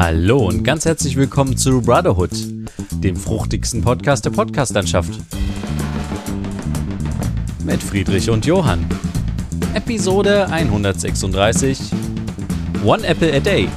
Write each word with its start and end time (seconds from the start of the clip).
Hallo 0.00 0.38
und 0.46 0.64
ganz 0.64 0.86
herzlich 0.86 1.14
willkommen 1.14 1.58
zu 1.58 1.82
Brotherhood, 1.82 2.30
dem 3.04 3.16
fruchtigsten 3.16 3.82
Podcast 3.82 4.24
der 4.24 4.30
Podcastlandschaft. 4.30 5.12
Mit 7.62 7.82
Friedrich 7.82 8.30
und 8.30 8.46
Johann. 8.46 8.86
Episode 9.74 10.48
136 10.48 11.78
One 12.82 13.06
Apple 13.06 13.30
a 13.34 13.40
Day. 13.40 13.68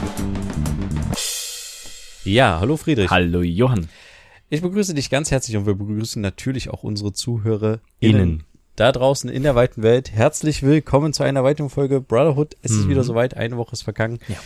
Ja, 2.23 2.57
hallo 2.61 2.77
Friedrich. 2.77 3.09
Hallo 3.11 3.41
Johann. 3.41 3.89
Ich 4.49 4.61
begrüße 4.61 4.93
dich 4.93 5.09
ganz 5.09 5.29
herzlich 5.29 5.57
und 5.57 5.65
wir 5.65 5.73
begrüßen 5.73 6.21
natürlich 6.21 6.69
auch 6.69 6.83
unsere 6.83 7.11
ZuhörerInnen 7.11 8.45
da 8.77 8.93
draußen 8.93 9.29
in 9.29 9.43
der 9.43 9.55
weiten 9.55 9.83
Welt. 9.83 10.13
Herzlich 10.13 10.63
willkommen 10.63 11.11
zu 11.11 11.23
einer 11.23 11.43
weiteren 11.43 11.69
Folge 11.69 11.99
Brotherhood. 11.99 12.55
Es 12.61 12.71
ist 12.71 12.85
Mhm. 12.85 12.91
wieder 12.91 13.03
soweit, 13.03 13.35
eine 13.35 13.57
Woche 13.57 13.73
ist 13.73 13.83
vergangen. 13.83 14.19
Ja. 14.29 14.37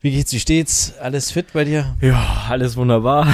Wie 0.00 0.10
geht's, 0.10 0.32
wie 0.32 0.40
steht's? 0.40 0.94
Alles 0.98 1.30
fit 1.30 1.52
bei 1.52 1.64
dir? 1.64 1.96
Ja, 2.00 2.46
alles 2.48 2.76
wunderbar. 2.76 3.26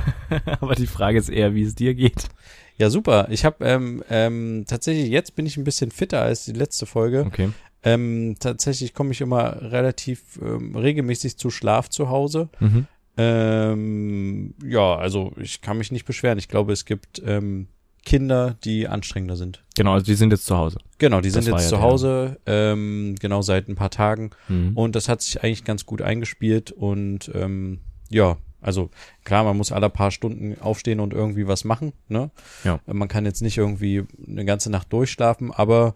Aber 0.60 0.74
die 0.74 0.86
Frage 0.86 1.18
ist 1.18 1.28
eher, 1.28 1.54
wie 1.54 1.62
es 1.62 1.74
dir 1.74 1.94
geht. 1.94 2.28
Ja, 2.76 2.90
super. 2.90 3.28
Ich 3.30 3.44
habe 3.44 3.64
ähm, 3.64 4.02
ähm, 4.08 4.64
tatsächlich, 4.66 5.10
jetzt 5.10 5.34
bin 5.34 5.46
ich 5.46 5.56
ein 5.56 5.64
bisschen 5.64 5.90
fitter 5.90 6.22
als 6.22 6.44
die 6.44 6.52
letzte 6.52 6.86
Folge. 6.86 7.24
Okay. 7.26 7.50
Ähm, 7.82 8.36
tatsächlich 8.40 8.94
komme 8.94 9.12
ich 9.12 9.20
immer 9.20 9.60
relativ 9.62 10.38
ähm, 10.42 10.74
regelmäßig 10.76 11.36
zu 11.36 11.50
Schlaf 11.50 11.88
zu 11.88 12.08
Hause. 12.08 12.48
Mhm. 12.60 12.86
Ähm, 13.16 14.54
ja, 14.64 14.96
also 14.96 15.32
ich 15.36 15.60
kann 15.60 15.78
mich 15.78 15.90
nicht 15.90 16.04
beschweren. 16.04 16.38
Ich 16.38 16.48
glaube, 16.48 16.72
es 16.72 16.84
gibt 16.84 17.20
ähm, 17.24 17.66
Kinder, 18.08 18.56
die 18.64 18.88
anstrengender 18.88 19.36
sind. 19.36 19.62
Genau, 19.76 19.92
also 19.92 20.06
die 20.06 20.14
sind 20.14 20.30
jetzt 20.30 20.46
zu 20.46 20.56
Hause. 20.56 20.78
Genau, 20.96 21.20
die 21.20 21.30
Das 21.30 21.44
sind 21.44 21.52
jetzt 21.52 21.64
ja 21.64 21.76
zu 21.76 21.82
Hause, 21.82 22.40
ähm, 22.46 23.16
genau 23.20 23.42
seit 23.42 23.68
ein 23.68 23.74
paar 23.74 23.90
Tagen. 23.90 24.30
Mhm. 24.48 24.72
Und 24.74 24.96
das 24.96 25.10
hat 25.10 25.20
sich 25.20 25.44
eigentlich 25.44 25.62
ganz 25.62 25.84
gut 25.84 26.00
eingespielt. 26.00 26.72
Und 26.72 27.30
ähm, 27.34 27.80
ja, 28.08 28.38
also 28.62 28.88
klar, 29.24 29.44
man 29.44 29.58
muss 29.58 29.72
alle 29.72 29.90
paar 29.90 30.10
Stunden 30.10 30.58
aufstehen 30.58 31.00
und 31.00 31.12
irgendwie 31.12 31.46
was 31.46 31.64
machen. 31.64 31.92
Ne? 32.08 32.30
Ja. 32.64 32.80
Man 32.86 33.08
kann 33.08 33.26
jetzt 33.26 33.42
nicht 33.42 33.58
irgendwie 33.58 34.04
eine 34.26 34.46
ganze 34.46 34.70
Nacht 34.70 34.90
durchschlafen, 34.90 35.52
aber 35.52 35.92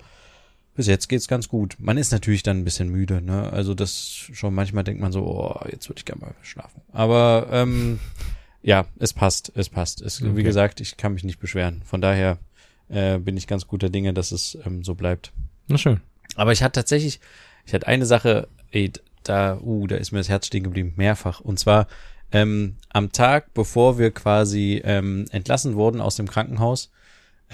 bis 0.75 0.89
jetzt 0.89 1.09
geht's 1.09 1.29
ganz 1.29 1.49
gut. 1.49 1.77
Man 1.79 1.97
ist 1.97 2.13
natürlich 2.13 2.43
dann 2.43 2.59
ein 2.59 2.65
bisschen 2.65 2.91
müde. 2.91 3.23
Ne? 3.23 3.51
Also 3.51 3.73
das 3.73 4.29
schon 4.35 4.53
manchmal 4.53 4.85
denkt 4.85 5.01
man 5.01 5.13
so, 5.13 5.23
oh, 5.25 5.67
jetzt 5.71 5.89
würde 5.89 6.01
ich 6.01 6.05
gerne 6.05 6.21
mal 6.21 6.35
schlafen. 6.43 6.83
Aber 6.93 7.47
ähm, 7.51 8.01
ja, 8.63 8.87
es 8.99 9.13
passt, 9.13 9.53
es 9.55 9.69
passt. 9.69 10.01
Es, 10.03 10.23
Wie 10.23 10.29
Okay. 10.29 10.43
gesagt, 10.43 10.81
ich 10.81 10.97
kann 10.97 11.15
mich 11.15 11.25
nicht 11.25 11.41
beschweren. 11.41 11.83
Von 11.85 12.01
daher 12.01 12.39
äh, 12.89 13.19
bin 13.19 13.37
ich 13.37 13.47
ganz 13.47 13.67
guter 13.67 13.91
Dinge, 13.91 14.13
dass 14.15 14.33
es 14.33 14.57
ähm, 14.65 14.85
so 14.85 14.95
bleibt. 14.95 15.33
Na 15.69 15.79
schön. 15.79 16.01
Aber 16.37 16.53
ich 16.53 16.63
hatte 16.63 16.81
tatsächlich, 16.81 17.21
ich 17.67 17.75
hatte 17.75 17.87
eine 17.87 18.07
Sache, 18.07 18.49
ey, 18.71 18.93
da, 19.25 19.59
uh, 19.61 19.87
da 19.87 19.97
ist 19.97 20.13
mir 20.13 20.19
das 20.19 20.29
Herz 20.29 20.47
stehen 20.47 20.65
geblieben, 20.65 20.95
mehrfach. 20.97 21.41
Und 21.41 21.59
zwar 21.59 21.87
ähm, 22.33 22.77
am 22.91 23.13
Tag, 23.13 23.53
bevor 23.55 23.99
wir 23.99 24.11
quasi 24.11 24.81
ähm, 24.85 25.27
entlassen 25.31 25.75
wurden 25.75 26.01
aus 26.01 26.17
dem 26.17 26.29
Krankenhaus, 26.29 26.91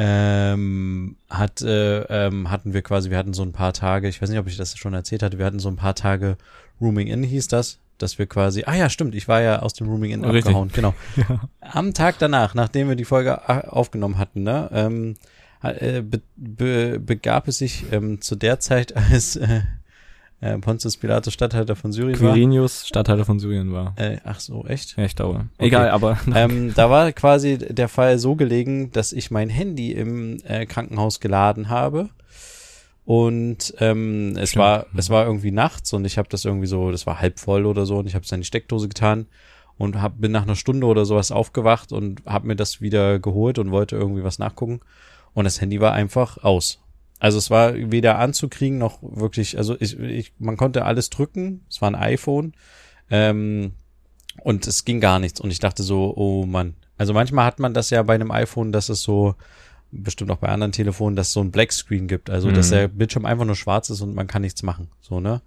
ähm, 0.00 1.16
hat, 1.28 1.60
äh, 1.62 2.02
ähm, 2.02 2.50
hatten 2.50 2.72
wir 2.72 2.82
quasi, 2.82 3.10
wir 3.10 3.18
hatten 3.18 3.34
so 3.34 3.42
ein 3.42 3.52
paar 3.52 3.72
Tage, 3.72 4.08
ich 4.08 4.22
weiß 4.22 4.30
nicht, 4.30 4.38
ob 4.38 4.46
ich 4.46 4.56
das 4.56 4.76
schon 4.78 4.94
erzählt 4.94 5.22
hatte, 5.22 5.38
wir 5.38 5.44
hatten 5.46 5.58
so 5.58 5.68
ein 5.68 5.76
paar 5.76 5.96
Tage 5.96 6.36
Rooming 6.80 7.08
In, 7.08 7.24
hieß 7.24 7.48
das, 7.48 7.78
dass 7.98 8.18
wir 8.18 8.26
quasi, 8.26 8.64
ah 8.66 8.74
ja, 8.74 8.88
stimmt, 8.90 9.14
ich 9.14 9.28
war 9.28 9.40
ja 9.42 9.60
aus 9.60 9.74
dem 9.74 9.88
Rooming 9.88 10.10
In 10.12 10.24
Richtig. 10.24 10.46
abgehauen, 10.46 10.70
genau. 10.72 10.94
Ja. 11.16 11.40
Am 11.60 11.94
Tag 11.94 12.16
danach, 12.18 12.54
nachdem 12.54 12.88
wir 12.88 12.96
die 12.96 13.04
Folge 13.04 13.48
a- 13.48 13.68
aufgenommen 13.68 14.18
hatten, 14.18 14.42
ne, 14.42 14.68
ähm, 14.72 15.14
äh, 15.62 16.02
be, 16.02 16.20
be, 16.36 17.00
begab 17.00 17.48
es 17.48 17.58
sich 17.58 17.84
ähm, 17.92 18.20
zu 18.20 18.36
der 18.36 18.60
Zeit, 18.60 18.94
als 19.10 19.36
äh, 19.36 19.62
äh, 20.40 20.56
Pontius 20.58 20.96
Pilatus 20.96 21.34
Statthalter 21.34 21.74
von 21.74 21.90
Syrien 21.92 22.20
war. 22.20 22.32
Quirinius, 22.32 22.86
Stadthalter 22.86 23.24
von 23.24 23.40
Syrien 23.40 23.72
war. 23.72 23.92
Äh, 23.96 24.18
ach 24.24 24.38
so, 24.38 24.64
echt? 24.66 24.96
Ja, 24.96 25.04
ich 25.04 25.16
glaube. 25.16 25.46
Okay. 25.58 25.66
Egal, 25.66 25.90
aber 25.90 26.16
ähm, 26.34 26.72
da 26.76 26.90
war 26.90 27.10
quasi 27.10 27.58
der 27.58 27.88
Fall 27.88 28.18
so 28.20 28.36
gelegen, 28.36 28.92
dass 28.92 29.12
ich 29.12 29.32
mein 29.32 29.48
Handy 29.48 29.90
im 29.90 30.36
äh, 30.44 30.64
Krankenhaus 30.66 31.18
geladen 31.18 31.68
habe. 31.70 32.10
Und 33.08 33.72
ähm, 33.78 34.36
es 34.36 34.50
Stimmt. 34.50 34.62
war 34.62 34.78
Mhm. 34.92 34.98
es 34.98 35.08
war 35.08 35.24
irgendwie 35.24 35.50
nachts 35.50 35.94
und 35.94 36.04
ich 36.04 36.18
habe 36.18 36.28
das 36.28 36.44
irgendwie 36.44 36.66
so, 36.66 36.90
das 36.90 37.06
war 37.06 37.22
halb 37.22 37.38
voll 37.38 37.64
oder 37.64 37.86
so 37.86 37.96
und 37.96 38.06
ich 38.06 38.14
habe 38.14 38.26
es 38.26 38.32
in 38.32 38.42
die 38.42 38.46
Steckdose 38.46 38.86
getan 38.86 39.28
und 39.78 40.02
hab, 40.02 40.20
bin 40.20 40.30
nach 40.30 40.42
einer 40.42 40.56
Stunde 40.56 40.86
oder 40.86 41.06
sowas 41.06 41.32
aufgewacht 41.32 41.90
und 41.90 42.20
habe 42.26 42.46
mir 42.46 42.54
das 42.54 42.82
wieder 42.82 43.18
geholt 43.18 43.58
und 43.58 43.70
wollte 43.70 43.96
irgendwie 43.96 44.24
was 44.24 44.38
nachgucken 44.38 44.80
und 45.32 45.44
das 45.44 45.58
Handy 45.58 45.80
war 45.80 45.94
einfach 45.94 46.44
aus. 46.44 46.82
Also 47.18 47.38
es 47.38 47.48
war 47.48 47.72
weder 47.74 48.18
anzukriegen 48.18 48.76
noch 48.76 48.98
wirklich, 49.00 49.56
also 49.56 49.74
ich, 49.80 49.98
ich 49.98 50.34
man 50.38 50.58
konnte 50.58 50.84
alles 50.84 51.08
drücken, 51.08 51.64
es 51.70 51.80
war 51.80 51.90
ein 51.90 51.94
iPhone 51.94 52.52
ähm, 53.08 53.72
und 54.44 54.66
es 54.66 54.84
ging 54.84 55.00
gar 55.00 55.18
nichts 55.18 55.40
und 55.40 55.50
ich 55.50 55.60
dachte 55.60 55.82
so, 55.82 56.12
oh 56.14 56.44
Mann. 56.44 56.74
Also 56.98 57.14
manchmal 57.14 57.46
hat 57.46 57.58
man 57.58 57.72
das 57.72 57.88
ja 57.88 58.02
bei 58.02 58.16
einem 58.16 58.32
iPhone, 58.32 58.70
dass 58.70 58.90
es 58.90 59.00
so 59.00 59.34
bestimmt 59.90 60.30
auch 60.30 60.36
bei 60.38 60.48
anderen 60.48 60.72
Telefonen, 60.72 61.16
dass 61.16 61.28
es 61.28 61.32
so 61.32 61.40
ein 61.40 61.50
Black 61.50 61.72
Screen 61.72 62.08
gibt, 62.08 62.30
also 62.30 62.50
dass 62.50 62.68
Mhm. 62.70 62.74
der 62.74 62.88
Bildschirm 62.88 63.24
einfach 63.24 63.44
nur 63.44 63.56
schwarz 63.56 63.90
ist 63.90 64.00
und 64.02 64.14
man 64.14 64.26
kann 64.26 64.42
nichts 64.42 64.62
machen, 64.62 64.88
so 65.00 65.20
ne? 65.20 65.40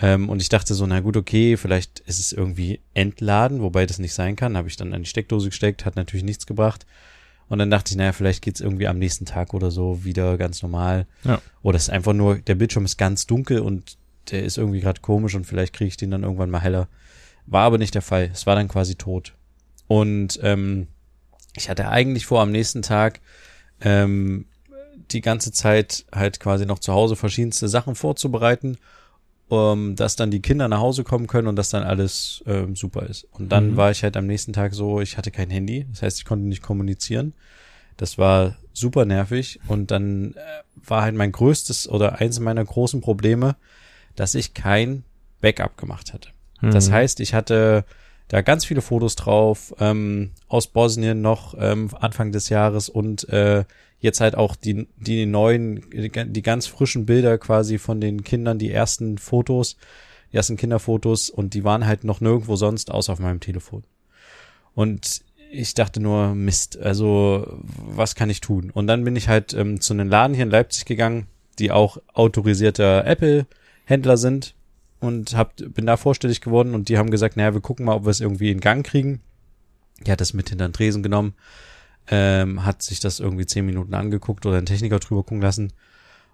Ähm, 0.00 0.28
und 0.28 0.42
ich 0.42 0.48
dachte 0.48 0.74
so, 0.74 0.86
na 0.86 0.98
gut, 1.00 1.16
okay, 1.16 1.56
vielleicht 1.56 2.00
ist 2.00 2.18
es 2.18 2.32
irgendwie 2.32 2.80
entladen, 2.94 3.62
wobei 3.62 3.86
das 3.86 4.00
nicht 4.00 4.12
sein 4.12 4.34
kann. 4.34 4.56
Habe 4.56 4.66
ich 4.66 4.76
dann 4.76 4.92
an 4.92 5.02
die 5.02 5.08
Steckdose 5.08 5.50
gesteckt, 5.50 5.84
hat 5.86 5.94
natürlich 5.94 6.24
nichts 6.24 6.46
gebracht. 6.46 6.84
Und 7.48 7.60
dann 7.60 7.70
dachte 7.70 7.90
ich, 7.92 7.96
naja, 7.96 8.12
vielleicht 8.12 8.42
geht's 8.42 8.60
irgendwie 8.60 8.88
am 8.88 8.98
nächsten 8.98 9.24
Tag 9.24 9.54
oder 9.54 9.70
so 9.70 10.02
wieder 10.04 10.36
ganz 10.36 10.62
normal. 10.62 11.06
Ja. 11.22 11.40
Oder 11.62 11.76
es 11.76 11.84
ist 11.84 11.90
einfach 11.90 12.12
nur, 12.12 12.36
der 12.38 12.56
Bildschirm 12.56 12.84
ist 12.84 12.96
ganz 12.96 13.26
dunkel 13.28 13.60
und 13.60 13.96
der 14.32 14.42
ist 14.42 14.58
irgendwie 14.58 14.80
gerade 14.80 15.00
komisch 15.00 15.36
und 15.36 15.46
vielleicht 15.46 15.72
kriege 15.74 15.88
ich 15.88 15.96
den 15.96 16.10
dann 16.10 16.24
irgendwann 16.24 16.50
mal 16.50 16.60
heller. 16.60 16.88
War 17.46 17.62
aber 17.62 17.78
nicht 17.78 17.94
der 17.94 18.02
Fall. 18.02 18.30
Es 18.32 18.46
war 18.46 18.56
dann 18.56 18.66
quasi 18.68 18.96
tot. 18.96 19.34
Und 19.86 20.40
ähm, 20.42 20.88
ich 21.54 21.68
hatte 21.70 21.88
eigentlich 21.88 22.26
vor, 22.26 22.40
am 22.40 22.50
nächsten 22.50 22.82
Tag 22.82 23.20
ähm, 23.80 24.46
die 25.10 25.20
ganze 25.20 25.52
Zeit 25.52 26.04
halt 26.12 26.40
quasi 26.40 26.66
noch 26.66 26.78
zu 26.78 26.92
Hause 26.92 27.16
verschiedenste 27.16 27.68
Sachen 27.68 27.94
vorzubereiten, 27.94 28.78
um, 29.48 29.94
dass 29.96 30.16
dann 30.16 30.30
die 30.30 30.40
Kinder 30.40 30.68
nach 30.68 30.80
Hause 30.80 31.04
kommen 31.04 31.26
können 31.26 31.48
und 31.48 31.56
dass 31.56 31.68
dann 31.68 31.82
alles 31.82 32.42
ähm, 32.46 32.74
super 32.76 33.06
ist. 33.06 33.26
Und 33.32 33.50
dann 33.50 33.72
Mhm. 33.72 33.76
war 33.76 33.90
ich 33.90 34.02
halt 34.02 34.16
am 34.16 34.26
nächsten 34.26 34.52
Tag 34.52 34.74
so, 34.74 35.00
ich 35.00 35.18
hatte 35.18 35.30
kein 35.30 35.50
Handy, 35.50 35.86
das 35.90 36.02
heißt, 36.02 36.18
ich 36.18 36.24
konnte 36.24 36.46
nicht 36.46 36.62
kommunizieren. 36.62 37.34
Das 37.96 38.18
war 38.18 38.56
super 38.72 39.04
nervig 39.04 39.60
und 39.68 39.90
dann 39.90 40.32
äh, 40.32 40.36
war 40.88 41.02
halt 41.02 41.14
mein 41.14 41.30
größtes 41.30 41.88
oder 41.88 42.20
eins 42.20 42.40
meiner 42.40 42.64
großen 42.64 43.00
Probleme, 43.00 43.56
dass 44.16 44.34
ich 44.34 44.54
kein 44.54 45.04
Backup 45.40 45.76
gemacht 45.76 46.12
hatte. 46.12 46.30
Das 46.62 46.88
Mhm. 46.88 46.92
heißt, 46.94 47.20
ich 47.20 47.34
hatte 47.34 47.84
da 48.28 48.40
ganz 48.42 48.64
viele 48.64 48.80
Fotos 48.80 49.16
drauf 49.16 49.74
ähm, 49.78 50.30
aus 50.48 50.66
Bosnien 50.66 51.20
noch 51.20 51.54
ähm, 51.58 51.90
Anfang 51.98 52.32
des 52.32 52.48
Jahres 52.48 52.88
und 52.88 53.28
äh, 53.28 53.64
jetzt 54.00 54.20
halt 54.20 54.34
auch 54.34 54.56
die 54.56 54.86
die 54.96 55.26
neuen 55.26 55.84
die, 55.90 56.42
ganz 56.42 56.66
frischen 56.66 57.06
Bilder 57.06 57.38
quasi 57.38 57.78
von 57.78 58.00
den 58.00 58.24
Kindern, 58.24 58.58
die 58.58 58.70
ersten 58.70 59.18
Fotos, 59.18 59.76
die 60.32 60.36
ersten 60.36 60.56
Kinderfotos 60.56 61.30
und 61.30 61.54
die 61.54 61.64
waren 61.64 61.86
halt 61.86 62.04
noch 62.04 62.20
nirgendwo 62.20 62.56
sonst 62.56 62.90
außer 62.90 63.12
auf 63.12 63.18
meinem 63.18 63.40
Telefon. 63.40 63.84
Und 64.74 65.22
ich 65.50 65.74
dachte 65.74 66.00
nur 66.00 66.34
Mist, 66.34 66.78
also 66.78 67.46
was 67.76 68.14
kann 68.14 68.30
ich 68.30 68.40
tun? 68.40 68.70
Und 68.70 68.86
dann 68.86 69.04
bin 69.04 69.16
ich 69.16 69.28
halt 69.28 69.54
ähm, 69.54 69.80
zu 69.80 69.92
einem 69.92 70.08
Laden 70.08 70.34
hier 70.34 70.44
in 70.44 70.50
Leipzig 70.50 70.84
gegangen, 70.84 71.26
die 71.58 71.70
auch 71.70 71.98
autorisierter 72.12 73.06
Apple 73.06 73.46
Händler 73.84 74.16
sind 74.16 74.54
und 75.04 75.36
hab, 75.36 75.56
bin 75.56 75.86
da 75.86 75.96
vorstellig 75.96 76.40
geworden 76.40 76.74
und 76.74 76.88
die 76.88 76.98
haben 76.98 77.10
gesagt, 77.10 77.36
naja, 77.36 77.54
wir 77.54 77.60
gucken 77.60 77.86
mal, 77.86 77.94
ob 77.94 78.04
wir 78.04 78.10
es 78.10 78.20
irgendwie 78.20 78.50
in 78.50 78.60
Gang 78.60 78.84
kriegen. 78.84 79.20
Die 80.04 80.10
hat 80.10 80.20
das 80.20 80.34
mit 80.34 80.48
hinter 80.48 80.68
den 80.68 80.72
Tresen 80.72 81.02
genommen, 81.02 81.34
ähm, 82.08 82.64
hat 82.64 82.82
sich 82.82 83.00
das 83.00 83.20
irgendwie 83.20 83.46
zehn 83.46 83.64
Minuten 83.64 83.94
angeguckt 83.94 84.44
oder 84.46 84.56
einen 84.56 84.66
Techniker 84.66 84.98
drüber 84.98 85.22
gucken 85.22 85.40
lassen 85.40 85.72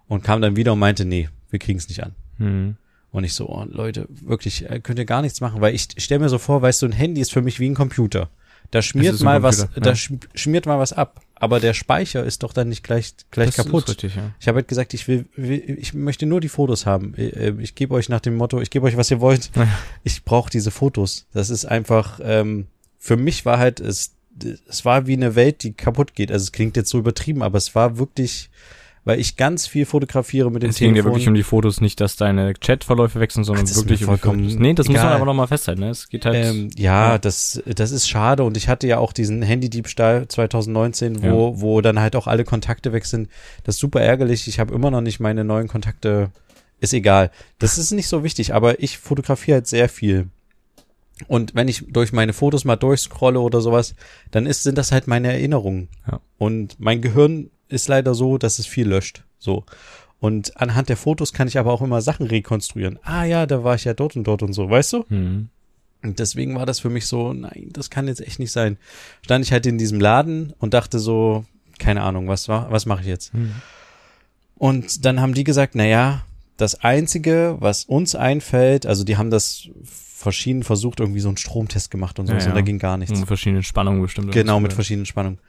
und 0.07 0.23
kam 0.23 0.41
dann 0.41 0.55
wieder 0.55 0.73
und 0.73 0.79
meinte, 0.79 1.05
nee, 1.05 1.29
wir 1.49 1.59
kriegen 1.59 1.77
es 1.77 1.87
nicht 1.87 2.03
an. 2.03 2.15
Mhm. 2.37 2.75
Und 3.11 3.23
ich 3.25 3.33
so, 3.33 3.49
oh, 3.49 3.65
Leute, 3.69 4.07
wirklich, 4.09 4.69
äh, 4.69 4.79
könnt 4.79 4.99
ihr 4.99 5.05
gar 5.05 5.21
nichts 5.21 5.41
machen, 5.41 5.61
weil 5.61 5.75
ich 5.75 5.87
stell 5.97 6.19
mir 6.19 6.29
so 6.29 6.37
vor, 6.37 6.61
weißt 6.61 6.81
du, 6.81 6.87
ein 6.87 6.91
Handy 6.93 7.21
ist 7.21 7.31
für 7.31 7.41
mich 7.41 7.59
wie 7.59 7.69
ein 7.69 7.75
Computer. 7.75 8.29
Da 8.69 8.81
schmiert 8.81 9.19
mal 9.21 9.43
was, 9.43 9.61
Computer, 9.61 9.81
da 9.81 9.95
schmiert 9.95 10.65
mal 10.65 10.79
was 10.79 10.93
ab, 10.93 11.21
aber 11.35 11.59
der 11.59 11.73
Speicher 11.73 12.23
ist 12.23 12.43
doch 12.43 12.53
dann 12.53 12.69
nicht 12.69 12.83
gleich 12.83 13.13
gleich 13.31 13.47
Das 13.47 13.65
kaputt. 13.65 13.89
Richtig, 13.89 14.15
ja. 14.15 14.31
Ich 14.39 14.47
habe 14.47 14.57
halt 14.57 14.67
gesagt, 14.67 14.93
ich 14.93 15.07
will, 15.07 15.25
ich 15.35 15.93
möchte 15.93 16.25
nur 16.25 16.39
die 16.39 16.49
Fotos 16.49 16.85
haben. 16.85 17.13
Ich, 17.17 17.35
äh, 17.35 17.53
ich 17.59 17.75
gebe 17.75 17.93
euch 17.95 18.07
nach 18.07 18.21
dem 18.21 18.35
Motto, 18.35 18.61
ich 18.61 18.69
gebe 18.69 18.85
euch, 18.85 18.95
was 18.95 19.11
ihr 19.11 19.19
wollt. 19.19 19.51
Ja. 19.55 19.67
Ich 20.03 20.23
brauche 20.23 20.49
diese 20.49 20.71
Fotos. 20.71 21.25
Das 21.33 21.49
ist 21.49 21.65
einfach, 21.65 22.19
ähm, 22.23 22.67
für 22.97 23.17
mich 23.17 23.45
war 23.45 23.57
halt, 23.57 23.79
es, 23.79 24.13
es 24.67 24.85
war 24.85 25.07
wie 25.07 25.13
eine 25.13 25.35
Welt, 25.35 25.63
die 25.63 25.73
kaputt 25.73 26.13
geht. 26.13 26.31
Also 26.31 26.43
es 26.43 26.51
klingt 26.51 26.77
jetzt 26.77 26.89
so 26.89 26.99
übertrieben, 26.99 27.41
aber 27.41 27.57
es 27.57 27.75
war 27.75 27.97
wirklich, 27.97 28.49
weil 29.03 29.19
ich 29.19 29.35
ganz 29.35 29.65
viel 29.65 29.85
fotografiere 29.85 30.51
mit 30.51 30.61
dem 30.61 30.69
Es 30.69 30.77
ging 30.77 30.89
dir 30.89 30.95
Telefon. 30.95 31.11
wirklich 31.13 31.27
um 31.27 31.33
die 31.33 31.43
Fotos, 31.43 31.81
nicht, 31.81 31.99
dass 31.99 32.17
deine 32.17 32.53
Chatverläufe 32.53 33.19
wechseln, 33.19 33.43
sondern 33.43 33.65
Ach, 33.69 33.75
wirklich 33.75 34.01
um 34.01 34.07
vollkommen 34.07 34.43
Fotos. 34.43 34.59
Nee, 34.59 34.73
das 34.73 34.87
muss 34.87 34.97
man 34.97 35.05
egal. 35.07 35.15
aber 35.15 35.25
noch 35.25 35.33
mal 35.33 35.47
festhalten, 35.47 35.81
ne? 35.81 35.89
Es 35.89 36.09
geht 36.09 36.25
halt. 36.25 36.35
Ähm, 36.35 36.69
ja, 36.77 37.11
ja. 37.11 37.17
das, 37.17 37.63
das 37.65 37.91
ist 37.91 38.07
schade 38.07 38.43
und 38.43 38.57
ich 38.57 38.67
hatte 38.67 38.87
ja 38.87 38.99
auch 38.99 39.13
diesen 39.13 39.41
Handydiebstahl 39.41 40.27
2019, 40.27 41.23
wo, 41.23 41.59
wo 41.59 41.81
dann 41.81 41.99
halt 41.99 42.15
auch 42.15 42.27
alle 42.27 42.43
Kontakte 42.43 42.93
weg 42.93 43.05
sind. 43.05 43.29
Das 43.63 43.75
ist 43.75 43.81
super 43.81 44.01
ärgerlich. 44.01 44.47
Ich 44.47 44.59
habe 44.59 44.73
immer 44.73 44.91
noch 44.91 45.01
nicht 45.01 45.19
meine 45.19 45.43
neuen 45.43 45.67
Kontakte. 45.67 46.29
Ist 46.79 46.93
egal. 46.93 47.29
Das 47.59 47.77
ist 47.77 47.91
nicht 47.91 48.07
so 48.07 48.23
wichtig, 48.23 48.53
aber 48.55 48.81
ich 48.81 48.97
fotografiere 48.97 49.57
halt 49.57 49.67
sehr 49.67 49.87
viel. 49.87 50.29
Und 51.27 51.53
wenn 51.53 51.67
ich 51.67 51.85
durch 51.89 52.11
meine 52.11 52.33
Fotos 52.33 52.65
mal 52.65 52.75
durchscrolle 52.75 53.39
oder 53.39 53.61
sowas, 53.61 53.95
dann 54.31 54.45
ist, 54.45 54.63
sind 54.63 54.77
das 54.77 54.91
halt 54.91 55.07
meine 55.07 55.31
Erinnerungen. 55.31 55.89
Ja. 56.07 56.19
Und 56.37 56.79
mein 56.79 57.01
Gehirn 57.01 57.51
ist 57.71 57.87
leider 57.87 58.13
so, 58.13 58.37
dass 58.37 58.59
es 58.59 58.65
viel 58.65 58.87
löscht. 58.87 59.23
So. 59.39 59.65
Und 60.19 60.55
anhand 60.61 60.89
der 60.89 60.97
Fotos 60.97 61.33
kann 61.33 61.47
ich 61.47 61.57
aber 61.57 61.73
auch 61.73 61.81
immer 61.81 62.01
Sachen 62.01 62.27
rekonstruieren. 62.27 62.99
Ah 63.03 63.23
ja, 63.23 63.45
da 63.45 63.63
war 63.63 63.75
ich 63.75 63.85
ja 63.85 63.93
dort 63.93 64.15
und 64.15 64.25
dort 64.25 64.43
und 64.43 64.53
so, 64.53 64.69
weißt 64.69 64.93
du? 64.93 65.05
Mhm. 65.09 65.49
Und 66.03 66.19
deswegen 66.19 66.55
war 66.55 66.65
das 66.65 66.79
für 66.79 66.89
mich 66.89 67.05
so, 67.07 67.33
nein, 67.33 67.69
das 67.73 67.89
kann 67.89 68.07
jetzt 68.07 68.21
echt 68.21 68.39
nicht 68.39 68.51
sein. 68.51 68.77
Stand 69.23 69.45
ich 69.45 69.51
halt 69.51 69.65
in 69.65 69.77
diesem 69.77 69.99
Laden 69.99 70.53
und 70.59 70.73
dachte 70.73 70.99
so, 70.99 71.45
keine 71.79 72.01
Ahnung, 72.03 72.27
was 72.27 72.47
war, 72.47 72.71
was 72.71 72.85
mache 72.85 73.01
ich 73.01 73.07
jetzt? 73.07 73.33
Mhm. 73.33 73.53
Und 74.55 75.05
dann 75.05 75.19
haben 75.21 75.33
die 75.33 75.43
gesagt, 75.43 75.73
na 75.73 75.85
ja, 75.85 76.21
das 76.57 76.75
einzige, 76.75 77.57
was 77.59 77.85
uns 77.85 78.13
einfällt, 78.13 78.85
also 78.85 79.03
die 79.03 79.17
haben 79.17 79.31
das 79.31 79.69
verschieden 79.83 80.61
versucht, 80.61 80.99
irgendwie 80.99 81.19
so 81.19 81.29
einen 81.29 81.37
Stromtest 81.37 81.89
gemacht 81.89 82.19
und 82.19 82.27
so, 82.27 82.33
Ja, 82.33 82.39
und 82.39 82.45
ja. 82.45 82.53
da 82.53 82.61
ging 82.61 82.77
gar 82.77 82.97
nichts. 82.97 83.17
Mit 83.17 83.27
verschiedenen 83.27 83.63
Spannungen 83.63 84.03
bestimmt. 84.03 84.31
Genau, 84.31 84.59
mit 84.59 84.73
verschiedenen 84.73 85.07
Spannungen. 85.07 85.39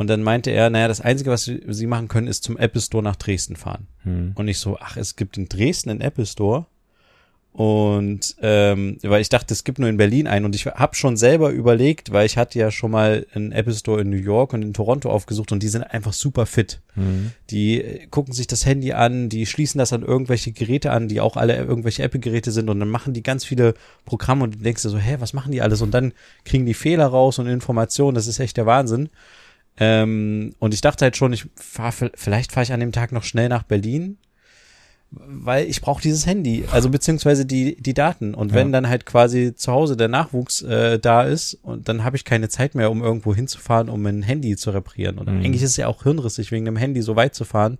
Und 0.00 0.06
dann 0.06 0.22
meinte 0.22 0.50
er, 0.50 0.70
naja, 0.70 0.88
das 0.88 1.02
Einzige, 1.02 1.28
was 1.28 1.44
sie 1.44 1.60
sie 1.68 1.86
machen 1.86 2.08
können, 2.08 2.26
ist 2.26 2.42
zum 2.42 2.56
Apple 2.56 2.80
Store 2.80 3.04
nach 3.04 3.16
Dresden 3.16 3.54
fahren. 3.54 3.86
Mhm. 4.02 4.32
Und 4.34 4.48
ich 4.48 4.56
so, 4.56 4.78
ach, 4.80 4.96
es 4.96 5.14
gibt 5.14 5.36
in 5.36 5.46
Dresden 5.46 5.90
einen 5.90 6.00
Apple 6.00 6.24
Store. 6.24 6.64
Und 7.52 8.34
ähm, 8.40 8.96
weil 9.02 9.20
ich 9.20 9.28
dachte, 9.28 9.52
es 9.52 9.62
gibt 9.62 9.78
nur 9.78 9.90
in 9.90 9.98
Berlin 9.98 10.26
einen. 10.26 10.46
Und 10.46 10.54
ich 10.54 10.64
habe 10.64 10.96
schon 10.96 11.18
selber 11.18 11.50
überlegt, 11.50 12.12
weil 12.12 12.24
ich 12.24 12.38
hatte 12.38 12.58
ja 12.58 12.70
schon 12.70 12.92
mal 12.92 13.26
einen 13.34 13.52
Apple 13.52 13.74
Store 13.74 14.00
in 14.00 14.08
New 14.08 14.16
York 14.16 14.54
und 14.54 14.62
in 14.62 14.72
Toronto 14.72 15.10
aufgesucht 15.10 15.52
und 15.52 15.62
die 15.62 15.68
sind 15.68 15.82
einfach 15.82 16.14
super 16.14 16.46
fit. 16.46 16.80
Mhm. 16.94 17.32
Die 17.50 17.82
äh, 17.82 18.06
gucken 18.06 18.32
sich 18.32 18.46
das 18.46 18.64
Handy 18.64 18.94
an, 18.94 19.28
die 19.28 19.44
schließen 19.44 19.78
das 19.78 19.92
an 19.92 20.02
irgendwelche 20.02 20.52
Geräte 20.52 20.92
an, 20.92 21.08
die 21.08 21.20
auch 21.20 21.36
alle 21.36 21.56
irgendwelche 21.56 22.04
Apple-Geräte 22.04 22.52
sind 22.52 22.70
und 22.70 22.80
dann 22.80 22.88
machen 22.88 23.12
die 23.12 23.22
ganz 23.22 23.44
viele 23.44 23.74
Programme 24.06 24.44
und 24.44 24.54
du 24.54 24.58
denkst 24.60 24.80
dir 24.80 24.88
so, 24.88 24.96
hä, 24.96 25.16
was 25.18 25.34
machen 25.34 25.52
die 25.52 25.60
alles? 25.60 25.82
Und 25.82 25.92
dann 25.92 26.14
kriegen 26.46 26.64
die 26.64 26.72
Fehler 26.72 27.04
raus 27.04 27.38
und 27.38 27.48
Informationen, 27.48 28.14
das 28.14 28.28
ist 28.28 28.38
echt 28.38 28.56
der 28.56 28.64
Wahnsinn. 28.64 29.10
Ähm, 29.80 30.54
und 30.58 30.74
ich 30.74 30.82
dachte 30.82 31.04
halt 31.06 31.16
schon, 31.16 31.32
ich 31.32 31.46
fahr, 31.56 31.92
vielleicht 32.14 32.52
fahre 32.52 32.64
ich 32.64 32.72
an 32.72 32.80
dem 32.80 32.92
Tag 32.92 33.12
noch 33.12 33.24
schnell 33.24 33.48
nach 33.48 33.62
Berlin, 33.62 34.18
weil 35.10 35.66
ich 35.66 35.80
brauche 35.80 36.00
dieses 36.02 36.24
Handy, 36.26 36.64
also 36.70 36.88
beziehungsweise 36.88 37.44
die, 37.44 37.76
die 37.80 37.94
Daten. 37.94 38.34
Und 38.34 38.52
wenn 38.54 38.68
Ja. 38.68 38.72
dann 38.74 38.88
halt 38.88 39.06
quasi 39.06 39.54
zu 39.56 39.72
Hause 39.72 39.96
der 39.96 40.06
Nachwuchs 40.08 40.62
äh, 40.62 41.00
da 41.00 41.22
ist, 41.22 41.54
und 41.62 41.88
dann 41.88 42.04
habe 42.04 42.16
ich 42.16 42.24
keine 42.24 42.48
Zeit 42.48 42.76
mehr, 42.76 42.90
um 42.90 43.02
irgendwo 43.02 43.34
hinzufahren, 43.34 43.88
um 43.88 44.06
ein 44.06 44.22
Handy 44.22 44.54
zu 44.56 44.70
reparieren. 44.70 45.18
Und 45.18 45.28
Mhm. 45.28 45.40
eigentlich 45.40 45.62
ist 45.62 45.70
es 45.70 45.76
ja 45.78 45.88
auch 45.88 46.04
hirnrissig, 46.04 46.52
wegen 46.52 46.64
dem 46.64 46.76
Handy 46.76 47.02
so 47.02 47.16
weit 47.16 47.34
zu 47.34 47.44
fahren. 47.44 47.78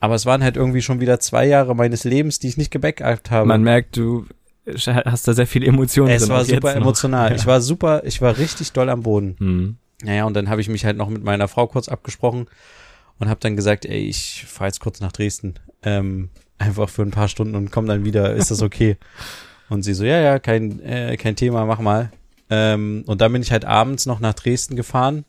Aber 0.00 0.16
es 0.16 0.26
waren 0.26 0.42
halt 0.42 0.56
irgendwie 0.56 0.82
schon 0.82 0.98
wieder 0.98 1.20
zwei 1.20 1.46
Jahre 1.46 1.76
meines 1.76 2.02
Lebens, 2.02 2.40
die 2.40 2.48
ich 2.48 2.56
nicht 2.56 2.72
gebackupt 2.72 3.30
habe. 3.30 3.46
Man 3.46 3.62
merkt, 3.62 3.96
du 3.96 4.26
hast 4.66 5.28
da 5.28 5.34
sehr 5.34 5.46
viele 5.46 5.66
Emotionen 5.66 6.10
es 6.10 6.22
drin. 6.22 6.30
war 6.32 6.44
super 6.44 6.74
emotional. 6.74 7.30
Ja. 7.30 7.36
Ich 7.36 7.46
war 7.46 7.60
super, 7.60 8.02
ich 8.04 8.20
war 8.20 8.36
richtig 8.38 8.72
doll 8.72 8.88
am 8.88 9.02
Boden. 9.04 9.36
Mhm. 9.38 9.76
Naja, 10.02 10.24
und 10.24 10.34
dann 10.34 10.48
habe 10.48 10.60
ich 10.60 10.68
mich 10.68 10.84
halt 10.84 10.96
noch 10.96 11.08
mit 11.08 11.22
meiner 11.24 11.48
Frau 11.48 11.66
kurz 11.66 11.88
abgesprochen 11.88 12.46
und 13.18 13.28
habe 13.28 13.40
dann 13.40 13.56
gesagt, 13.56 13.84
ey, 13.84 14.00
ich 14.08 14.44
fahre 14.48 14.68
jetzt 14.68 14.80
kurz 14.80 15.00
nach 15.00 15.12
Dresden. 15.12 15.54
Ähm, 15.82 16.30
einfach 16.58 16.88
für 16.88 17.02
ein 17.02 17.10
paar 17.10 17.28
Stunden 17.28 17.54
und 17.54 17.70
komm 17.70 17.86
dann 17.86 18.04
wieder. 18.04 18.34
Ist 18.34 18.50
das 18.50 18.62
okay? 18.62 18.96
und 19.68 19.82
sie 19.82 19.94
so, 19.94 20.04
ja, 20.04 20.20
ja, 20.20 20.38
kein, 20.38 20.80
äh, 20.80 21.16
kein 21.16 21.36
Thema, 21.36 21.64
mach 21.66 21.78
mal. 21.80 22.10
Ähm, 22.50 23.04
und 23.06 23.20
dann 23.20 23.32
bin 23.32 23.42
ich 23.42 23.52
halt 23.52 23.64
abends 23.64 24.06
noch 24.06 24.20
nach 24.20 24.34
Dresden 24.34 24.76
gefahren, 24.76 25.24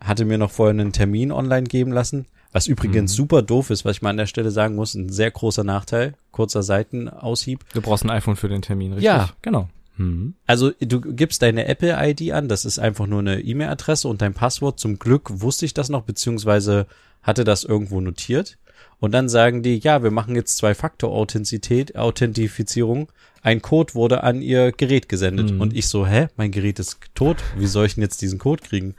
hatte 0.00 0.24
mir 0.24 0.38
noch 0.38 0.50
vorher 0.50 0.70
einen 0.70 0.92
Termin 0.92 1.32
online 1.32 1.64
geben 1.66 1.92
lassen. 1.92 2.26
Was 2.52 2.66
übrigens 2.66 3.12
Mhm. 3.12 3.16
super 3.16 3.40
doof 3.42 3.70
ist, 3.70 3.84
was 3.86 3.96
ich 3.96 4.02
mal 4.02 4.10
an 4.10 4.18
der 4.18 4.26
Stelle 4.26 4.50
sagen 4.50 4.74
muss, 4.74 4.94
ein 4.94 5.08
sehr 5.08 5.30
großer 5.30 5.64
Nachteil, 5.64 6.14
kurzer 6.32 6.62
Seitenaussieb. 6.62 7.64
Du 7.72 7.80
brauchst 7.80 8.04
ein 8.04 8.10
iPhone 8.10 8.36
für 8.36 8.48
den 8.48 8.60
Termin, 8.60 8.92
richtig? 8.92 9.06
Ja. 9.06 9.30
Genau. 9.40 9.68
Mhm. 9.96 10.34
Also 10.46 10.70
du 10.80 11.00
gibst 11.00 11.42
deine 11.42 11.66
Apple-ID 11.66 12.32
an, 12.32 12.48
das 12.48 12.64
ist 12.64 12.78
einfach 12.78 13.06
nur 13.06 13.20
eine 13.20 13.40
E-Mail-Adresse 13.40 14.08
und 14.08 14.22
dein 14.22 14.34
Passwort. 14.34 14.80
Zum 14.80 14.98
Glück 14.98 15.28
wusste 15.40 15.64
ich 15.66 15.74
das 15.74 15.88
noch, 15.88 16.02
beziehungsweise 16.02 16.86
hatte 17.22 17.44
das 17.44 17.64
irgendwo 17.64 18.00
notiert. 18.00 18.58
Und 19.00 19.12
dann 19.12 19.28
sagen 19.28 19.62
die, 19.62 19.78
ja, 19.78 20.02
wir 20.02 20.10
machen 20.12 20.36
jetzt 20.36 20.56
Zwei-Faktor-Authentizität, 20.58 21.96
Authentifizierung. 21.96 23.10
Ein 23.42 23.60
Code 23.60 23.94
wurde 23.94 24.22
an 24.22 24.40
ihr 24.40 24.70
Gerät 24.72 25.08
gesendet. 25.08 25.52
Mhm. 25.52 25.60
Und 25.60 25.76
ich 25.76 25.88
so, 25.88 26.06
hä, 26.06 26.28
mein 26.36 26.52
Gerät 26.52 26.78
ist 26.78 26.98
tot. 27.14 27.38
Wie 27.56 27.66
soll 27.66 27.86
ich 27.86 27.94
denn 27.94 28.02
jetzt 28.02 28.22
diesen 28.22 28.38
Code 28.38 28.62
kriegen? 28.62 28.94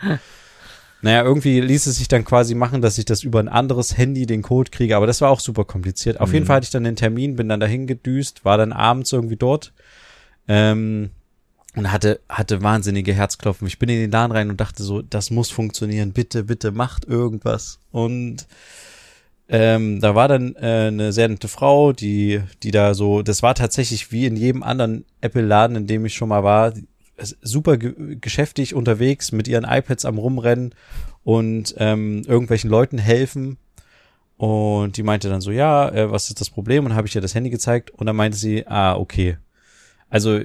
Naja, 1.02 1.24
irgendwie 1.24 1.60
ließ 1.62 1.88
es 1.88 1.98
sich 1.98 2.08
dann 2.08 2.26
quasi 2.26 2.54
machen, 2.56 2.82
dass 2.82 2.98
ich 2.98 3.06
das 3.06 3.24
über 3.24 3.40
ein 3.40 3.50
anderes 3.50 3.98
Handy 3.98 4.26
den 4.26 4.42
Code 4.42 4.72
kriege, 4.72 4.96
aber 4.96 5.08
das 5.08 5.22
war 5.22 5.30
auch 5.30 5.40
super 5.42 5.66
kompliziert. 5.66 6.20
Auf 6.20 6.32
jeden 6.34 6.44
Mhm. 6.44 6.48
Fall 6.48 6.56
hatte 6.58 6.66
ich 6.66 6.72
dann 6.72 6.84
den 6.86 6.96
Termin, 6.96 7.36
bin 7.36 7.50
dann 7.50 7.60
dahin 7.60 7.88
gedüst, 7.88 8.46
war 8.46 8.58
dann 8.58 8.72
abends 8.74 9.12
irgendwie 9.12 9.36
dort 9.36 9.74
ähm, 10.48 11.10
und 11.76 11.92
hatte, 11.92 12.20
hatte 12.30 12.62
wahnsinnige 12.62 13.14
Herzklopfen. 13.14 13.68
Ich 13.68 13.80
bin 13.80 13.90
in 13.90 14.00
den 14.00 14.12
Laden 14.12 14.32
rein 14.32 14.50
und 14.50 14.60
dachte 14.62 14.84
so, 14.84 15.02
das 15.02 15.32
muss 15.32 15.50
funktionieren, 15.50 16.12
bitte, 16.14 16.44
bitte 16.44 16.72
macht 16.72 17.06
irgendwas. 17.06 17.80
Und 17.92 18.48
ähm, 19.50 20.00
da 20.00 20.16
war 20.16 20.28
dann 20.28 20.56
äh, 20.56 20.88
eine 20.88 21.12
sehr 21.12 21.28
nette 21.28 21.48
Frau, 21.48 21.94
die, 21.94 22.42
die 22.62 22.72
da 22.72 22.94
so, 22.94 23.22
das 23.22 23.44
war 23.44 23.56
tatsächlich 23.56 24.12
wie 24.12 24.26
in 24.26 24.36
jedem 24.36 24.64
anderen 24.64 25.06
Apple-Laden, 25.22 25.76
in 25.76 25.88
dem 25.88 26.06
ich 26.06 26.14
schon 26.14 26.30
mal 26.30 26.44
war, 26.44 26.74
super 27.42 27.78
ge 27.78 28.18
geschäftig 28.20 28.74
unterwegs 28.74 29.32
mit 29.32 29.48
ihren 29.48 29.66
iPads 29.66 30.06
am 30.06 30.18
Rumrennen 30.18 30.74
und 31.24 31.76
ähm, 31.78 32.24
irgendwelchen 32.28 32.70
Leuten 32.70 32.98
helfen. 32.98 33.58
Und 34.38 34.98
die 34.98 35.04
meinte 35.04 35.30
dann 35.30 35.42
so, 35.42 35.52
ja, 35.52 35.90
äh, 35.90 36.12
was 36.12 36.30
ist 36.30 36.42
das 36.42 36.50
Problem? 36.50 36.86
Und 36.86 36.96
habe 36.96 37.08
ich 37.08 37.16
ihr 37.16 37.22
das 37.22 37.36
Handy 37.36 37.50
gezeigt 37.50 37.92
und 37.92 38.08
dann 38.08 38.16
meinte 38.16 38.38
sie, 38.38 38.68
ah, 38.68 38.96
okay. 38.96 39.38
Also 40.14 40.40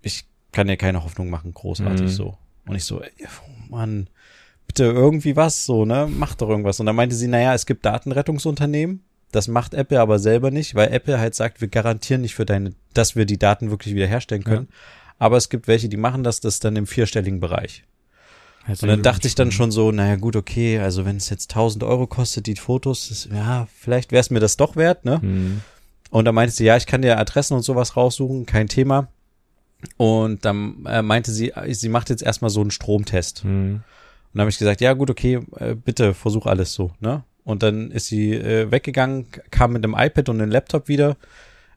ich 0.00 0.24
kann 0.52 0.68
ja 0.68 0.76
keine 0.76 1.02
Hoffnung 1.02 1.28
machen, 1.28 1.52
großartig 1.52 2.02
Mhm. 2.02 2.08
so. 2.08 2.38
Und 2.66 2.76
ich 2.76 2.84
so, 2.84 3.00
oh 3.02 3.70
Mann, 3.70 4.08
bitte 4.68 4.84
irgendwie 4.84 5.34
was 5.34 5.64
so, 5.64 5.84
ne? 5.84 6.08
Mach 6.08 6.34
doch 6.36 6.48
irgendwas. 6.48 6.78
Und 6.78 6.86
dann 6.86 6.94
meinte 6.94 7.16
sie, 7.16 7.26
naja, 7.26 7.52
es 7.52 7.66
gibt 7.66 7.84
Datenrettungsunternehmen. 7.84 9.02
Das 9.32 9.48
macht 9.48 9.74
Apple 9.74 9.98
aber 10.00 10.18
selber 10.18 10.50
nicht, 10.50 10.74
weil 10.74 10.92
Apple 10.92 11.18
halt 11.18 11.34
sagt, 11.34 11.60
wir 11.60 11.68
garantieren 11.68 12.20
nicht 12.20 12.34
für 12.34 12.44
deine, 12.46 12.74
dass 12.94 13.16
wir 13.16 13.24
die 13.24 13.38
Daten 13.38 13.70
wirklich 13.70 13.94
wiederherstellen 13.94 14.44
können. 14.44 14.68
Aber 15.18 15.36
es 15.36 15.48
gibt 15.48 15.66
welche, 15.68 15.88
die 15.88 15.96
machen 15.96 16.22
das, 16.22 16.40
das 16.40 16.54
ist 16.54 16.64
dann 16.64 16.76
im 16.76 16.86
vierstelligen 16.86 17.40
Bereich. 17.40 17.84
Und 18.68 18.88
dann 18.88 19.02
dachte 19.02 19.26
ich 19.26 19.34
dann 19.34 19.50
schon 19.50 19.72
so, 19.72 19.90
naja 19.90 20.14
gut, 20.16 20.36
okay, 20.36 20.78
also 20.78 21.04
wenn 21.04 21.16
es 21.16 21.28
jetzt 21.30 21.50
1000 21.50 21.82
Euro 21.82 22.06
kostet, 22.06 22.46
die 22.46 22.54
Fotos, 22.54 23.08
das, 23.08 23.28
ja, 23.32 23.66
vielleicht 23.76 24.12
wäre 24.12 24.20
es 24.20 24.30
mir 24.30 24.38
das 24.38 24.56
doch 24.56 24.76
wert, 24.76 25.04
ne? 25.04 25.18
Mhm. 25.20 25.62
Und 26.12 26.26
dann 26.26 26.34
meinte 26.34 26.54
sie, 26.54 26.66
ja, 26.66 26.76
ich 26.76 26.84
kann 26.84 27.00
dir 27.00 27.18
Adressen 27.18 27.54
und 27.54 27.62
sowas 27.62 27.96
raussuchen, 27.96 28.44
kein 28.44 28.68
Thema. 28.68 29.08
Und 29.96 30.44
dann 30.44 30.84
äh, 30.84 31.00
meinte 31.00 31.32
sie, 31.32 31.54
sie 31.70 31.88
macht 31.88 32.10
jetzt 32.10 32.22
erstmal 32.22 32.50
so 32.50 32.60
einen 32.60 32.70
Stromtest. 32.70 33.46
Mhm. 33.46 33.76
Und 33.76 33.82
dann 34.34 34.42
habe 34.42 34.50
ich 34.50 34.58
gesagt, 34.58 34.82
ja 34.82 34.92
gut, 34.92 35.08
okay, 35.08 35.40
äh, 35.56 35.74
bitte 35.74 36.12
versuch 36.12 36.44
alles 36.44 36.74
so, 36.74 36.92
ne? 37.00 37.24
Und 37.44 37.62
dann 37.62 37.90
ist 37.90 38.08
sie 38.08 38.34
äh, 38.34 38.70
weggegangen, 38.70 39.26
kam 39.50 39.72
mit 39.72 39.82
einem 39.82 39.96
iPad 39.98 40.28
und 40.28 40.42
einem 40.42 40.50
Laptop 40.50 40.86
wieder 40.86 41.16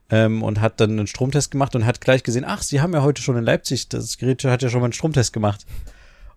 ähm, 0.09 0.43
und 0.43 0.59
hat 0.59 0.81
dann 0.81 0.91
einen 0.91 1.07
Stromtest 1.07 1.49
gemacht 1.49 1.73
und 1.73 1.85
hat 1.85 2.01
gleich 2.01 2.21
gesehen, 2.21 2.43
ach, 2.45 2.61
sie 2.61 2.81
haben 2.81 2.93
ja 2.93 3.03
heute 3.03 3.21
schon 3.21 3.37
in 3.37 3.43
Leipzig, 3.45 3.87
das 3.87 4.17
Gerät 4.17 4.43
hat 4.43 4.63
ja 4.63 4.69
schon 4.69 4.81
mal 4.81 4.87
einen 4.87 4.93
Stromtest 4.93 5.31
gemacht. 5.31 5.65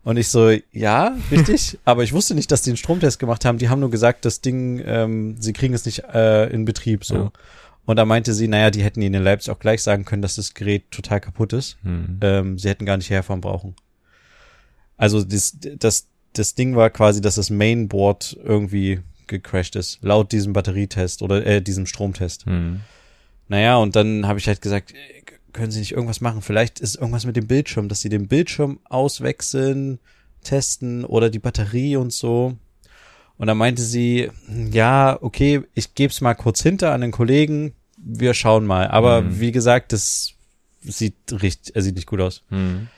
Und 0.05 0.19
ich 0.19 0.29
so, 0.29 0.53
ja, 0.71 1.17
richtig, 1.33 1.79
aber 1.85 2.05
ich 2.05 2.13
wusste 2.13 2.37
nicht, 2.37 2.53
dass 2.53 2.63
die 2.63 2.71
einen 2.71 2.77
Stromtest 2.77 3.19
gemacht 3.19 3.45
haben. 3.45 3.59
Die 3.59 3.69
haben 3.69 3.81
nur 3.81 3.91
gesagt, 3.91 4.25
das 4.25 4.41
Ding, 4.41 4.81
ähm, 4.87 5.37
sie 5.41 5.53
kriegen 5.53 5.75
es 5.75 5.85
nicht 5.85 6.05
äh, 6.15 6.47
in 6.47 6.65
Betrieb 6.65 7.05
so. 7.05 7.15
Ja. 7.17 7.33
Und 7.89 7.97
da 7.97 8.05
meinte 8.05 8.35
sie, 8.35 8.49
naja, 8.49 8.71
die 8.71 8.83
hätten 8.83 9.01
ihnen 9.01 9.15
in 9.15 9.23
Leipzig 9.23 9.51
auch 9.51 9.59
gleich 9.59 9.83
sagen 9.83 10.05
können, 10.05 10.21
dass 10.21 10.35
das 10.37 10.53
Gerät 10.53 10.91
total 10.91 11.21
kaputt 11.23 11.55
ist 11.55 11.79
Mhm. 11.83 12.19
ähm, 12.21 12.59
sie 12.59 12.69
hätten 12.69 12.85
gar 12.85 12.99
nicht 12.99 13.09
herfahren 13.09 13.41
brauchen. 13.41 13.75
Also 14.99 15.25
das, 15.25 15.57
das, 15.59 16.07
das 16.35 16.55
Ding 16.55 16.77
war 16.77 16.91
quasi, 16.91 17.23
dass 17.23 17.37
das 17.37 17.49
Mainboard 17.49 18.37
irgendwie 18.45 19.01
gecrashed 19.27 19.75
ist, 19.75 20.01
laut 20.03 20.33
diesem 20.33 20.53
Batterietest 20.53 21.23
oder 21.23 21.47
äh, 21.47 21.63
diesem 21.63 21.87
Stromtest. 21.87 22.47
Mhm. 22.47 22.81
Naja, 23.49 23.79
und 23.79 23.97
dann 23.97 24.27
habe 24.27 24.39
ich 24.39 24.49
halt 24.49 24.61
gesagt, 24.61 24.93
äh, 24.93 25.23
können 25.55 25.71
Sie 25.71 25.81
nicht 25.81 25.93
irgendwas 25.93 26.21
machen? 26.21 26.43
Vielleicht 26.43 26.81
ist 26.81 26.97
irgendwas 26.97 27.25
mit 27.25 27.37
dem 27.37 27.47
Bildschirm, 27.47 27.89
dass 27.89 28.03
Sie 28.03 28.11
den 28.11 28.29
Bildschirm 28.29 28.81
auswechseln, 28.85 29.99
testen 30.45 31.07
oder 31.07 31.31
die 31.31 31.39
Batterie 31.39 31.97
und 31.97 32.13
so. 32.13 32.55
Und 33.39 33.47
dann 33.47 33.57
meinte 33.57 33.83
sie, 33.83 34.31
ja, 34.73 35.17
okay, 35.23 35.63
ich 35.73 35.95
gebe 35.95 36.11
es 36.11 36.21
mal 36.21 36.35
kurz 36.35 36.61
hinter 36.61 36.93
an 36.93 37.01
den 37.01 37.13
Kollegen, 37.13 37.73
wir 38.05 38.35
schauen 38.35 38.65
mal. 38.67 38.89
Aber 38.89 39.23
Mhm. 39.23 39.41
wie 39.41 39.53
gesagt, 39.53 39.93
das 39.93 40.33
sieht 40.83 41.15
richtig, 41.31 41.75
er 41.77 41.83
sieht 41.83 41.97
nicht 41.97 42.07
gut 42.07 42.21
aus 42.21 42.43
Mhm. 42.51 42.89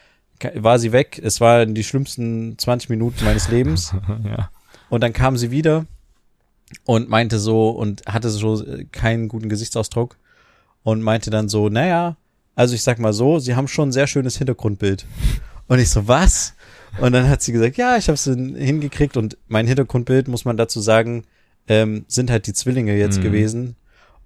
war 0.54 0.78
sie 0.78 0.92
weg. 0.92 1.20
Es 1.22 1.40
waren 1.40 1.74
die 1.74 1.84
schlimmsten 1.84 2.56
20 2.58 2.88
Minuten 2.90 3.24
meines 3.24 3.48
Lebens. 3.48 3.92
ja. 4.24 4.50
Und 4.88 5.02
dann 5.02 5.12
kam 5.12 5.36
sie 5.36 5.50
wieder 5.50 5.86
und 6.84 7.08
meinte 7.08 7.38
so 7.38 7.70
und 7.70 8.02
hatte 8.06 8.30
so 8.30 8.64
äh, 8.64 8.84
keinen 8.92 9.28
guten 9.28 9.48
Gesichtsausdruck 9.48 10.16
und 10.82 11.02
meinte 11.02 11.30
dann 11.30 11.48
so, 11.48 11.68
naja, 11.68 12.16
also 12.54 12.74
ich 12.74 12.82
sag 12.82 12.98
mal 12.98 13.12
so, 13.12 13.38
sie 13.38 13.54
haben 13.54 13.68
schon 13.68 13.88
ein 13.88 13.92
sehr 13.92 14.06
schönes 14.06 14.36
Hintergrundbild. 14.38 15.04
Und 15.68 15.78
ich 15.78 15.90
so, 15.90 16.08
was? 16.08 16.54
Und 16.98 17.12
dann 17.12 17.28
hat 17.28 17.42
sie 17.42 17.52
gesagt, 17.52 17.76
ja, 17.76 17.96
ich 17.96 18.08
habe 18.08 18.14
es 18.14 18.24
hingekriegt 18.24 19.16
und 19.16 19.36
mein 19.48 19.66
Hintergrundbild, 19.66 20.26
muss 20.28 20.44
man 20.44 20.56
dazu 20.56 20.80
sagen, 20.80 21.24
ähm, 21.68 22.04
sind 22.08 22.30
halt 22.30 22.46
die 22.46 22.52
Zwillinge 22.52 22.96
jetzt 22.96 23.18
Mhm. 23.18 23.22
gewesen. 23.22 23.76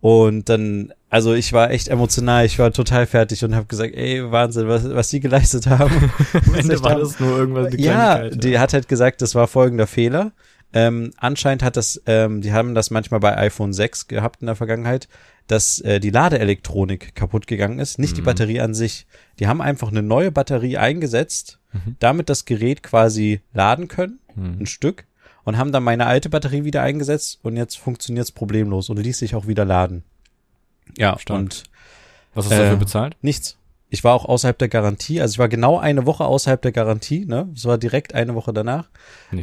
Und 0.07 0.51
dann, 0.51 0.93
also 1.09 1.33
ich 1.33 1.55
war 1.55 1.71
echt 1.71 1.89
emotional, 1.89 2.45
ich 2.45 2.59
war 2.59 2.71
total 2.75 3.07
fertig 3.07 3.43
und 3.43 3.55
habe 3.55 3.65
gesagt, 3.65 3.95
ey, 3.95 4.31
Wahnsinn, 4.31 4.69
was, 4.69 4.87
was 4.91 5.09
die 5.09 5.19
geleistet 5.21 5.67
haben. 5.67 6.13
Am 6.47 6.55
Ende 6.55 6.83
war 6.83 6.97
das 6.99 7.19
nur 7.21 7.39
irgendwas 7.39 7.69
eine 7.73 7.81
ja, 7.81 8.29
die 8.29 8.59
hat 8.59 8.75
halt 8.75 8.87
gesagt, 8.87 9.23
das 9.23 9.35
war 9.35 9.47
folgender 9.49 9.87
Fehler. 9.87 10.33
Ähm, 10.75 11.13
anscheinend 11.17 11.63
hat 11.63 11.79
das, 11.79 12.03
ähm, 12.05 12.43
die 12.43 12.53
haben 12.53 12.75
das 12.75 12.91
manchmal 12.91 13.21
bei 13.21 13.35
iPhone 13.39 13.73
6 13.73 14.07
gehabt 14.09 14.43
in 14.43 14.47
der 14.47 14.57
Vergangenheit, 14.57 15.09
dass 15.47 15.79
äh, 15.81 16.01
die 16.01 16.11
Ladeelektronik 16.11 17.15
kaputt 17.15 17.47
gegangen 17.47 17.79
ist, 17.79 17.99
nicht 17.99 18.15
die 18.19 18.21
Mhm. 18.21 18.27
Batterie 18.27 18.61
an 18.61 18.75
sich. 18.75 19.07
Die 19.39 19.47
haben 19.47 19.63
einfach 19.63 19.89
eine 19.91 20.03
neue 20.03 20.31
Batterie 20.31 20.77
eingesetzt, 20.77 21.61
Mhm. 21.73 21.97
damit 21.99 22.29
das 22.29 22.45
Gerät 22.45 22.83
quasi 22.83 23.41
laden 23.55 23.89
können, 23.89 24.19
Hm. 24.35 24.59
ein 24.61 24.67
Stück, 24.67 25.07
und 25.45 25.59
haben 25.59 25.73
dann 25.73 25.83
meine 25.83 26.07
alte 26.07 26.29
Batterie 26.29 26.65
wieder 26.65 26.83
eingesetzt 26.83 27.39
und 27.43 27.57
jetzt 27.57 27.79
funktioniert's 27.79 28.33
problemlos 28.33 28.89
und 28.89 28.99
ließ 28.99 29.19
sich 29.19 29.35
auch 29.35 29.47
wieder 29.47 29.65
laden. 29.65 30.03
Ja, 30.97 31.19
Stark. 31.19 31.39
und 31.39 31.65
Was 32.35 32.47
hast 32.47 32.53
du 32.53 32.57
äh, 32.57 32.63
dafür 32.65 32.77
bezahlt? 32.79 33.17
Nichts. 33.23 33.57
Ich 33.91 34.03
war 34.03 34.15
auch 34.15 34.25
außerhalb 34.25 34.59
der 34.59 34.67
Garantie, 34.69 35.21
also 35.21 35.35
ich 35.35 35.39
war 35.39 35.49
genau 35.49 35.79
eine 35.79 36.05
Woche 36.05 36.25
außerhalb 36.25 36.61
der 36.61 36.73
Garantie, 36.73 37.27
ne? 37.27 37.49
Es 37.55 37.65
war 37.65 37.79
direkt 37.79 38.13
eine 38.13 38.35
Woche 38.35 38.53
danach. 38.53 38.89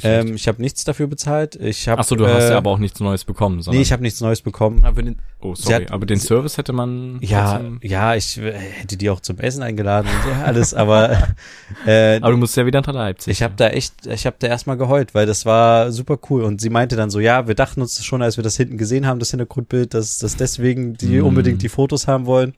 Ähm, 0.04 0.36
ich 0.36 0.46
habe 0.50 0.62
nichts 0.62 0.84
dafür 0.84 1.08
bezahlt. 1.08 1.56
Ich 1.56 1.88
habe 1.88 2.02
Ach 2.02 2.04
so, 2.04 2.16
du 2.18 2.28
hast 2.28 2.50
ja 2.50 2.58
aber 2.58 2.70
auch 2.72 2.78
nichts 2.80 3.00
Neues 3.00 3.24
bekommen, 3.24 3.62
sondern 3.62 3.78
Nee, 3.78 3.84
ich 3.84 3.94
habe 3.94 4.02
nichts 4.04 4.20
Neues 4.20 4.42
bekommen. 4.42 4.84
aber 4.84 5.04
den, 5.04 5.20
oh, 5.40 5.56
sorry, 5.56 5.86
hat- 5.86 5.92
aber 5.94 6.06
den 6.06 6.20
Service 6.20 6.58
hätte 6.58 6.74
man 6.74 7.20
Ja, 7.22 7.52
trotzdem- 7.54 7.80
ja, 7.84 8.16
ich 8.16 8.40
äh, 8.40 8.52
hätte 8.52 8.98
die 8.98 9.10
auch 9.10 9.22
zum 9.22 9.38
Essen 9.40 9.64
eingeladen 9.64 10.10
und 10.10 10.24
so 10.34 10.44
alles, 10.44 10.74
aber 10.74 11.12
äh, 11.86 12.18
aber 12.18 12.32
du 12.32 12.38
musst 12.38 12.58
ja 12.58 12.66
wieder 12.66 12.82
nach 12.82 12.94
Leipzig. 12.94 13.32
ich 13.32 13.44
habe 13.44 13.54
da 13.56 13.70
echt, 13.70 14.06
ich 14.08 14.26
habe 14.26 14.36
da 14.40 14.48
erstmal 14.48 14.76
geheult, 14.76 15.14
weil 15.14 15.26
das 15.28 15.46
war 15.46 15.94
super 15.94 16.18
cool 16.30 16.44
und 16.44 16.60
sie 16.60 16.70
meinte 16.70 16.98
dann 16.98 17.10
so, 17.10 17.22
ja, 17.22 17.48
wir 17.48 17.56
dachten 17.56 17.82
uns 17.82 18.04
schon, 18.04 18.22
als 18.22 18.38
wir 18.38 18.44
das 18.44 18.58
hinten 18.58 18.78
gesehen 18.78 19.08
haben, 19.08 19.20
das 19.20 19.30
Hintergrundbild, 19.32 19.94
dass 19.94 20.18
dass 20.18 20.36
deswegen 20.36 20.96
die 20.96 21.22
Mm. 21.22 21.26
unbedingt 21.26 21.62
die 21.62 21.70
Fotos 21.70 22.08
haben 22.08 22.26
wollen. 22.26 22.54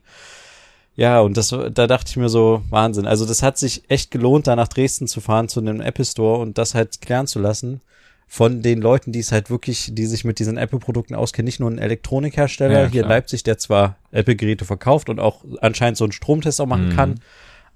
Ja, 0.96 1.20
und 1.20 1.36
das, 1.36 1.48
da 1.48 1.86
dachte 1.88 2.10
ich 2.10 2.16
mir 2.16 2.28
so, 2.28 2.62
Wahnsinn. 2.70 3.06
Also 3.06 3.26
das 3.26 3.42
hat 3.42 3.58
sich 3.58 3.82
echt 3.88 4.10
gelohnt, 4.10 4.46
da 4.46 4.54
nach 4.54 4.68
Dresden 4.68 5.08
zu 5.08 5.20
fahren, 5.20 5.48
zu 5.48 5.60
einem 5.60 5.80
Apple 5.80 6.04
Store 6.04 6.38
und 6.40 6.56
das 6.58 6.74
halt 6.74 7.00
klären 7.00 7.26
zu 7.26 7.40
lassen 7.40 7.80
von 8.28 8.62
den 8.62 8.80
Leuten, 8.80 9.10
die 9.12 9.18
es 9.18 9.32
halt 9.32 9.50
wirklich, 9.50 9.90
die 9.92 10.06
sich 10.06 10.24
mit 10.24 10.38
diesen 10.38 10.56
Apple-Produkten 10.56 11.14
auskennen. 11.14 11.46
Nicht 11.46 11.60
nur 11.60 11.70
ein 11.70 11.78
Elektronikhersteller 11.78 12.82
Ja, 12.84 12.88
hier 12.88 13.02
in. 13.02 13.08
Leipzig, 13.08 13.42
der 13.42 13.58
zwar 13.58 13.96
Apple-Geräte 14.12 14.64
verkauft 14.64 15.08
und 15.08 15.18
auch 15.20 15.44
anscheinend 15.60 15.96
so 15.98 16.04
einen 16.04 16.12
Stromtest 16.12 16.60
auch 16.60 16.66
machen 16.66 16.88
Mhm. 16.90 16.96
kann, 16.96 17.20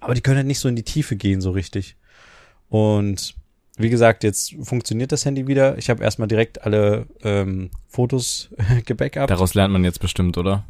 aber 0.00 0.14
die 0.14 0.20
können 0.20 0.36
halt 0.38 0.46
nicht 0.46 0.60
so 0.60 0.68
in 0.68 0.76
die 0.76 0.84
Tiefe 0.84 1.16
gehen 1.16 1.40
so 1.40 1.50
richtig. 1.50 1.96
Und 2.68 3.34
wie 3.76 3.90
gesagt, 3.90 4.24
jetzt 4.24 4.54
funktioniert 4.62 5.12
das 5.12 5.24
Handy 5.24 5.46
wieder. 5.46 5.78
Ich 5.78 5.90
habe 5.90 6.02
erstmal 6.02 6.28
direkt 6.28 6.62
alle 6.64 7.06
ähm, 7.22 7.70
Fotos 7.88 8.48
gebackupt. 8.86 9.30
Daraus 9.30 9.54
lernt 9.54 9.72
man 9.72 9.84
jetzt 9.84 10.00
bestimmt, 10.00 10.38
oder? 10.38 10.64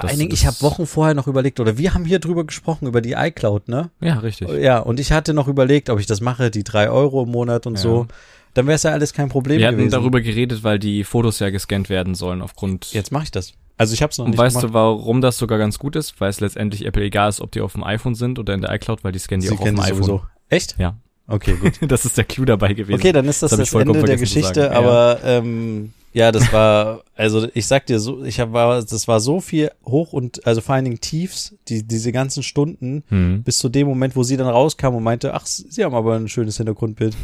Vor 0.00 0.08
allen 0.10 0.18
Dingen, 0.18 0.32
ich 0.32 0.46
habe 0.46 0.60
Wochen 0.62 0.86
vorher 0.86 1.14
noch 1.14 1.26
überlegt, 1.26 1.58
oder 1.60 1.78
wir 1.78 1.94
haben 1.94 2.04
hier 2.04 2.18
drüber 2.18 2.44
gesprochen, 2.44 2.86
über 2.86 3.00
die 3.00 3.12
iCloud, 3.12 3.68
ne? 3.68 3.90
Ja, 4.00 4.18
richtig. 4.18 4.48
Ja, 4.60 4.78
und 4.78 5.00
ich 5.00 5.12
hatte 5.12 5.34
noch 5.34 5.48
überlegt, 5.48 5.90
ob 5.90 5.98
ich 6.00 6.06
das 6.06 6.20
mache, 6.20 6.50
die 6.50 6.64
drei 6.64 6.90
Euro 6.90 7.22
im 7.24 7.30
Monat 7.30 7.66
und 7.66 7.74
Ja. 7.74 7.80
so. 7.80 8.06
Dann 8.54 8.66
wäre 8.66 8.76
es 8.76 8.84
ja 8.84 8.92
alles 8.92 9.12
kein 9.12 9.28
Problem 9.28 9.58
Wir 9.58 9.66
hatten 9.66 9.76
gewesen. 9.76 9.90
darüber 9.92 10.20
geredet, 10.22 10.64
weil 10.64 10.78
die 10.78 11.04
Fotos 11.04 11.38
ja 11.40 11.50
gescannt 11.50 11.88
werden 11.90 12.14
sollen 12.14 12.40
aufgrund. 12.40 12.92
Jetzt 12.92 13.12
mache 13.12 13.24
ich 13.24 13.30
das. 13.30 13.52
Also 13.78 13.92
ich 13.92 14.00
habe 14.02 14.10
es 14.12 14.16
noch 14.18 14.24
Und 14.24 14.30
nicht 14.30 14.38
weißt 14.38 14.56
gemacht. 14.56 14.70
du, 14.70 14.74
warum 14.74 15.20
das 15.20 15.36
sogar 15.36 15.58
ganz 15.58 15.78
gut 15.78 15.94
ist? 15.96 16.18
Weil 16.20 16.30
es 16.30 16.40
letztendlich 16.40 16.86
Apple 16.86 17.02
egal 17.02 17.28
ist, 17.28 17.42
ob 17.42 17.52
die 17.52 17.60
auf 17.60 17.72
dem 17.72 17.84
iPhone 17.84 18.14
sind 18.14 18.38
oder 18.38 18.54
in 18.54 18.62
der 18.62 18.72
iCloud, 18.72 19.04
weil 19.04 19.12
die 19.12 19.18
scannen 19.18 19.42
die 19.42 19.48
Sie 19.48 19.54
auch 19.54 19.58
auf 19.58 19.64
dem 19.66 19.78
iPhone. 19.80 19.96
sowieso. 19.96 20.22
Echt? 20.48 20.76
Ja. 20.78 20.96
Okay, 21.28 21.56
gut. 21.60 21.72
Das 21.90 22.06
ist 22.06 22.16
der 22.16 22.24
Clou 22.24 22.46
dabei 22.46 22.72
gewesen. 22.72 22.98
Okay, 22.98 23.12
dann 23.12 23.26
ist 23.26 23.42
das 23.42 23.50
Das 23.50 23.58
das, 23.58 23.74
Ende 23.74 24.02
der 24.02 24.16
Geschichte, 24.16 24.70
aber 24.74 25.18
ähm, 25.24 25.92
ja, 26.16 26.32
das 26.32 26.50
war, 26.50 27.02
also 27.14 27.46
ich 27.52 27.66
sag 27.66 27.84
dir 27.84 28.00
so, 28.00 28.24
ich 28.24 28.40
hab, 28.40 28.54
war, 28.54 28.82
das 28.82 29.06
war 29.06 29.20
so 29.20 29.38
viel 29.42 29.70
hoch 29.84 30.14
und, 30.14 30.46
also 30.46 30.62
vor 30.62 30.74
allen 30.74 30.86
Dingen 30.86 30.98
Tiefs, 30.98 31.54
die, 31.68 31.86
diese 31.86 32.10
ganzen 32.10 32.42
Stunden, 32.42 33.04
Hm. 33.08 33.42
bis 33.42 33.58
zu 33.58 33.68
dem 33.68 33.86
Moment, 33.86 34.16
wo 34.16 34.22
sie 34.22 34.38
dann 34.38 34.48
rauskam 34.48 34.94
und 34.94 35.02
meinte, 35.02 35.34
ach, 35.34 35.44
sie 35.44 35.84
haben 35.84 35.94
aber 35.94 36.16
ein 36.16 36.28
schönes 36.28 36.56
Hintergrundbild. 36.56 37.14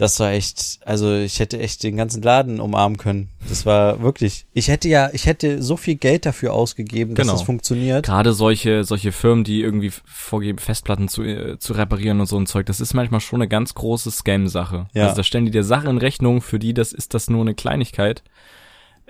Das 0.00 0.18
war 0.18 0.30
echt, 0.32 0.78
also 0.86 1.14
ich 1.14 1.40
hätte 1.40 1.58
echt 1.58 1.82
den 1.82 1.98
ganzen 1.98 2.22
Laden 2.22 2.58
umarmen 2.58 2.96
können. 2.96 3.28
Das 3.50 3.66
war 3.66 4.00
wirklich, 4.00 4.46
ich 4.54 4.68
hätte 4.68 4.88
ja, 4.88 5.10
ich 5.12 5.26
hätte 5.26 5.62
so 5.62 5.76
viel 5.76 5.96
Geld 5.96 6.24
dafür 6.24 6.54
ausgegeben, 6.54 7.14
dass 7.14 7.24
Genau. 7.26 7.34
das 7.34 7.42
funktioniert. 7.42 8.06
Gerade 8.06 8.32
solche, 8.32 8.84
solche 8.84 9.12
Firmen, 9.12 9.44
die 9.44 9.60
irgendwie 9.60 9.92
vorgeben, 10.06 10.56
Festplatten 10.58 11.08
zu, 11.08 11.22
äh, 11.22 11.58
zu 11.58 11.74
reparieren 11.74 12.18
und 12.18 12.24
so 12.24 12.38
ein 12.38 12.46
Zeug, 12.46 12.64
das 12.64 12.80
ist 12.80 12.94
manchmal 12.94 13.20
schon 13.20 13.42
eine 13.42 13.48
ganz 13.48 13.74
große 13.74 14.10
Scam-Sache. 14.10 14.86
Ja. 14.94 15.02
Also 15.04 15.16
da 15.16 15.22
stellen 15.22 15.44
die 15.44 15.50
dir 15.50 15.64
Sachen 15.64 15.90
in 15.90 15.98
Rechnung, 15.98 16.40
für 16.40 16.58
die 16.58 16.72
das 16.72 16.94
ist 16.94 17.12
das 17.12 17.28
nur 17.28 17.42
eine 17.42 17.52
Kleinigkeit. 17.54 18.22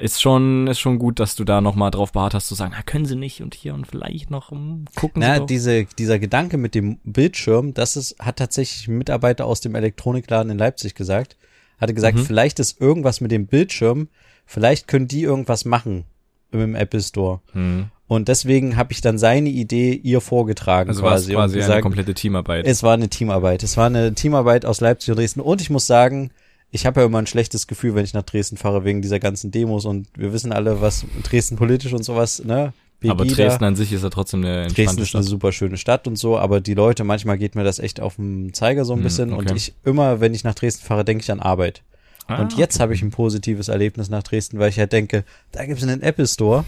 Ist 0.00 0.20
schon, 0.22 0.66
ist 0.66 0.80
schon 0.80 0.98
gut, 0.98 1.20
dass 1.20 1.36
du 1.36 1.44
da 1.44 1.60
nochmal 1.60 1.90
drauf 1.90 2.12
beharrt 2.12 2.34
hast, 2.34 2.48
zu 2.48 2.54
sagen, 2.54 2.72
na, 2.74 2.82
können 2.82 3.04
sie 3.04 3.16
nicht 3.16 3.42
und 3.42 3.54
hier 3.54 3.74
und 3.74 3.86
vielleicht 3.86 4.30
noch 4.30 4.50
hm, 4.50 4.86
gucken 4.96 5.20
Na, 5.20 5.34
sie 5.34 5.40
doch. 5.40 5.46
diese, 5.46 5.84
dieser 5.98 6.18
Gedanke 6.18 6.56
mit 6.56 6.74
dem 6.74 6.98
Bildschirm, 7.04 7.74
das 7.74 7.96
ist, 7.96 8.16
hat 8.18 8.36
tatsächlich 8.36 8.88
ein 8.88 8.96
Mitarbeiter 8.98 9.44
aus 9.46 9.60
dem 9.60 9.74
Elektronikladen 9.74 10.50
in 10.50 10.58
Leipzig 10.58 10.94
gesagt. 10.94 11.36
Hatte 11.78 11.94
gesagt, 11.94 12.16
Mhm. 12.18 12.24
vielleicht 12.24 12.58
ist 12.60 12.80
irgendwas 12.80 13.20
mit 13.20 13.30
dem 13.30 13.46
Bildschirm, 13.46 14.08
vielleicht 14.46 14.88
können 14.88 15.06
die 15.08 15.22
irgendwas 15.22 15.64
machen 15.64 16.04
im 16.52 16.74
Apple 16.74 17.00
Store. 17.00 17.40
Hm. 17.52 17.86
Und 18.08 18.26
deswegen 18.28 18.76
habe 18.76 18.92
ich 18.92 19.00
dann 19.02 19.18
seine 19.18 19.50
Idee 19.50 19.92
ihr 19.92 20.20
vorgetragen 20.20 20.90
Also 20.90 21.02
war 21.02 21.14
es 21.14 21.22
quasi. 21.26 21.32
quasi 21.34 21.36
und 21.36 21.60
eine 21.60 21.66
gesagt, 21.68 21.82
komplette 21.82 22.12
Teamarbeit. 22.14 22.66
es 22.66 22.82
war 22.82 22.94
eine 22.94 23.08
Teamarbeit. 23.08 23.62
Es 23.62 23.76
war 23.76 23.86
eine 23.86 24.14
Teamarbeit 24.14 24.64
aus 24.66 24.80
Leipzig 24.80 25.10
und 25.10 25.18
Dresden. 25.18 25.40
Und 25.40 25.60
ich 25.60 25.70
muss 25.70 25.86
sagen, 25.86 26.32
ich 26.70 26.86
habe 26.86 27.00
ja 27.00 27.06
immer 27.06 27.18
ein 27.18 27.26
schlechtes 27.26 27.66
Gefühl, 27.66 27.94
wenn 27.94 28.04
ich 28.04 28.14
nach 28.14 28.22
Dresden 28.22 28.56
fahre, 28.56 28.84
wegen 28.84 29.02
dieser 29.02 29.18
ganzen 29.18 29.50
Demos. 29.50 29.84
Und 29.84 30.08
wir 30.16 30.32
wissen 30.32 30.52
alle, 30.52 30.80
was 30.80 31.04
Dresden 31.22 31.56
politisch 31.56 31.92
und 31.92 32.04
sowas, 32.04 32.42
ne? 32.44 32.72
Aber 33.06 33.24
Pegida. 33.24 33.44
Dresden 33.44 33.64
an 33.64 33.76
sich 33.76 33.92
ist 33.92 34.02
ja 34.02 34.10
trotzdem 34.10 34.44
eine 34.44 34.66
Dresden 34.68 35.02
ist 35.02 35.14
eine 35.14 35.24
Stadt. 35.24 35.24
super 35.24 35.52
schöne 35.52 35.78
Stadt 35.78 36.06
und 36.06 36.16
so, 36.16 36.38
aber 36.38 36.60
die 36.60 36.74
Leute, 36.74 37.02
manchmal 37.02 37.38
geht 37.38 37.54
mir 37.54 37.64
das 37.64 37.78
echt 37.78 37.98
auf 37.98 38.16
den 38.16 38.52
Zeiger 38.52 38.84
so 38.84 38.92
ein 38.92 38.98
Hm, 38.98 39.02
bisschen 39.02 39.32
und 39.32 39.46
okay. 39.46 39.56
ich 39.56 39.72
immer, 39.84 40.20
wenn 40.20 40.34
ich 40.34 40.44
nach 40.44 40.54
Dresden 40.54 40.84
fahre, 40.84 41.04
denke 41.04 41.22
ich 41.22 41.32
an 41.32 41.40
Arbeit. 41.40 41.82
Ah, 42.26 42.42
und 42.42 42.56
jetzt 42.58 42.78
habe 42.78 42.92
ich 42.94 43.00
ein 43.02 43.10
positives 43.10 43.68
Erlebnis 43.68 44.10
nach 44.10 44.22
Dresden, 44.22 44.58
weil 44.58 44.68
ich 44.68 44.78
halt 44.78 44.92
denke, 44.92 45.24
da 45.50 45.64
gibt 45.64 45.78
es 45.78 45.88
einen 45.88 46.02
Apple 46.02 46.26
Store. 46.26 46.64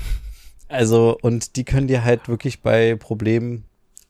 Also, 0.68 1.18
und 1.20 1.56
die 1.56 1.64
können 1.64 1.86
dir 1.86 2.02
halt 2.02 2.28
wirklich 2.28 2.62
bei 2.62 2.96
Problemen, 2.96 3.64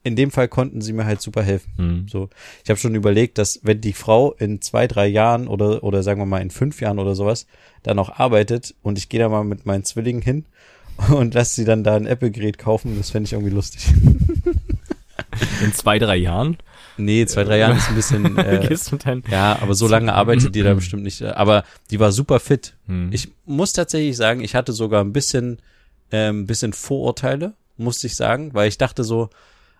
in 0.05 0.17
dem 0.17 0.31
Fall 0.31 0.49
konnten 0.49 0.81
sie 0.81 0.93
mir 0.93 1.05
halt 1.05 1.23
super 1.23 1.43
helfen. 1.43 1.73
Hm. 1.77 2.07
So, 2.09 2.29
ich 2.65 2.71
habe 2.71 2.79
schon 2.79 2.95
überlegt, 2.95 3.39
dass 3.39 3.61
wenn 3.63 3.81
die 3.81 3.93
Frau 3.93 4.33
in 4.33 4.61
zwei, 4.61 4.87
drei 4.87 5.07
Jahren 5.07 5.49
oder 5.49 5.85
oder 5.85 6.03
sagen 6.03 6.21
wir 6.21 6.27
mal 6.27 6.43
in 6.43 6.51
fünf 6.51 6.81
Jahren 6.81 6.99
oder 6.99 7.15
sowas 7.15 7.47
da 7.83 7.95
noch 7.95 8.19
arbeitet 8.19 8.75
und 8.83 8.99
ich 8.99 9.09
gehe 9.09 9.21
da 9.21 9.29
mal 9.29 9.45
mit 9.45 9.67
meinen 9.67 9.85
Zwillingen 9.85 10.23
hin 10.23 10.45
und 11.11 11.35
lass 11.35 11.55
sie 11.55 11.65
dann 11.65 11.85
da 11.85 11.97
ein 11.97 12.07
Apple-Gerät 12.07 12.59
kaufen, 12.59 12.97
das 12.99 13.11
fände 13.11 13.27
ich 13.27 13.33
irgendwie 13.33 13.55
lustig. 13.55 13.87
In 15.63 15.73
zwei, 15.73 15.99
drei 15.99 16.17
Jahren 16.17 16.59
Nee, 16.97 17.27
zwei, 17.27 17.45
drei 17.45 17.59
Jahren 17.59 17.77
ist 17.77 17.89
ein 17.89 17.95
bisschen. 17.95 18.23
Äh, 18.43 18.77
ja, 19.31 19.59
aber 19.61 19.75
so 19.75 19.87
lange 19.87 20.13
arbeitet 20.15 20.55
die 20.55 20.63
da 20.63 20.75
bestimmt 20.75 21.03
nicht. 21.03 21.23
Aber 21.23 21.65
die 21.91 22.01
war 22.01 22.13
super 22.13 22.41
fit. 22.41 22.75
Hm. 22.87 23.11
Ich 23.13 23.29
muss 23.45 23.73
tatsächlich 23.73 24.17
sagen, 24.17 24.43
ich 24.43 24.55
hatte 24.55 24.73
sogar 24.73 25.03
ein 25.03 25.13
bisschen, 25.13 25.59
ähm, 26.11 26.47
bisschen 26.47 26.73
Vorurteile, 26.73 27.55
musste 27.77 28.07
ich 28.07 28.17
sagen, 28.17 28.53
weil 28.55 28.69
ich 28.69 28.79
dachte 28.79 29.05
so, 29.05 29.31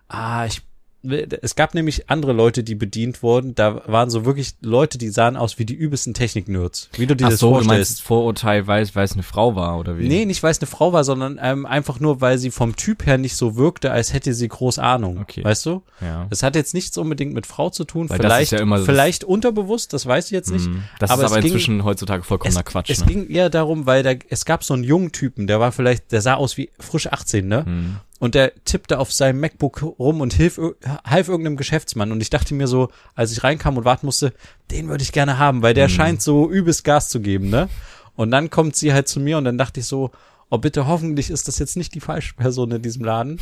ah, 0.07 0.45
ich 0.45 0.61
es 1.41 1.55
gab 1.55 1.73
nämlich 1.73 2.09
andere 2.09 2.31
Leute, 2.31 2.63
die 2.63 2.75
bedient 2.75 3.23
wurden. 3.23 3.55
Da 3.55 3.81
waren 3.87 4.09
so 4.09 4.23
wirklich 4.23 4.53
Leute, 4.61 4.97
die 4.97 5.09
sahen 5.09 5.35
aus 5.35 5.59
wie 5.59 5.65
die 5.65 5.73
übelsten 5.73 6.13
Technik-Nerds. 6.13 6.89
Wie 6.93 7.05
du 7.05 7.15
dir 7.15 7.25
Ach 7.25 7.31
das 7.31 7.39
so, 7.41 7.49
du 7.49 7.55
vorstellst. 7.55 7.91
meinst 7.91 8.01
Vorurteil, 8.01 8.67
weil, 8.67 8.87
weil 8.95 9.03
es 9.03 9.11
eine 9.11 9.23
Frau 9.23 9.53
war, 9.55 9.77
oder 9.79 9.97
wie? 9.97 10.07
Nee, 10.07 10.23
nicht 10.25 10.43
weil 10.43 10.51
es 10.51 10.59
eine 10.61 10.67
Frau 10.67 10.93
war, 10.93 11.03
sondern 11.03 11.39
ähm, 11.41 11.65
einfach 11.65 11.99
nur, 11.99 12.21
weil 12.21 12.37
sie 12.37 12.51
vom 12.51 12.77
Typ 12.77 13.05
her 13.05 13.17
nicht 13.17 13.35
so 13.35 13.57
wirkte, 13.57 13.91
als 13.91 14.13
hätte 14.13 14.33
sie 14.33 14.47
groß 14.47 14.79
Ahnung. 14.79 15.19
Okay. 15.19 15.43
Weißt 15.43 15.65
du? 15.65 15.83
Ja. 15.99 16.27
Das 16.29 16.41
hat 16.41 16.55
jetzt 16.55 16.73
nichts 16.73 16.97
unbedingt 16.97 17.33
mit 17.33 17.47
Frau 17.47 17.69
zu 17.69 17.83
tun. 17.83 18.09
Weil 18.09 18.19
vielleicht, 18.19 18.53
ja 18.53 18.77
vielleicht 18.77 19.25
unterbewusst, 19.25 19.91
das 19.91 20.05
weiß 20.05 20.27
ich 20.27 20.31
jetzt 20.31 20.51
nicht. 20.51 20.67
Hm. 20.67 20.83
Das 20.99 21.11
aber 21.11 21.23
ist 21.23 21.31
aber 21.31 21.37
es 21.39 21.43
ging- 21.43 21.51
inzwischen 21.51 21.83
heutzutage 21.83 22.23
vollkommener 22.23 22.61
Es, 22.61 22.65
Quatsch. 22.65 22.89
es 22.89 23.01
ne? 23.01 23.07
ging 23.07 23.29
eher 23.29 23.49
darum, 23.49 23.85
weil 23.85 24.03
da, 24.03 24.13
es 24.29 24.45
gab 24.45 24.63
so 24.63 24.73
einen 24.73 24.85
jungen 24.85 25.11
Typen, 25.11 25.47
der 25.47 25.59
war 25.59 25.73
vielleicht, 25.73 26.13
der 26.13 26.21
sah 26.21 26.35
aus 26.35 26.55
wie 26.55 26.69
frisch 26.79 27.07
18, 27.07 27.45
ne? 27.45 27.65
Hm. 27.65 27.97
Und 28.23 28.35
der 28.35 28.53
tippte 28.63 28.99
auf 28.99 29.11
seinem 29.11 29.41
MacBook 29.41 29.81
rum 29.99 30.21
und 30.21 30.33
hilf, 30.33 30.57
half 31.05 31.27
irgendeinem 31.27 31.57
Geschäftsmann. 31.57 32.13
Und 32.13 32.21
ich 32.21 32.29
dachte 32.29 32.53
mir 32.53 32.67
so, 32.67 32.87
als 33.15 33.33
ich 33.33 33.43
reinkam 33.43 33.75
und 33.75 33.83
warten 33.83 34.05
musste, 34.05 34.31
den 34.71 34.87
würde 34.87 35.03
ich 35.03 35.11
gerne 35.11 35.39
haben, 35.39 35.61
weil 35.61 35.73
der 35.73 35.89
scheint 35.89 36.21
so 36.21 36.49
übelst 36.49 36.85
Gas 36.85 37.09
zu 37.09 37.19
geben, 37.19 37.49
ne? 37.49 37.67
Und 38.15 38.31
dann 38.31 38.49
kommt 38.49 38.77
sie 38.77 38.93
halt 38.93 39.09
zu 39.09 39.19
mir 39.19 39.37
und 39.37 39.43
dann 39.43 39.57
dachte 39.57 39.81
ich 39.81 39.87
so, 39.87 40.11
oh 40.49 40.57
bitte, 40.57 40.87
hoffentlich 40.87 41.31
ist 41.31 41.49
das 41.49 41.59
jetzt 41.59 41.75
nicht 41.75 41.93
die 41.95 41.99
falsche 41.99 42.33
Person 42.35 42.71
in 42.71 42.81
diesem 42.81 43.03
Laden, 43.03 43.41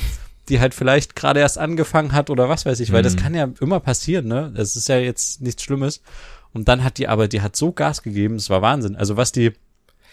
die 0.49 0.59
halt 0.59 0.73
vielleicht 0.73 1.15
gerade 1.15 1.41
erst 1.41 1.59
angefangen 1.59 2.13
hat 2.13 2.31
oder 2.31 2.49
was 2.49 2.65
weiß 2.65 2.79
ich, 2.79 2.91
weil 2.91 3.03
das 3.03 3.13
Mhm. 3.15 3.19
kann 3.19 3.35
ja 3.35 3.49
immer 3.61 3.81
passieren, 3.81 4.27
ne? 4.27 4.51
Das 4.55 4.75
ist 4.75 4.89
ja 4.89 4.97
jetzt 4.97 5.41
nichts 5.41 5.61
Schlimmes. 5.61 6.01
Und 6.53 6.67
dann 6.69 6.83
hat 6.83 6.97
die 6.97 7.07
aber, 7.07 7.27
die 7.27 7.41
hat 7.41 7.55
so 7.55 7.71
Gas 7.71 8.01
gegeben, 8.01 8.37
das 8.37 8.49
war 8.49 8.63
Wahnsinn. 8.63 8.95
Also 8.95 9.15
was 9.15 9.31
die, 9.31 9.51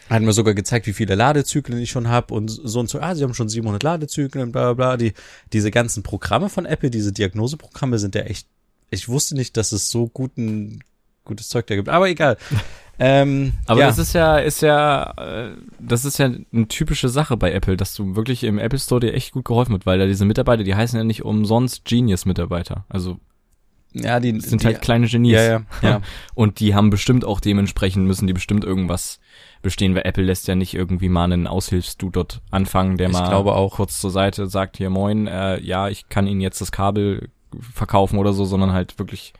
hat 0.09 0.23
mir 0.23 0.33
sogar 0.33 0.55
gezeigt, 0.55 0.87
wie 0.87 0.93
viele 0.93 1.15
Ladezyklen 1.15 1.79
ich 1.79 1.91
schon 1.91 2.09
habe 2.09 2.35
und 2.35 2.49
so 2.49 2.81
und 2.81 2.89
so, 2.89 3.01
ah, 3.01 3.15
sie 3.15 3.23
haben 3.23 3.35
schon 3.35 3.49
700 3.49 3.83
Ladezyklen, 3.83 4.53
bla 4.53 4.73
bla 4.73 4.75
bla. 4.75 4.97
Die, 4.97 5.13
diese 5.53 5.71
ganzen 5.71 6.03
Programme 6.03 6.49
von 6.49 6.67
Apple, 6.67 6.91
diese 6.91 7.13
Diagnoseprogramme 7.13 7.99
sind 7.99 8.15
ja 8.15 8.23
echt, 8.23 8.47
ich 8.91 9.09
wusste 9.09 9.35
nicht, 9.35 9.57
dass 9.57 9.73
es 9.73 9.91
so 9.91 10.09
guten, 10.09 10.81
gutes 11.25 11.49
Zeug 11.49 11.67
da 11.67 11.77
gibt. 11.77 11.89
Aber 11.89 12.09
egal. 12.09 12.39
ähm, 12.99 13.53
Aber 13.67 13.81
ja. 13.81 13.87
das 13.87 13.99
ist 13.99 14.15
ja, 14.15 14.39
ist 14.39 14.63
ja, 14.63 15.13
äh, 15.17 15.51
das 15.79 16.05
ist 16.05 16.19
ja 16.19 16.27
eine 16.27 16.69
typische 16.69 17.09
Sache 17.09 17.37
bei 17.37 17.53
Apple, 17.53 17.77
dass 17.77 17.95
du 17.95 18.17
wirklich 18.17 18.45
im 18.45 18.59
Apple 18.59 18.79
Store 18.79 19.01
dir 19.01 19.13
echt 19.13 19.33
gut 19.33 19.45
geholfen 19.45 19.73
wird, 19.73 19.87
weil 19.87 19.99
da 19.99 20.07
diese 20.07 20.25
Mitarbeiter, 20.25 20.65
die 20.65 20.75
heißen 20.75 20.97
ja 20.97 21.05
nicht 21.05 21.25
umsonst 21.25 21.85
Genius-Mitarbeiter. 21.85 22.87
Also 22.89 23.19
ja, 23.93 24.21
die 24.21 24.39
sind 24.41 24.63
die, 24.63 24.67
halt 24.67 24.83
kleine 24.83 25.07
Genies. 25.07 25.33
Ja, 25.33 25.43
ja, 25.43 25.63
ja. 25.83 26.01
Und 26.35 26.61
die 26.61 26.75
haben 26.75 26.91
bestimmt 26.91 27.25
auch 27.25 27.41
dementsprechend, 27.41 28.07
müssen 28.07 28.27
die 28.27 28.33
bestimmt 28.33 28.65
irgendwas 28.65 29.19
bestehen, 29.63 29.95
weil 29.95 30.07
Apple 30.07 30.25
lässt 30.25 30.49
ja 30.49 30.55
nicht 30.55 30.75
irgendwie 30.75 31.09
mal 31.09 31.25
einen 31.25 31.47
Aushilfsdu 31.47 32.11
dort 32.11 32.41
anfangen, 32.51 32.97
der 32.97 33.09
Ich 33.09 33.13
mal 33.13 33.29
glaube 33.29 33.55
auch. 33.55 33.77
kurz 33.77 34.01
zur 34.01 34.11
Seite 34.11 34.47
sagt, 34.47 34.77
hier 34.77 34.91
moin, 34.91 35.27
äh, 35.27 35.61
ja, 35.61 35.89
ich 35.89 36.09
kann 36.09 36.27
Ihnen 36.27 36.41
jetzt 36.41 36.61
das 36.61 36.73
Kabel 36.73 37.29
verkaufen 37.73 38.19
oder 38.19 38.33
so, 38.33 38.45
sondern 38.45 38.73
halt 38.73 38.99
wirklich 38.99 39.33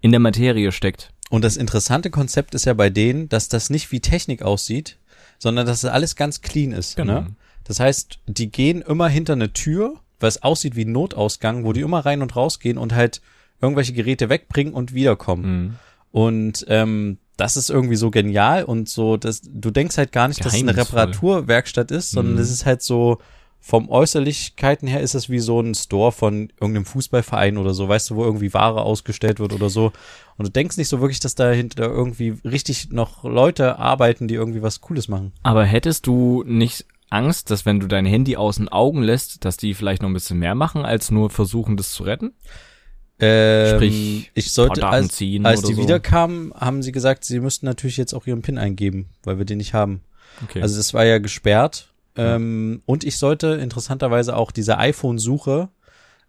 in 0.00 0.10
der 0.10 0.20
Materie 0.20 0.72
steckt. 0.72 1.10
Und 1.30 1.42
das 1.42 1.56
interessante 1.56 2.10
Konzept 2.10 2.54
ist 2.54 2.66
ja 2.66 2.74
bei 2.74 2.90
denen, 2.90 3.28
dass 3.28 3.48
das 3.48 3.70
nicht 3.70 3.90
wie 3.90 4.00
Technik 4.00 4.42
aussieht, 4.42 4.98
sondern 5.38 5.66
dass 5.66 5.80
das 5.80 5.90
alles 5.90 6.16
ganz 6.16 6.40
clean 6.40 6.72
ist. 6.72 6.96
Genau. 6.96 7.20
Ne? 7.20 7.26
Das 7.64 7.80
heißt, 7.80 8.20
die 8.26 8.50
gehen 8.50 8.82
immer 8.82 9.08
hinter 9.08 9.32
eine 9.32 9.52
Tür, 9.52 9.96
was 10.20 10.42
aussieht 10.42 10.76
wie 10.76 10.84
ein 10.84 10.92
Notausgang, 10.92 11.64
wo 11.64 11.72
die 11.72 11.80
immer 11.80 12.06
rein 12.06 12.22
und 12.22 12.36
raus 12.36 12.60
gehen 12.60 12.78
und 12.78 12.94
halt 12.94 13.20
irgendwelche 13.60 13.92
Geräte 13.92 14.28
wegbringen 14.28 14.72
und 14.72 14.94
wiederkommen. 14.94 15.42
Mhm. 15.42 15.74
Und 16.12 16.64
ähm, 16.68 17.18
das 17.36 17.56
ist 17.56 17.70
irgendwie 17.70 17.96
so 17.96 18.10
genial 18.10 18.64
und 18.64 18.88
so, 18.88 19.16
dass 19.16 19.42
du 19.44 19.70
denkst 19.70 19.98
halt 19.98 20.12
gar 20.12 20.28
nicht, 20.28 20.44
dass 20.44 20.54
es 20.54 20.60
eine. 20.60 20.76
Reparaturwerkstatt 20.76 21.90
ist, 21.90 22.10
sondern 22.12 22.34
Mhm. 22.34 22.40
es 22.40 22.50
ist 22.50 22.66
halt 22.66 22.82
so, 22.82 23.18
vom 23.60 23.88
Äußerlichkeiten 23.88 24.86
her 24.86 25.00
ist 25.00 25.14
es 25.14 25.28
wie 25.28 25.40
so 25.40 25.60
ein 25.60 25.74
Store 25.74 26.12
von 26.12 26.50
irgendeinem 26.60 26.84
Fußballverein 26.84 27.58
oder 27.58 27.74
so, 27.74 27.88
weißt 27.88 28.10
du, 28.10 28.16
wo 28.16 28.24
irgendwie 28.24 28.54
Ware 28.54 28.82
ausgestellt 28.82 29.40
wird 29.40 29.52
oder 29.52 29.70
so. 29.70 29.92
Und 30.36 30.46
du 30.46 30.52
denkst 30.52 30.76
nicht 30.76 30.88
so 30.88 31.00
wirklich, 31.00 31.18
dass 31.20 31.34
dahinter 31.34 31.84
irgendwie 31.86 32.36
richtig 32.44 32.90
noch 32.92 33.24
Leute 33.24 33.78
arbeiten, 33.78 34.28
die 34.28 34.34
irgendwie 34.34 34.62
was 34.62 34.80
Cooles 34.80 35.08
machen. 35.08 35.32
Aber 35.42 35.64
hättest 35.64 36.06
du 36.06 36.44
nicht 36.46 36.86
Angst, 37.10 37.50
dass 37.50 37.66
wenn 37.66 37.80
du 37.80 37.86
dein 37.88 38.06
Handy 38.06 38.36
aus 38.36 38.56
den 38.56 38.68
Augen 38.68 39.02
lässt, 39.02 39.44
dass 39.44 39.56
die 39.56 39.74
vielleicht 39.74 40.02
noch 40.02 40.10
ein 40.10 40.14
bisschen 40.14 40.38
mehr 40.38 40.54
machen, 40.54 40.84
als 40.84 41.10
nur 41.10 41.30
versuchen, 41.30 41.76
das 41.76 41.92
zu 41.92 42.04
retten? 42.04 42.32
Ähm, 43.18 43.76
Sprich, 43.76 44.30
ich 44.34 44.52
sollte, 44.52 44.86
als, 44.86 45.14
ziehen 45.16 45.46
als 45.46 45.60
oder 45.60 45.68
die 45.68 45.74
so. 45.74 45.82
wiederkamen, 45.82 46.52
haben 46.54 46.82
sie 46.82 46.92
gesagt, 46.92 47.24
sie 47.24 47.40
müssten 47.40 47.64
natürlich 47.66 47.96
jetzt 47.96 48.12
auch 48.12 48.26
ihren 48.26 48.42
PIN 48.42 48.58
eingeben, 48.58 49.08
weil 49.24 49.38
wir 49.38 49.44
den 49.46 49.58
nicht 49.58 49.72
haben. 49.74 50.02
Okay. 50.44 50.60
Also 50.60 50.76
das 50.76 50.92
war 50.92 51.04
ja 51.04 51.18
gesperrt. 51.18 51.88
Ähm, 52.18 52.82
und 52.86 53.04
ich 53.04 53.16
sollte 53.18 53.48
interessanterweise 53.54 54.36
auch 54.36 54.50
diese 54.50 54.78
iPhone-Suche, 54.78 55.68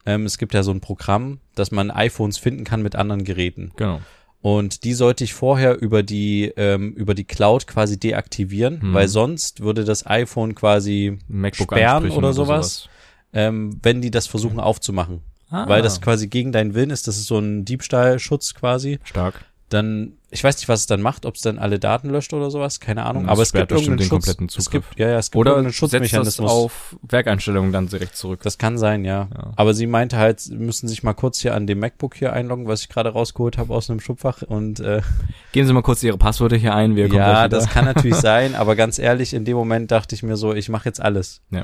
ähm, 0.05 0.25
es 0.25 0.37
gibt 0.37 0.53
ja 0.53 0.63
so 0.63 0.71
ein 0.71 0.81
Programm, 0.81 1.39
dass 1.55 1.71
man 1.71 1.91
iPhones 1.91 2.37
finden 2.37 2.63
kann 2.63 2.81
mit 2.81 2.95
anderen 2.95 3.23
Geräten. 3.23 3.71
genau. 3.75 4.01
Und 4.39 4.83
die 4.83 4.93
sollte 4.93 5.23
ich 5.23 5.33
vorher 5.33 5.81
über 5.81 6.03
die, 6.03 6.53
ähm, 6.57 6.93
über 6.93 7.15
die 7.15 7.23
Cloud 7.25 7.65
quasi 7.67 7.99
deaktivieren, 7.99 8.81
Hm. 8.81 8.93
weil 8.93 9.07
sonst 9.07 9.61
würde 9.61 9.83
das 9.83 10.05
iPhone 10.05 10.53
quasi, 10.55 11.17
MacBook 11.27 11.71
Sperren 11.73 11.95
ansprechen 12.03 12.17
oder 12.17 12.33
sowas? 12.33 12.87
ähm, 13.33 13.79
wenn 13.81 13.99
die 14.01 14.11
das 14.11 14.27
versuchen 14.27 14.59
aufzumachen. 14.59 15.21
Ah, 15.49 15.67
Weil 15.67 15.81
das 15.81 16.01
quasi 16.01 16.27
gegen 16.27 16.51
deinen 16.51 16.73
Willen 16.73 16.89
ist, 16.89 17.07
das 17.07 17.17
ist 17.17 17.27
so 17.27 17.39
ein 17.39 17.63
Diebstahlschutz 17.65 18.53
quasi. 18.53 18.99
stark. 19.03 19.45
Dann, 19.69 20.13
ich 20.31 20.41
weiß 20.45 20.55
nicht, 20.57 20.69
was 20.69 20.81
es 20.81 20.85
dann 20.87 21.01
macht, 21.01 21.25
ob 21.25 21.35
es 21.35 21.41
dann 21.41 21.59
alle 21.59 21.77
Daten 21.77 22.09
löscht 22.09 22.31
oder 22.33 22.49
sowas, 22.49 22.79
keine 22.79 23.05
Ahnung. 23.05 23.23
Das 23.23 23.31
aber 23.33 23.41
es 23.41 23.51
gibt 23.51 23.69
irgendeinen 23.69 23.97
bestimmt 23.97 23.99
den 23.99 24.03
Schutz. 24.05 24.25
kompletten 24.25 24.45
Es 24.47 24.53
Zugriff. 24.63 24.89
gibt, 24.91 24.99
ja, 24.99 25.09
ja, 25.09 25.17
es 25.17 25.29
gibt 25.29 25.35
Oder 25.35 25.61
das 25.61 25.75
Schutzmechanismus. 25.75 26.49
auf 26.49 26.95
Werkeinstellungen 27.01 27.73
dann 27.73 27.87
direkt 27.87 28.15
zurück. 28.15 28.39
Das 28.43 28.57
kann 28.57 28.77
sein, 28.77 29.03
ja. 29.03 29.27
Ja. 29.35 29.51
Aber 29.57 29.73
sie 29.73 29.85
meinte 29.85 30.15
halt, 30.17 30.39
sie 30.39 30.55
müssen 30.55 30.87
sich 30.87 31.03
mal 31.03 31.11
kurz 31.13 31.39
hier 31.41 31.53
an 31.53 31.67
dem 31.67 31.79
MacBook 31.79 32.15
hier 32.15 32.31
einloggen, 32.31 32.65
was 32.69 32.79
ich 32.83 32.87
gerade 32.89 33.09
rausgeholt 33.09 33.57
habe 33.57 33.73
aus 33.73 33.89
einem 33.89 33.99
Schubfach. 33.99 34.41
Und 34.41 34.79
äh, 34.79 35.01
Geben 35.51 35.67
Sie 35.67 35.73
mal 35.73 35.81
kurz 35.83 36.01
Ihre 36.01 36.17
Passwörter 36.17 36.55
hier 36.55 36.73
ein. 36.73 36.95
Wir 36.95 37.09
kommen 37.09 37.19
ja, 37.19 37.49
das 37.49 37.67
kann 37.69 37.83
natürlich 37.83 38.15
sein, 38.21 38.55
aber 38.55 38.77
ganz 38.77 38.99
ehrlich, 38.99 39.33
in 39.33 39.43
dem 39.43 39.57
Moment 39.57 39.91
dachte 39.91 40.15
ich 40.15 40.23
mir 40.23 40.37
so, 40.37 40.53
ich 40.53 40.69
mache 40.69 40.87
jetzt 40.87 41.01
alles. 41.01 41.41
Ja. 41.51 41.63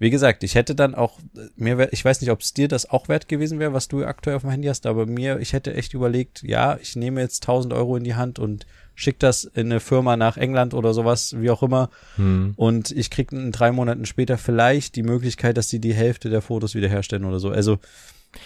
Wie 0.00 0.08
gesagt, 0.10 0.42
ich 0.44 0.54
hätte 0.54 0.74
dann 0.74 0.94
auch, 0.94 1.18
mir 1.56 1.76
wär, 1.76 1.92
ich 1.92 2.02
weiß 2.02 2.22
nicht, 2.22 2.30
ob 2.30 2.40
es 2.40 2.54
dir 2.54 2.68
das 2.68 2.88
auch 2.88 3.08
wert 3.08 3.28
gewesen 3.28 3.58
wäre, 3.58 3.74
was 3.74 3.86
du 3.86 4.02
aktuell 4.02 4.34
auf 4.34 4.42
dem 4.42 4.50
Handy 4.50 4.66
hast, 4.66 4.86
aber 4.86 5.04
mir, 5.04 5.38
ich 5.40 5.52
hätte 5.52 5.74
echt 5.74 5.92
überlegt, 5.92 6.42
ja, 6.42 6.78
ich 6.80 6.96
nehme 6.96 7.20
jetzt 7.20 7.42
1000 7.44 7.74
Euro 7.74 7.96
in 7.96 8.04
die 8.04 8.14
Hand 8.14 8.38
und 8.38 8.64
schick 8.94 9.18
das 9.18 9.44
in 9.44 9.66
eine 9.66 9.78
Firma 9.78 10.16
nach 10.16 10.38
England 10.38 10.72
oder 10.72 10.94
sowas, 10.94 11.36
wie 11.38 11.50
auch 11.50 11.62
immer, 11.62 11.90
Hm. 12.16 12.54
und 12.56 12.90
ich 12.92 13.10
krieg 13.10 13.30
in 13.30 13.52
drei 13.52 13.72
Monaten 13.72 14.06
später 14.06 14.38
vielleicht 14.38 14.96
die 14.96 15.02
Möglichkeit, 15.02 15.58
dass 15.58 15.68
die 15.68 15.80
die 15.80 15.94
Hälfte 15.94 16.30
der 16.30 16.40
Fotos 16.40 16.74
wiederherstellen 16.74 17.26
oder 17.26 17.38
so. 17.38 17.50
Also 17.50 17.78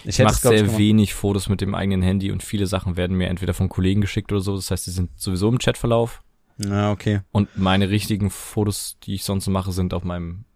ich 0.02 0.18
Ich 0.18 0.24
mache 0.24 0.34
sehr 0.48 0.76
wenig 0.76 1.14
Fotos 1.14 1.48
mit 1.48 1.60
dem 1.60 1.74
eigenen 1.76 2.02
Handy 2.02 2.32
und 2.32 2.42
viele 2.42 2.66
Sachen 2.66 2.96
werden 2.96 3.16
mir 3.16 3.28
entweder 3.28 3.54
von 3.54 3.68
Kollegen 3.68 4.00
geschickt 4.00 4.32
oder 4.32 4.40
so. 4.40 4.56
Das 4.56 4.70
heißt, 4.72 4.86
die 4.88 4.90
sind 4.90 5.10
sowieso 5.14 5.48
im 5.48 5.58
Chatverlauf. 5.58 6.20
Ja, 6.58 6.90
okay. 6.90 7.20
Und 7.32 7.56
meine 7.56 7.90
richtigen 7.90 8.30
Fotos, 8.30 8.96
die 9.04 9.14
ich 9.14 9.24
sonst 9.24 9.46
mache, 9.48 9.72
sind 9.72 9.92
auf 9.94 10.02
meinem 10.02 10.46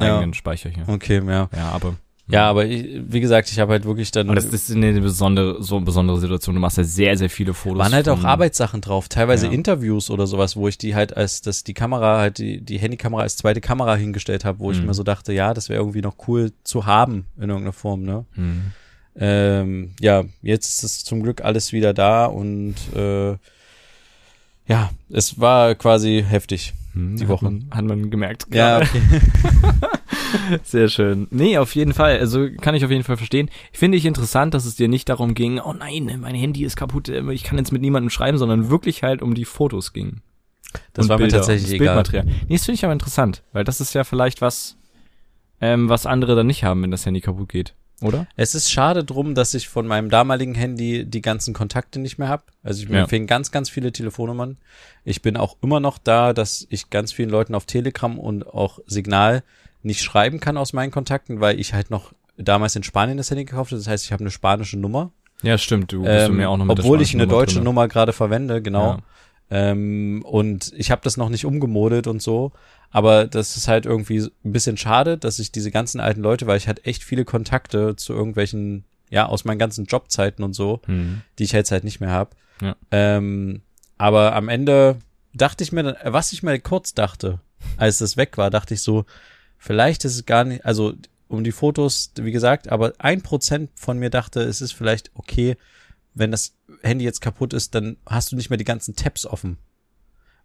Ja. 0.00 0.16
eigenen 0.16 0.34
Speicher 0.34 0.70
hier. 0.70 0.88
Okay, 0.88 1.22
ja. 1.26 1.48
Ja, 1.54 1.68
aber. 1.70 1.96
Ja, 2.28 2.50
aber 2.50 2.66
ich, 2.66 3.02
wie 3.06 3.20
gesagt, 3.20 3.52
ich 3.52 3.60
habe 3.60 3.70
halt 3.70 3.84
wirklich 3.84 4.10
dann. 4.10 4.28
Und 4.28 4.34
das, 4.34 4.46
ist 4.46 4.68
eine 4.72 5.00
besondere, 5.00 5.62
so 5.62 5.76
eine 5.76 5.84
besondere 5.84 6.18
Situation. 6.18 6.56
Du 6.56 6.60
machst 6.60 6.76
ja 6.76 6.82
sehr, 6.82 7.16
sehr 7.16 7.30
viele 7.30 7.54
Fotos. 7.54 7.78
waren 7.78 7.92
halt 7.94 8.08
auch 8.08 8.24
Arbeitssachen 8.24 8.80
drauf, 8.80 9.08
teilweise 9.08 9.46
Ja. 9.46 9.52
Interviews 9.52 10.10
oder 10.10 10.26
sowas, 10.26 10.56
wo 10.56 10.66
ich 10.66 10.76
die 10.76 10.96
halt 10.96 11.16
als, 11.16 11.40
dass 11.40 11.62
die 11.62 11.72
Kamera 11.72 12.18
halt, 12.18 12.38
die, 12.38 12.60
die 12.60 12.78
Handykamera 12.78 13.22
als 13.22 13.36
zweite 13.36 13.60
Kamera 13.60 13.94
hingestellt 13.94 14.44
habe, 14.44 14.58
wo 14.58 14.72
ich 14.72 14.80
Mhm. 14.80 14.86
mir 14.86 14.94
so 14.94 15.04
dachte, 15.04 15.32
ja, 15.32 15.54
das 15.54 15.68
wäre 15.68 15.80
irgendwie 15.80 16.00
noch 16.02 16.16
cool 16.26 16.50
zu 16.64 16.84
haben 16.84 17.26
in 17.36 17.42
irgendeiner 17.48 17.72
Form, 17.72 18.02
ne? 18.02 18.24
Hm. 18.32 18.72
Ähm, 19.18 19.94
ja, 20.00 20.24
jetzt 20.42 20.66
ist 20.78 20.82
es 20.82 21.04
zum 21.04 21.22
Glück 21.22 21.42
alles 21.44 21.72
wieder 21.72 21.94
da 21.94 22.26
und 22.26 22.74
äh, 22.94 23.36
ja, 24.66 24.90
es 25.10 25.38
war 25.40 25.76
quasi 25.76 26.24
heftig. 26.28 26.74
Hm, 26.96 27.16
Die 27.16 27.22
hat 27.24 27.28
Woche. 27.28 27.44
Man, 27.44 27.66
hat 27.70 27.84
man 27.84 28.10
gemerkt. 28.10 28.46
Ja, 28.52 28.78
okay. 28.78 29.00
Sehr 30.64 30.88
schön. 30.88 31.28
Nee, 31.30 31.58
auf 31.58 31.74
jeden 31.74 31.92
Fall. 31.92 32.18
Also 32.18 32.48
kann 32.60 32.74
ich 32.74 32.84
auf 32.84 32.90
jeden 32.90 33.04
Fall 33.04 33.16
verstehen. 33.16 33.50
Finde 33.72 33.96
ich 33.98 34.06
interessant, 34.06 34.54
dass 34.54 34.64
es 34.64 34.76
dir 34.76 34.88
nicht 34.88 35.08
darum 35.08 35.34
ging, 35.34 35.60
oh 35.60 35.72
nein, 35.72 36.18
mein 36.20 36.34
Handy 36.34 36.64
ist 36.64 36.76
kaputt, 36.76 37.08
äh, 37.08 37.22
ich 37.32 37.44
kann 37.44 37.58
jetzt 37.58 37.72
mit 37.72 37.82
niemandem 37.82 38.10
schreiben, 38.10 38.38
sondern 38.38 38.70
wirklich 38.70 39.02
halt 39.02 39.22
um 39.22 39.34
die 39.34 39.44
Fotos 39.44 39.92
ging. 39.92 40.20
Das 40.94 41.04
Und 41.04 41.10
war 41.10 41.18
mir 41.18 41.24
Bilder, 41.24 41.38
tatsächlich 41.38 41.64
das 41.64 41.72
egal. 41.72 41.86
Bildmaterial. 42.02 42.24
Nee, 42.48 42.56
das 42.56 42.64
finde 42.64 42.76
ich 42.76 42.84
aber 42.84 42.92
interessant, 42.92 43.42
weil 43.52 43.64
das 43.64 43.80
ist 43.80 43.94
ja 43.94 44.04
vielleicht 44.04 44.40
was, 44.40 44.76
ähm, 45.60 45.88
was 45.88 46.06
andere 46.06 46.34
dann 46.34 46.46
nicht 46.48 46.64
haben, 46.64 46.82
wenn 46.82 46.90
das 46.90 47.06
Handy 47.06 47.20
kaputt 47.20 47.48
geht. 47.48 47.74
Oder? 48.02 48.26
Es 48.36 48.54
ist 48.54 48.70
schade 48.70 49.04
drum, 49.04 49.34
dass 49.34 49.54
ich 49.54 49.68
von 49.68 49.86
meinem 49.86 50.10
damaligen 50.10 50.54
Handy 50.54 51.04
die 51.06 51.22
ganzen 51.22 51.54
Kontakte 51.54 51.98
nicht 51.98 52.18
mehr 52.18 52.28
habe. 52.28 52.42
Also 52.62 52.82
ich 52.82 52.88
mir 52.90 52.98
Ja. 52.98 53.06
fehlen 53.06 53.26
ganz, 53.26 53.50
ganz 53.50 53.70
viele 53.70 53.90
Telefonnummern. 53.90 54.58
Ich 55.04 55.22
bin 55.22 55.36
auch 55.36 55.56
immer 55.62 55.80
noch 55.80 55.96
da, 55.98 56.32
dass 56.34 56.66
ich 56.68 56.90
ganz 56.90 57.12
vielen 57.12 57.30
Leuten 57.30 57.54
auf 57.54 57.64
Telegram 57.64 58.18
und 58.18 58.46
auch 58.46 58.80
Signal 58.86 59.42
nicht 59.82 60.02
schreiben 60.02 60.40
kann 60.40 60.56
aus 60.58 60.72
meinen 60.74 60.90
Kontakten, 60.90 61.40
weil 61.40 61.58
ich 61.58 61.72
halt 61.72 61.90
noch 61.90 62.12
damals 62.36 62.76
in 62.76 62.82
Spanien 62.82 63.16
das 63.16 63.30
Handy 63.30 63.44
gekauft 63.46 63.70
habe. 63.70 63.78
Das 63.80 63.88
heißt, 63.88 64.04
ich 64.04 64.12
habe 64.12 64.22
eine 64.22 64.30
spanische 64.30 64.78
Nummer. 64.78 65.10
Ja, 65.42 65.56
stimmt. 65.56 65.92
Du 65.92 66.02
bist 66.02 66.28
Ähm, 66.28 66.36
mir 66.36 66.50
auch 66.50 66.56
noch 66.58 66.64
mit 66.66 66.78
obwohl 66.80 67.00
ich 67.00 67.14
eine 67.14 67.24
Nummer 67.26 67.38
deutsche 67.38 67.54
drinne. 67.56 67.64
Nummer 67.64 67.88
gerade 67.88 68.12
verwende, 68.12 68.60
genau. 68.60 68.92
Ja. 68.94 68.98
Ähm, 69.50 70.22
und 70.24 70.72
ich 70.76 70.90
habe 70.90 71.02
das 71.04 71.16
noch 71.16 71.28
nicht 71.28 71.44
umgemodet 71.44 72.06
und 72.06 72.20
so. 72.22 72.52
Aber 72.90 73.26
das 73.26 73.56
ist 73.56 73.68
halt 73.68 73.86
irgendwie 73.86 74.18
ein 74.44 74.52
bisschen 74.52 74.76
schade, 74.76 75.18
dass 75.18 75.38
ich 75.38 75.52
diese 75.52 75.70
ganzen 75.70 76.00
alten 76.00 76.20
Leute, 76.22 76.46
weil 76.46 76.56
ich 76.56 76.68
hatte 76.68 76.84
echt 76.84 77.04
viele 77.04 77.24
Kontakte 77.24 77.96
zu 77.96 78.12
irgendwelchen, 78.12 78.84
ja, 79.10 79.26
aus 79.26 79.44
meinen 79.44 79.58
ganzen 79.58 79.84
Jobzeiten 79.86 80.44
und 80.44 80.52
so, 80.54 80.80
Hm. 80.86 81.22
die 81.38 81.44
ich 81.44 81.52
jetzt 81.52 81.70
halt 81.70 81.84
nicht 81.84 82.00
mehr 82.00 82.10
habe. 82.10 82.30
Ja. 82.60 82.74
Ähm, 82.90 83.62
aber 83.98 84.34
am 84.34 84.48
Ende 84.48 84.96
dachte 85.34 85.62
ich 85.64 85.72
mir, 85.72 85.82
dann, 85.82 85.96
was 86.04 86.32
ich 86.32 86.42
mir 86.42 86.58
kurz 86.58 86.94
dachte, 86.94 87.40
als 87.76 87.98
das 87.98 88.16
weg 88.16 88.38
war, 88.38 88.50
dachte 88.50 88.74
ich 88.74 88.82
so, 88.82 89.04
vielleicht 89.58 90.04
ist 90.04 90.14
es 90.14 90.26
gar 90.26 90.44
nicht, 90.44 90.64
also 90.64 90.94
um 91.28 91.44
die 91.44 91.52
Fotos, 91.52 92.12
wie 92.20 92.32
gesagt, 92.32 92.68
aber 92.70 92.92
ein 92.98 93.20
Prozent 93.22 93.70
von 93.74 93.98
mir 93.98 94.10
dachte, 94.10 94.40
es 94.42 94.60
ist 94.60 94.72
vielleicht 94.72 95.10
okay, 95.14 95.56
wenn 96.16 96.30
das 96.32 96.56
Handy 96.82 97.04
jetzt 97.04 97.20
kaputt 97.20 97.52
ist, 97.52 97.74
dann 97.74 97.98
hast 98.06 98.32
du 98.32 98.36
nicht 98.36 98.50
mehr 98.50 98.56
die 98.56 98.64
ganzen 98.64 98.96
Tabs 98.96 99.26
offen. 99.26 99.58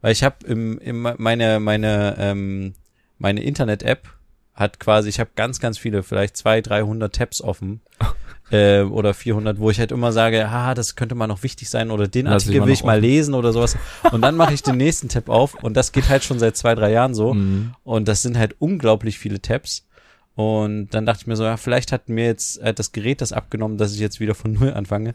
Weil 0.02 0.12
ich 0.12 0.24
habe 0.24 0.46
im, 0.46 0.78
im 0.80 1.02
meine 1.18 1.60
meine 1.60 2.16
ähm, 2.20 2.74
meine 3.18 3.42
Internet-App 3.42 4.10
hat 4.54 4.80
quasi, 4.80 5.10
ich 5.10 5.20
habe 5.20 5.32
ganz 5.36 5.60
ganz 5.60 5.78
viele, 5.78 6.04
vielleicht 6.04 6.36
zwei, 6.36 6.62
300 6.62 7.16
Tabs 7.16 7.42
offen 7.42 7.82
äh, 8.52 8.82
oder 8.82 9.14
400, 9.14 9.60
wo 9.60 9.70
ich 9.70 9.80
halt 9.80 9.92
immer 9.92 10.12
sage, 10.12 10.48
ah, 10.50 10.74
das 10.74 10.96
könnte 10.96 11.16
mal 11.16 11.28
noch 11.28 11.44
wichtig 11.44 11.70
sein 11.70 11.90
oder 11.90 12.08
den 12.08 12.26
Lass 12.26 12.44
Artikel 12.44 12.66
will 12.66 12.74
ich 12.74 12.84
mal 12.84 12.98
offen. 12.98 13.02
lesen 13.02 13.34
oder 13.34 13.54
sowas. 13.54 13.78
Und 14.12 14.22
dann 14.22 14.36
mache 14.36 14.54
ich 14.54 14.64
den 14.64 14.78
nächsten 14.78 15.08
Tab 15.08 15.30
auf 15.30 15.56
und 15.64 15.78
das 15.78 15.94
geht 15.94 16.10
halt 16.10 16.24
schon 16.24 16.40
seit 16.40 16.58
zwei, 16.58 16.76
drei 16.76 16.92
Jahren 16.92 17.14
so. 17.14 17.32
Hm. 17.32 17.74
Und 17.84 18.08
das 18.08 18.24
sind 18.24 18.38
halt 18.38 18.56
unglaublich 18.60 19.18
viele 19.18 19.42
Tabs. 19.42 19.88
Und 20.34 20.90
dann 20.92 21.06
dachte 21.06 21.22
ich 21.22 21.28
mir 21.28 21.36
so, 21.36 21.44
ja, 21.44 21.58
vielleicht 21.58 21.92
hat 21.92 22.10
mir 22.10 22.26
jetzt 22.26 22.58
äh, 22.60 22.74
das 22.74 22.94
Gerät 22.94 23.22
das 23.22 23.34
abgenommen, 23.34 23.78
dass 23.78 23.94
ich 23.94 24.00
jetzt 24.00 24.20
wieder 24.20 24.36
von 24.36 24.54
Null 24.60 24.74
anfange. 24.74 25.14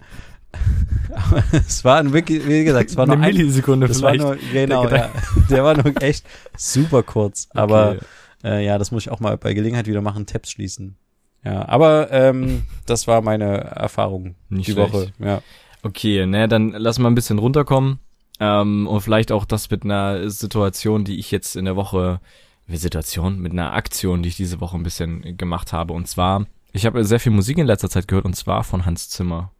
Aber 1.14 1.42
es 1.52 1.84
war 1.84 1.98
ein 1.98 2.12
wirklich, 2.12 2.46
wie 2.46 2.64
gesagt, 2.64 2.90
es 2.90 2.96
war 2.96 3.06
nur 3.06 3.16
Eine 3.16 3.26
ein, 3.26 3.34
Millisekunde 3.36 3.88
war 3.88 3.94
vielleicht. 3.94 4.20
nur, 4.20 4.36
genau, 4.52 4.86
der 4.86 4.98
ja, 4.98 5.10
der 5.48 5.64
war 5.64 5.74
nur 5.74 6.02
echt 6.02 6.26
super 6.56 7.02
kurz. 7.02 7.48
Aber 7.54 7.92
Okay. 7.92 8.04
äh, 8.44 8.64
ja, 8.66 8.78
das 8.78 8.90
muss 8.90 9.04
ich 9.04 9.10
auch 9.10 9.20
mal 9.20 9.36
bei 9.36 9.54
Gelegenheit 9.54 9.86
wieder 9.86 10.02
machen, 10.02 10.26
Tabs 10.26 10.50
schließen. 10.50 10.96
Ja, 11.44 11.68
aber 11.68 12.10
ähm, 12.10 12.64
das 12.86 13.06
war 13.06 13.20
meine 13.22 13.46
Erfahrung 13.58 14.34
Nicht 14.48 14.66
die 14.68 14.72
schlecht. 14.72 14.92
Woche. 14.92 15.12
Ja. 15.18 15.42
Okay, 15.82 16.26
ne, 16.26 16.48
dann 16.48 16.70
lass 16.72 16.98
mal 16.98 17.08
ein 17.08 17.14
bisschen 17.14 17.38
runterkommen. 17.38 17.98
Ähm, 18.40 18.86
und 18.86 19.00
vielleicht 19.00 19.32
auch 19.32 19.44
das 19.46 19.70
mit 19.70 19.84
einer 19.84 20.28
Situation, 20.28 21.04
die 21.04 21.18
ich 21.18 21.30
jetzt 21.30 21.56
in 21.56 21.64
der 21.64 21.76
Woche, 21.76 22.20
wie 22.66 22.76
Situation, 22.76 23.38
mit 23.38 23.52
einer 23.52 23.72
Aktion, 23.72 24.22
die 24.22 24.28
ich 24.28 24.36
diese 24.36 24.60
Woche 24.60 24.76
ein 24.76 24.82
bisschen 24.82 25.36
gemacht 25.38 25.72
habe. 25.72 25.92
Und 25.94 26.08
zwar, 26.08 26.46
ich 26.72 26.84
habe 26.84 27.02
sehr 27.04 27.20
viel 27.20 27.32
Musik 27.32 27.56
in 27.58 27.66
letzter 27.66 27.88
Zeit 27.88 28.08
gehört 28.08 28.24
und 28.26 28.34
zwar 28.34 28.64
von 28.64 28.84
Hans 28.84 29.08
Zimmer. 29.08 29.52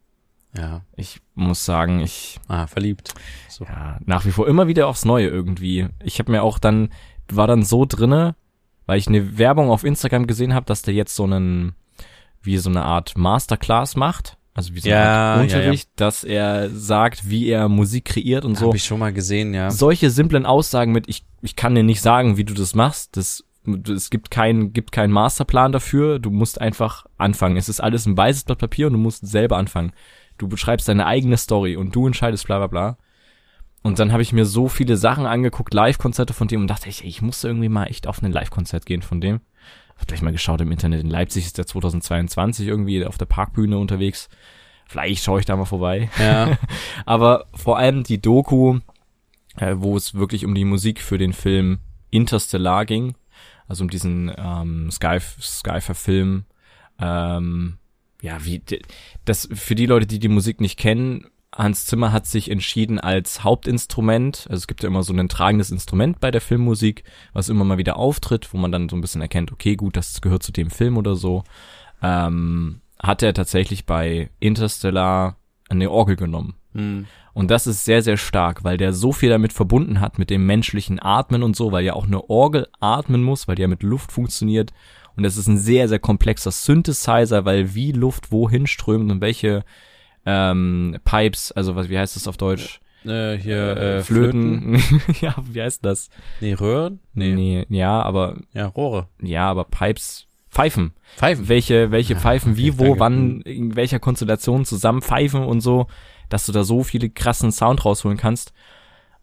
Ja. 0.57 0.81
Ich 0.95 1.21
muss 1.35 1.65
sagen, 1.65 1.99
ich 1.99 2.39
Ah, 2.47 2.67
verliebt. 2.67 3.13
So. 3.49 3.65
ja, 3.65 3.99
nach 4.05 4.25
wie 4.25 4.31
vor 4.31 4.47
immer 4.47 4.67
wieder 4.67 4.87
aufs 4.87 5.05
Neue 5.05 5.27
irgendwie. 5.27 5.87
Ich 6.03 6.19
habe 6.19 6.31
mir 6.31 6.43
auch 6.43 6.59
dann, 6.59 6.89
war 7.31 7.47
dann 7.47 7.63
so 7.63 7.85
drinne, 7.85 8.35
weil 8.85 8.99
ich 8.99 9.07
eine 9.07 9.37
Werbung 9.37 9.69
auf 9.69 9.83
Instagram 9.83 10.27
gesehen 10.27 10.53
habe, 10.53 10.65
dass 10.65 10.81
der 10.81 10.93
jetzt 10.93 11.15
so 11.15 11.23
einen, 11.23 11.75
wie 12.41 12.57
so 12.57 12.69
eine 12.69 12.83
Art 12.83 13.17
Masterclass 13.17 13.95
macht. 13.95 14.37
Also 14.53 14.73
wie 14.73 14.79
so 14.79 14.89
Ja, 14.89 15.35
Art 15.35 15.37
ja, 15.37 15.57
Unterricht, 15.57 15.89
dass 15.97 16.23
er 16.23 16.69
sagt, 16.71 17.29
wie 17.29 17.47
er 17.47 17.69
Musik 17.69 18.05
kreiert 18.05 18.43
und 18.43 18.57
so. 18.57 18.67
Habe 18.67 18.77
ich 18.77 18.85
schon 18.85 18.99
mal 18.99 19.13
gesehen, 19.13 19.53
ja. 19.53 19.69
Solche 19.69 20.09
simplen 20.09 20.45
Aussagen 20.47 20.91
mit, 20.93 21.07
ich, 21.07 21.25
ich 21.43 21.55
kann 21.55 21.75
dir 21.75 21.83
nicht 21.83 22.01
sagen, 22.01 22.37
wie 22.37 22.43
du 22.43 22.55
das 22.55 22.73
machst. 22.73 23.17
Das, 23.17 23.43
es 23.87 24.09
gibt 24.09 24.31
keinen, 24.31 24.73
gibt 24.73 24.91
keinen 24.91 25.11
Masterplan 25.11 25.71
dafür. 25.73 26.17
Du 26.17 26.31
musst 26.31 26.59
einfach 26.59 27.05
anfangen. 27.17 27.57
Es 27.57 27.69
ist 27.69 27.81
alles 27.81 28.07
ein 28.07 28.17
weißes 28.17 28.45
Blatt 28.45 28.57
Papier 28.57 28.87
und 28.87 28.93
du 28.93 28.99
musst 28.99 29.27
selber 29.27 29.57
anfangen. 29.57 29.91
Du 30.37 30.47
beschreibst 30.47 30.87
deine 30.87 31.05
eigene 31.05 31.37
Story 31.37 31.75
und 31.75 31.95
du 31.95 32.07
entscheidest 32.07 32.45
bla 32.45 32.57
bla 32.57 32.67
bla. 32.67 32.97
Und 33.83 33.99
dann 33.99 34.11
habe 34.11 34.21
ich 34.21 34.33
mir 34.33 34.45
so 34.45 34.67
viele 34.67 34.97
Sachen 34.97 35.25
angeguckt, 35.25 35.73
Live-Konzerte 35.73 36.33
von 36.33 36.47
dem 36.47 36.61
und 36.61 36.67
dachte 36.67 36.89
ich, 36.89 37.05
ich 37.05 37.21
musste 37.21 37.47
irgendwie 37.47 37.69
mal 37.69 37.85
echt 37.85 38.07
auf 38.07 38.21
ein 38.21 38.31
Live-Konzert 38.31 38.85
gehen 38.85 39.01
von 39.01 39.21
dem. 39.21 39.39
Hab 39.97 40.07
gleich 40.07 40.21
mal 40.21 40.31
geschaut 40.31 40.61
im 40.61 40.71
Internet. 40.71 41.01
In 41.01 41.09
Leipzig 41.09 41.45
ist 41.45 41.57
der 41.57 41.65
2022 41.65 42.67
irgendwie 42.67 43.05
auf 43.05 43.17
der 43.17 43.25
Parkbühne 43.25 43.77
unterwegs. 43.77 44.29
Vielleicht 44.87 45.23
schaue 45.23 45.39
ich 45.39 45.45
da 45.45 45.55
mal 45.55 45.65
vorbei. 45.65 46.09
Ja. 46.19 46.57
Aber 47.05 47.45
vor 47.53 47.77
allem 47.77 48.03
die 48.03 48.21
Doku, 48.21 48.79
äh, 49.57 49.75
wo 49.77 49.97
es 49.97 50.13
wirklich 50.13 50.45
um 50.45 50.53
die 50.53 50.65
Musik 50.65 51.01
für 51.01 51.17
den 51.17 51.33
Film 51.33 51.79
Interstellar 52.09 52.85
ging, 52.85 53.15
also 53.67 53.83
um 53.83 53.89
diesen 53.89 54.31
ähm, 54.37 54.89
Sky 54.91 55.19
Sky-Film. 55.19 56.45
Ähm, 56.99 57.77
ja, 58.21 58.43
wie 58.45 58.61
das 59.25 59.47
für 59.53 59.75
die 59.75 59.85
Leute, 59.85 60.07
die 60.07 60.19
die 60.19 60.27
Musik 60.27 60.61
nicht 60.61 60.77
kennen, 60.77 61.27
Hans 61.55 61.85
Zimmer 61.85 62.11
hat 62.11 62.27
sich 62.27 62.51
entschieden 62.51 62.99
als 62.99 63.43
Hauptinstrument, 63.43 64.47
also 64.49 64.57
es 64.57 64.67
gibt 64.67 64.83
ja 64.83 64.87
immer 64.87 65.03
so 65.03 65.13
ein 65.13 65.29
tragendes 65.29 65.71
Instrument 65.71 66.19
bei 66.19 66.29
der 66.29 66.41
Filmmusik, 66.41 67.03
was 67.33 67.49
immer 67.49 67.63
mal 67.63 67.77
wieder 67.77 67.97
auftritt, 67.97 68.53
wo 68.53 68.57
man 68.57 68.71
dann 68.71 68.89
so 68.89 68.95
ein 68.95 69.01
bisschen 69.01 69.21
erkennt, 69.21 69.51
okay, 69.51 69.75
gut, 69.75 69.95
das 69.95 70.21
gehört 70.21 70.43
zu 70.43 70.51
dem 70.51 70.69
Film 70.69 70.97
oder 70.97 71.15
so. 71.15 71.43
Ähm, 72.01 72.81
hat 73.01 73.23
er 73.23 73.33
tatsächlich 73.33 73.85
bei 73.85 74.29
Interstellar 74.39 75.37
eine 75.69 75.89
Orgel 75.89 76.15
genommen. 76.15 76.55
Hm. 76.73 77.07
Und 77.33 77.51
das 77.51 77.67
ist 77.67 77.85
sehr, 77.85 78.01
sehr 78.01 78.17
stark, 78.17 78.63
weil 78.63 78.77
der 78.77 78.93
so 78.93 79.11
viel 79.11 79.29
damit 79.29 79.53
verbunden 79.53 79.99
hat, 79.99 80.19
mit 80.19 80.29
dem 80.29 80.45
menschlichen 80.45 80.99
Atmen 80.99 81.43
und 81.43 81.55
so, 81.55 81.71
weil 81.71 81.85
ja 81.85 81.93
auch 81.93 82.07
eine 82.07 82.29
Orgel 82.29 82.67
atmen 82.79 83.23
muss, 83.23 83.47
weil 83.47 83.55
die 83.55 83.61
ja 83.61 83.67
mit 83.67 83.83
Luft 83.83 84.11
funktioniert. 84.11 84.73
Und 85.17 85.23
das 85.23 85.35
ist 85.35 85.47
ein 85.47 85.57
sehr, 85.57 85.87
sehr 85.89 85.99
komplexer 85.99 86.51
Synthesizer, 86.51 87.43
weil 87.43 87.73
wie 87.75 87.91
Luft 87.91 88.31
wohin 88.31 88.67
strömt 88.67 89.11
und 89.11 89.19
welche 89.19 89.63
ähm, 90.25 90.97
Pipes, 91.03 91.51
also 91.51 91.75
was, 91.75 91.89
wie 91.89 91.97
heißt 91.97 92.15
das 92.15 92.27
auf 92.27 92.37
Deutsch? 92.37 92.79
Äh, 93.05 93.37
hier, 93.37 93.77
äh, 93.77 94.01
Flöten. 94.03 94.77
Flöten. 94.79 95.15
ja, 95.21 95.35
wie 95.51 95.61
heißt 95.61 95.83
das? 95.85 96.09
Nee, 96.41 96.53
Röhren? 96.53 96.99
Nee. 97.13 97.65
ja, 97.69 98.01
aber, 98.01 98.35
Ja, 98.53 98.67
Rohre. 98.67 99.07
ja, 99.21 99.49
aber 99.49 99.63
Pipes, 99.65 100.27
Pfeifen. 100.49 100.93
Pfeifen. 101.15 101.47
welche, 101.49 101.91
welche 101.91 102.13
Ja, 102.13 102.19
Pfeifen 102.19 102.57
wie, 102.57 102.71
okay, 102.71 102.79
wo, 102.79 102.83
danke. 102.85 102.99
wann, 102.99 103.41
in 103.41 103.75
welcher 103.75 103.99
Konstellation 103.99 104.65
zusammen 104.65 105.01
pfeifen 105.01 105.43
und 105.43 105.61
so, 105.61 105.87
dass 106.29 106.45
du 106.45 106.51
da 106.51 106.63
so 106.63 106.83
viele 106.83 107.09
krassen 107.09 107.51
Sound 107.51 107.85
rausholen 107.85 108.17
kannst. 108.17 108.53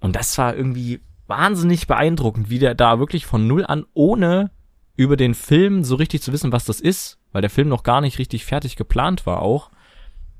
Und 0.00 0.16
das 0.16 0.36
war 0.38 0.54
irgendwie 0.56 1.00
wahnsinnig 1.26 1.86
beeindruckend, 1.86 2.50
wie 2.50 2.58
der 2.58 2.74
da 2.74 2.98
wirklich 2.98 3.26
von 3.26 3.46
null 3.46 3.64
an, 3.66 3.84
ohne 3.94 4.50
über 4.96 5.16
den 5.16 5.34
Film 5.34 5.84
so 5.84 5.96
richtig 5.96 6.22
zu 6.22 6.32
wissen, 6.32 6.52
was 6.52 6.64
das 6.64 6.80
ist, 6.80 7.18
weil 7.32 7.42
der 7.42 7.50
Film 7.50 7.68
noch 7.68 7.82
gar 7.82 8.00
nicht 8.00 8.18
richtig 8.18 8.44
fertig 8.44 8.76
geplant 8.76 9.26
war 9.26 9.42
auch, 9.42 9.70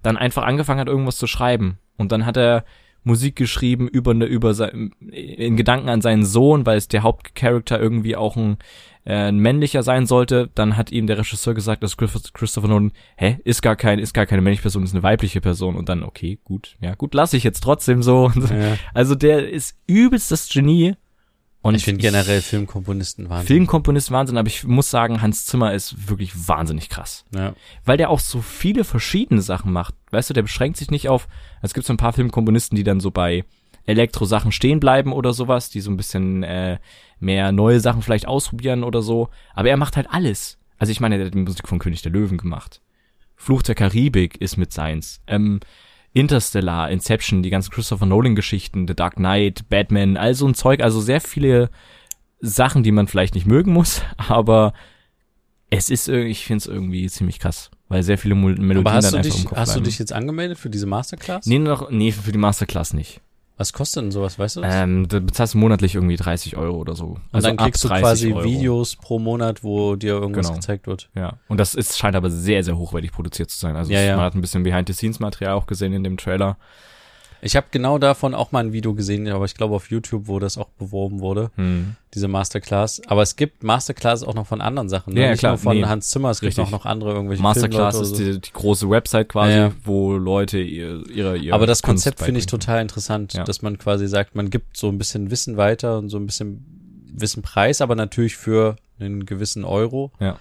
dann 0.03 0.17
einfach 0.17 0.45
angefangen 0.45 0.81
hat, 0.81 0.88
irgendwas 0.88 1.17
zu 1.17 1.27
schreiben. 1.27 1.79
Und 1.97 2.12
dann 2.12 2.27
hat 2.27 2.37
er 2.37 2.64
Musik 3.05 3.37
geschrieben 3.37 3.87
über 3.87 4.12
eine, 4.12 4.25
über 4.25 4.55
sein, 4.55 4.93
in 5.11 5.57
Gedanken 5.57 5.90
an 5.90 6.01
seinen 6.01 6.25
Sohn, 6.25 6.64
weil 6.64 6.79
es 6.79 6.88
der 6.88 7.03
Hauptcharakter 7.03 7.79
irgendwie 7.79 8.17
auch 8.17 8.37
ein, 8.37 8.57
äh, 9.05 9.29
ein 9.29 9.38
männlicher 9.38 9.83
sein 9.83 10.07
sollte. 10.07 10.51
Dann 10.55 10.77
hat 10.77 10.90
ihm 10.90 11.07
der 11.07 11.19
Regisseur 11.19 11.53
gesagt, 11.53 11.83
dass 11.83 11.99
Christopher 11.99 12.69
Nolan, 12.69 12.93
hä, 13.17 13.38
ist 13.45 13.61
gar 13.61 13.77
kein, 13.77 13.99
ist 13.99 14.14
gar 14.14 14.25
keine 14.25 14.40
männliche 14.40 14.62
Person, 14.62 14.85
ist 14.85 14.95
eine 14.95 15.03
weibliche 15.03 15.43
Person. 15.43 15.77
Und 15.77 15.90
dann, 15.90 16.03
okay, 16.03 16.38
gut, 16.45 16.77
ja, 16.81 16.95
gut, 16.95 17.12
lasse 17.12 17.37
ich 17.37 17.45
jetzt 17.45 17.62
trotzdem 17.62 18.03
so. 18.03 18.33
Ja. 18.35 18.77
Also 18.95 19.14
der 19.14 19.51
ist 19.51 19.77
übelst 19.87 20.31
das 20.31 20.49
Genie. 20.49 20.95
Und 21.64 21.74
ich 21.74 21.85
finde 21.85 22.03
generell 22.03 22.42
Filmkomponisten 22.42 23.31
Wahnsinn. 23.31 23.46
Filmkomponist 23.46 24.11
Wahnsinn, 24.11 24.37
aber 24.37 24.48
ich 24.48 24.64
muss 24.64 24.90
sagen, 24.90 25.22
Hans 25.22 25.46
Zimmer 25.46 25.72
ist 25.72 26.11
wirklich 26.11 26.46
wahnsinnig 26.46 26.90
krass 26.90 27.24
Ja. 27.35 27.55
weil 27.87 27.96
der 27.96 28.11
auch 28.11 28.20
so 28.20 28.42
viele 28.42 28.85
verschiedene 28.85 29.40
Sachen 29.40 29.72
macht. 29.72 29.94
Weißt 30.11 30.29
du, 30.29 30.35
der 30.35 30.42
beschränkt 30.42 30.77
sich 30.77 30.90
nicht 30.90 31.09
auf, 31.09 31.27
es 31.62 31.72
gibt 31.72 31.87
so 31.87 31.94
ein 31.94 31.96
paar 31.96 32.12
Filmkomponisten, 32.12 32.77
die 32.77 32.85
dann 32.85 33.00
so 33.00 33.11
bei 33.11 33.44
Elektro-Sachen 33.87 34.53
stehen 34.53 34.79
bleiben 34.79 35.14
oder 35.14 35.33
sowas, 35.33 35.70
die 35.70 35.81
so 35.81 35.90
ein 35.90 35.96
bisschen 35.96 36.42
äh, 36.42 36.79
mehr 37.18 37.50
neue 37.50 37.81
Sachen 37.81 38.03
vielleicht 38.03 38.29
ausprobieren 38.29 38.85
oder 38.85 39.00
so. 39.00 39.31
Aber 39.55 39.70
er 39.70 39.79
macht 39.79 39.96
halt 39.96 40.09
alles. 40.11 40.59
Also 40.77 40.90
ich 40.90 41.00
meine, 41.00 41.16
er 41.16 41.27
hat 41.27 41.35
die 41.35 41.38
Musik 41.38 41.66
von 41.66 41.79
König 41.79 42.03
der 42.03 42.12
Löwen 42.12 42.37
gemacht. 42.37 42.83
Fluch 43.37 43.62
der 43.62 43.74
Karibik 43.74 44.38
ist 44.38 44.59
mit 44.59 44.70
seins. 44.72 45.22
Ähm, 45.27 45.61
Interstellar, 46.14 46.90
Inception, 46.90 47.42
die 47.42 47.50
ganzen 47.50 47.70
Christopher 47.70 48.07
Nolan-Geschichten, 48.07 48.87
The 48.88 48.94
Dark 48.94 49.16
Knight, 49.16 49.68
Batman, 49.68 50.16
all 50.16 50.35
so 50.35 50.46
ein 50.48 50.55
Zeug. 50.55 50.81
Also 50.81 51.00
sehr 51.00 51.20
viele 51.20 51.68
Sachen, 52.40 52.83
die 52.83 52.92
man 52.92 53.07
vielleicht 53.09 53.35
nicht 53.35 53.46
mögen 53.46 53.72
muss, 53.72 54.00
aber 54.16 54.72
es 55.70 55.90
ist, 55.90 56.09
irgendwie- 56.09 56.31
ich 56.31 56.44
finde 56.46 56.59
es 56.59 56.66
irgendwie 56.66 57.09
ziemlich 57.09 57.38
krass, 57.40 57.70
weil 57.88 58.03
sehr 58.03 58.16
viele 58.18 58.35
Melodien 58.37 58.79
Aber 58.79 58.92
hast, 58.92 59.07
dann 59.07 59.12
du 59.12 59.18
einfach 59.18 59.31
dich, 59.33 59.42
im 59.42 59.48
Kopf 59.48 59.59
hast 59.59 59.70
du 59.70 59.72
bleiben. 59.81 59.85
dich 59.87 59.98
jetzt 59.98 60.12
angemeldet 60.12 60.59
für 60.59 60.70
diese 60.70 60.87
Masterclass? 60.87 61.46
Nee, 61.46 61.59
noch, 61.59 61.90
nee, 61.90 62.12
für 62.12 62.33
die 62.33 62.38
Masterclass 62.38 62.92
nicht. 62.94 63.20
Was 63.57 63.73
kostet 63.73 64.03
denn 64.03 64.11
sowas, 64.11 64.37
weißt 64.38 64.57
du 64.57 64.61
das? 64.62 64.75
Ähm, 64.75 65.07
da 65.09 65.21
bezahlst 65.21 65.55
du 65.55 65.59
monatlich 65.59 65.95
irgendwie 65.95 66.17
30 66.17 66.57
Euro 66.57 66.77
oder 66.77 66.97
so. 66.97 67.07
Und 67.07 67.21
Also 67.31 67.47
dann 67.49 67.57
kriegst 67.57 67.85
du 67.85 67.88
30 67.88 68.03
quasi 68.03 68.33
Euro. 68.33 68.45
Videos 68.45 68.97
pro 68.97 69.21
Monat, 69.21 69.62
wo 69.62 69.95
dir 69.95 70.14
irgendwas 70.14 70.47
Genau. 70.47 70.57
gezeigt 70.59 70.87
wird. 70.88 71.09
Ja. 71.14 71.35
Und 71.49 71.59
das 71.59 71.75
ist, 71.77 71.97
scheint 71.97 72.17
aber 72.17 72.31
sehr, 72.31 72.64
sehr 72.64 72.77
hochwertig 72.77 73.12
produziert 73.12 73.51
zu 73.51 73.59
sein. 73.61 73.77
Also 73.77 73.93
Ja, 73.93 74.01
ja. 74.01 74.17
man 74.17 74.25
hat 74.25 74.35
ein 74.35 74.40
bisschen 74.40 74.64
Behind-the-Scenes-Material 74.64 75.53
auch 75.55 75.67
gesehen 75.67 75.93
in 75.93 76.03
dem 76.03 76.17
Trailer. 76.17 76.57
Ich 77.44 77.57
habe 77.57 77.66
genau 77.70 77.98
davon 77.98 78.35
auch 78.35 78.52
mal 78.52 78.61
ein 78.61 78.72
Video 78.72 78.94
gesehen, 78.94 79.28
aber 79.28 79.44
ich 79.44 79.54
glaube 79.54 79.74
auf 79.74 79.90
YouTube, 79.90 80.28
wo 80.28 80.38
das 80.38 80.57
auch 80.57 80.70
beworben 80.70 81.20
wurde, 81.20 81.50
Hm. 81.57 81.94
diese 82.14 82.26
Masterclass. 82.26 83.02
Aber 83.07 83.22
es 83.22 83.37
gibt 83.37 83.62
Masterclass 83.62 84.22
auch 84.22 84.35
noch 84.35 84.46
von 84.46 84.61
anderen 84.62 84.88
Sachen. 84.88 85.12
Ne? 85.14 85.22
Ja, 85.22 85.30
Nicht 85.30 85.40
klar, 85.40 85.52
nur 85.52 85.59
von 85.59 85.76
nee. 85.76 85.85
Hans 85.85 86.09
Zimmer, 86.09 86.30
es 86.30 86.40
gibt 86.40 86.48
Richtig. 86.50 86.64
auch 86.64 86.70
noch 86.70 86.87
andere 86.87 87.12
irgendwelche 87.12 87.42
Masterclass 87.42 88.00
ist 88.00 88.09
so. 88.11 88.16
die, 88.16 88.40
die 88.40 88.52
große 88.52 88.88
Website 88.88 89.28
quasi, 89.28 89.57
Ja, 89.57 89.72
wo 89.85 90.14
Leute 90.16 90.59
ihr, 90.59 91.04
ihre, 91.11 91.37
ihre 91.37 91.54
Aber 91.54 91.66
das 91.66 91.83
Kunst 91.83 92.04
Konzept 92.04 92.22
finde 92.24 92.40
ich 92.40 92.46
total 92.46 92.80
interessant, 92.80 93.35
Ja. 93.35 93.44
dass 93.44 93.61
man 93.62 93.76
quasi 93.78 94.09
sagt, 94.09 94.35
man 94.35 94.48
gibt 94.48 94.76
so 94.76 94.88
ein 94.88 94.96
bisschen 94.96 95.30
Wissen 95.30 95.57
weiter 95.59 95.98
und 95.98 96.09
so 96.09 96.16
ein 96.16 96.26
bisschen 96.26 96.64
Wissen 97.12 97.42
preis, 97.42 97.80
aber 97.83 97.94
natürlich 97.94 98.37
für 98.37 98.76
einen 98.98 99.26
gewissen 99.26 99.64
Euro. 99.64 100.12
Ja. 100.18 100.38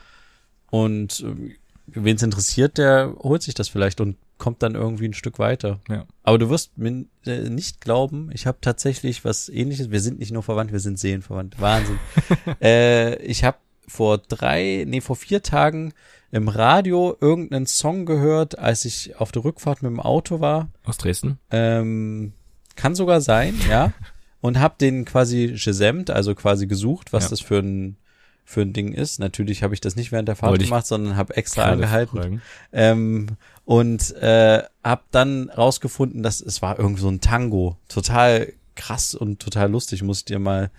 Und 0.69 1.19
äh, 1.19 1.55
wen 1.87 2.15
es 2.15 2.23
interessiert, 2.23 2.77
der 2.77 3.13
holt 3.19 3.43
sich 3.43 3.53
das 3.55 3.67
vielleicht 3.67 3.99
und 4.01 4.15
kommt 4.37 4.63
dann 4.63 4.75
irgendwie 4.75 5.05
ein 5.07 5.13
Stück 5.13 5.39
weiter. 5.39 5.79
Ja. 5.89 6.05
Aber 6.23 6.37
du 6.37 6.49
wirst 6.49 6.77
mir 6.77 7.05
äh, 7.25 7.49
nicht 7.49 7.81
glauben, 7.81 8.29
ich 8.33 8.45
habe 8.45 8.57
tatsächlich 8.61 9.23
was 9.23 9.49
ähnliches. 9.49 9.91
Wir 9.91 10.01
sind 10.01 10.19
nicht 10.19 10.31
nur 10.31 10.43
verwandt, 10.43 10.71
wir 10.71 10.79
sind 10.79 10.99
seelenverwandt. 10.99 11.59
Wahnsinn. 11.61 11.99
äh, 12.61 13.15
ich 13.23 13.43
habe 13.43 13.57
vor 13.87 14.17
drei, 14.17 14.85
nee, 14.87 15.01
vor 15.01 15.15
vier 15.15 15.43
Tagen 15.43 15.93
im 16.31 16.47
Radio 16.47 17.15
irgendeinen 17.21 17.67
Song 17.67 18.05
gehört, 18.05 18.57
als 18.57 18.85
ich 18.85 19.15
auf 19.17 19.31
der 19.31 19.43
Rückfahrt 19.43 19.83
mit 19.83 19.91
dem 19.91 19.99
Auto 19.99 20.39
war. 20.39 20.69
Aus 20.83 20.97
Dresden? 20.97 21.37
Ähm, 21.51 22.33
kann 22.75 22.95
sogar 22.95 23.21
sein, 23.21 23.55
ja. 23.69 23.93
Und 24.41 24.59
hab 24.59 24.77
den 24.77 25.05
quasi 25.05 25.55
gesamt, 25.63 26.09
also 26.09 26.35
quasi 26.35 26.67
gesucht, 26.67 27.13
was 27.13 27.25
Ja. 27.25 27.29
das 27.29 27.39
für 27.39 27.59
ein 27.59 27.97
für 28.45 28.61
ein 28.61 28.73
Ding 28.73 28.93
ist. 28.93 29.19
Natürlich 29.19 29.63
habe 29.63 29.73
ich 29.73 29.81
das 29.81 29.95
nicht 29.95 30.11
während 30.11 30.27
der 30.27 30.35
Fahrt 30.35 30.51
Wollte 30.51 30.65
gemacht, 30.65 30.85
sondern 30.85 31.15
habe 31.15 31.35
extra 31.37 31.63
angehalten. 31.69 32.41
Ähm, 32.71 33.27
und 33.65 34.11
äh, 34.17 34.63
hab 34.83 35.09
dann 35.11 35.49
rausgefunden, 35.49 36.23
dass 36.23 36.41
es 36.41 36.61
war 36.61 36.77
irgend 36.79 36.99
so 36.99 37.09
ein 37.09 37.21
Tango. 37.21 37.77
Total 37.87 38.51
krass 38.75 39.13
und 39.15 39.39
total 39.39 39.71
lustig. 39.71 40.03
Muss 40.03 40.19
ich 40.19 40.25
dir 40.25 40.39
mal 40.39 40.71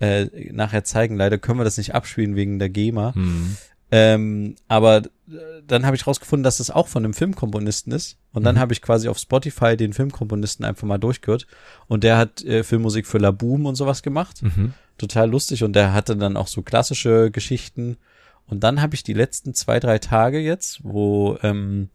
äh, 0.00 0.26
nachher 0.52 0.84
zeigen. 0.84 1.16
Leider 1.16 1.38
können 1.38 1.60
wir 1.60 1.64
das 1.64 1.78
nicht 1.78 1.94
abspielen 1.94 2.34
wegen 2.34 2.58
der 2.58 2.70
GEMA. 2.70 3.14
Hm. 3.14 3.56
Ähm, 3.94 4.56
aber 4.68 4.98
äh, 4.98 5.02
dann 5.66 5.84
habe 5.84 5.94
ich 5.94 6.06
rausgefunden, 6.06 6.42
dass 6.42 6.56
das 6.56 6.70
auch 6.70 6.88
von 6.88 7.04
einem 7.04 7.12
Filmkomponisten 7.12 7.92
ist. 7.92 8.16
Und 8.32 8.42
dann 8.44 8.54
Mhm. 8.54 8.60
habe 8.60 8.72
ich 8.72 8.80
quasi 8.80 9.08
auf 9.08 9.18
Spotify 9.18 9.76
den 9.76 9.92
Filmkomponisten 9.92 10.64
einfach 10.64 10.86
mal 10.88 10.96
durchgehört. 10.96 11.46
Und 11.88 12.02
der 12.02 12.16
hat 12.16 12.42
äh, 12.42 12.64
Filmmusik 12.64 13.06
für 13.06 13.18
La 13.18 13.30
Boom 13.32 13.66
und 13.66 13.74
sowas 13.74 14.02
gemacht. 14.02 14.42
Mhm. 14.42 14.72
Total 14.98 15.28
lustig. 15.30 15.64
Und 15.64 15.74
der 15.74 15.92
hatte 15.92 16.16
dann 16.16 16.36
auch 16.36 16.46
so 16.46 16.62
klassische 16.62 17.30
Geschichten. 17.30 17.96
Und 18.46 18.64
dann 18.64 18.80
habe 18.82 18.94
ich 18.94 19.02
die 19.02 19.14
letzten 19.14 19.54
zwei, 19.54 19.80
drei 19.80 19.98
Tage 19.98 20.38
jetzt, 20.38 20.80
wo 20.82 21.38
ähm, 21.42 21.88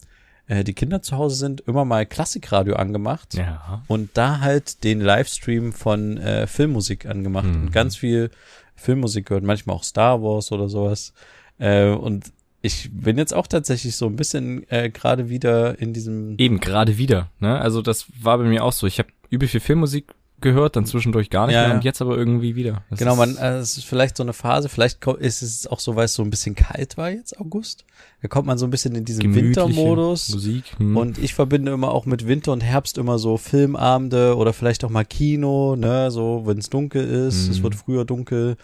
äh, 0.47 0.63
die 0.63 0.73
Kinder 0.73 1.01
zu 1.01 1.17
Hause 1.17 1.35
sind, 1.35 1.61
immer 1.61 1.85
mal 1.85 2.05
Klassikradio 2.05 2.75
angemacht 2.77 3.33
Ja. 3.35 3.83
und 3.87 4.09
da 4.15 4.39
halt 4.39 4.83
den 4.83 5.01
Livestream 5.01 5.73
von 5.73 6.17
äh, 6.17 6.47
Filmmusik 6.47 7.05
angemacht 7.05 7.45
Mhm. 7.47 7.61
und 7.63 7.71
ganz 7.73 7.95
viel 7.97 8.31
Filmmusik 8.75 9.27
gehört, 9.27 9.43
manchmal 9.43 9.75
auch 9.75 9.83
Star 9.83 10.21
Wars 10.21 10.51
oder 10.51 10.69
sowas. 10.69 11.13
Äh, 11.59 11.89
und 11.89 12.31
ich 12.61 12.89
bin 12.91 13.17
jetzt 13.17 13.33
auch 13.33 13.47
tatsächlich 13.47 13.95
so 13.95 14.07
ein 14.07 14.15
bisschen 14.15 14.65
äh, 14.71 14.89
gerade 14.89 15.29
wieder 15.29 15.79
in 15.79 15.93
diesem 15.93 16.35
Eben, 16.37 16.59
gerade 16.59 16.97
wieder. 16.97 17.29
Ne? 17.39 17.59
Also 17.59 17.81
das 17.81 18.05
war 18.21 18.37
bei 18.37 18.45
mir 18.45 18.63
auch 18.63 18.73
so. 18.73 18.87
Ich 18.87 18.99
habe 18.99 19.09
übel 19.29 19.47
viel 19.47 19.59
Filmmusik 19.59 20.13
gehört, 20.41 20.75
dann 20.75 20.85
zwischendurch 20.85 21.29
gar 21.29 21.47
nicht 21.47 21.55
Ja, 21.55 21.61
mehr 21.61 21.69
ja. 21.69 21.75
und 21.75 21.83
jetzt 21.83 22.01
aber 22.01 22.17
irgendwie 22.17 22.55
wieder. 22.55 22.83
Das 22.89 22.99
Genau, 22.99 23.15
man, 23.15 23.37
äh, 23.37 23.57
es 23.57 23.77
ist 23.77 23.85
vielleicht 23.85 24.17
so 24.17 24.23
eine 24.23 24.33
Phase, 24.33 24.69
vielleicht 24.69 25.05
ist 25.19 25.41
es 25.41 25.67
auch 25.67 25.79
so, 25.79 25.95
weil 25.95 26.05
es 26.05 26.13
so 26.13 26.21
ein 26.23 26.29
bisschen 26.29 26.53
kalt 26.55 26.97
war 26.97 27.09
jetzt 27.09 27.39
August. 27.39 27.85
Da 28.21 28.27
kommt 28.27 28.47
man 28.47 28.57
so 28.57 28.65
ein 28.65 28.69
bisschen 28.69 28.93
in 28.95 29.05
diesen 29.05 29.33
Wintermodus. 29.33 30.29
Musik. 30.29 30.63
Hm. 30.77 30.95
Und 30.97 31.17
ich 31.17 31.33
verbinde 31.33 31.71
immer 31.71 31.91
auch 31.91 32.05
mit 32.05 32.27
Winter 32.27 32.51
und 32.53 32.61
Herbst 32.61 32.97
immer 32.97 33.19
so 33.19 33.37
Filmabende 33.37 34.35
oder 34.35 34.53
vielleicht 34.53 34.83
auch 34.83 34.89
mal 34.89 35.05
Kino, 35.05 35.75
ne, 35.75 36.11
so 36.11 36.43
wenn 36.45 36.57
es 36.57 36.69
dunkel 36.69 37.03
ist, 37.07 37.45
Mhm. 37.47 37.51
es 37.51 37.63
wird 37.63 37.75
früher 37.75 38.05
dunkel 38.05 38.57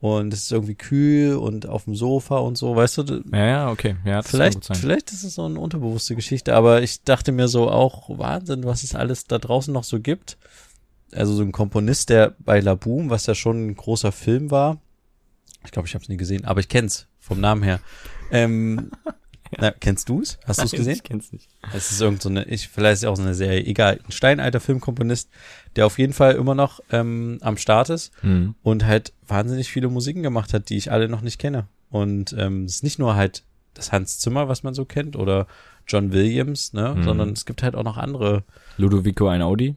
und 0.00 0.34
es 0.34 0.42
ist 0.44 0.52
irgendwie 0.52 0.74
kühl 0.74 1.34
und 1.36 1.66
auf 1.66 1.84
dem 1.84 1.94
Sofa 1.94 2.36
und 2.38 2.58
so, 2.58 2.76
weißt 2.76 2.98
du, 2.98 3.22
ja, 3.32 3.46
ja, 3.46 3.70
okay. 3.70 3.96
Ja, 4.04 4.22
vielleicht, 4.22 4.76
vielleicht 4.76 5.12
ist 5.12 5.24
es 5.24 5.36
so 5.36 5.44
eine 5.44 5.58
unterbewusste 5.58 6.14
Geschichte, 6.14 6.54
aber 6.54 6.82
ich 6.82 7.02
dachte 7.04 7.32
mir 7.32 7.48
so 7.48 7.70
auch, 7.70 8.10
Wahnsinn, 8.18 8.64
was 8.64 8.82
es 8.82 8.94
alles 8.94 9.26
da 9.26 9.38
draußen 9.38 9.72
noch 9.72 9.84
so 9.84 10.00
gibt. 10.00 10.36
Also 11.14 11.32
so 11.34 11.42
ein 11.42 11.52
Komponist, 11.52 12.10
der 12.10 12.34
bei 12.38 12.60
Laboom, 12.60 13.10
was 13.10 13.26
ja 13.26 13.34
schon 13.34 13.66
ein 13.68 13.74
großer 13.76 14.12
Film 14.12 14.50
war, 14.50 14.78
ich 15.64 15.70
glaube, 15.70 15.88
ich 15.88 15.94
habe 15.94 16.02
es 16.02 16.08
nie 16.08 16.16
gesehen, 16.16 16.44
aber 16.44 16.60
ich 16.60 16.68
kenn's 16.68 17.06
vom 17.20 17.40
Namen 17.40 17.62
her. 17.62 17.80
Ähm, 18.30 18.90
na, 19.58 19.70
kennst 19.70 20.08
du's? 20.08 20.38
Hast 20.46 20.60
du's 20.60 20.72
gesehen? 20.72 20.94
Ich 20.94 21.02
kenn's 21.02 21.32
nicht. 21.32 21.48
Es 21.72 21.90
ist 21.90 22.00
irgend 22.00 22.20
so 22.20 22.28
eine, 22.28 22.44
ich, 22.44 22.68
vielleicht 22.68 22.94
ist 22.94 23.02
es 23.04 23.08
auch 23.08 23.16
so 23.16 23.22
eine 23.22 23.34
Serie, 23.34 23.64
egal, 23.64 24.00
ein 24.06 24.12
steinalter 24.12 24.60
Filmkomponist, 24.60 25.30
der 25.76 25.86
auf 25.86 25.98
jeden 25.98 26.12
Fall 26.12 26.34
immer 26.34 26.54
noch 26.54 26.80
ähm, 26.90 27.38
am 27.40 27.56
Start 27.56 27.88
ist 27.90 28.12
Hm. 28.20 28.54
und 28.62 28.84
halt 28.84 29.12
wahnsinnig 29.26 29.70
viele 29.70 29.88
Musiken 29.88 30.22
gemacht 30.22 30.52
hat, 30.52 30.68
die 30.68 30.76
ich 30.76 30.90
alle 30.92 31.08
noch 31.08 31.22
nicht 31.22 31.38
kenne. 31.38 31.66
Und 31.90 32.34
ähm, 32.38 32.64
es 32.64 32.76
ist 32.76 32.82
nicht 32.82 32.98
nur 32.98 33.14
halt 33.14 33.44
das 33.74 33.90
Hans 33.92 34.18
Zimmer, 34.18 34.48
was 34.48 34.62
man 34.64 34.74
so 34.74 34.84
kennt, 34.84 35.16
oder 35.16 35.46
John 35.86 36.12
Williams, 36.12 36.72
ne, 36.72 36.94
Mhm. 36.96 37.04
sondern 37.04 37.28
es 37.30 37.44
gibt 37.46 37.62
halt 37.62 37.74
auch 37.74 37.82
noch 37.84 37.96
andere. 37.96 38.42
Ludovico 38.76 39.28
Einaudi. 39.28 39.76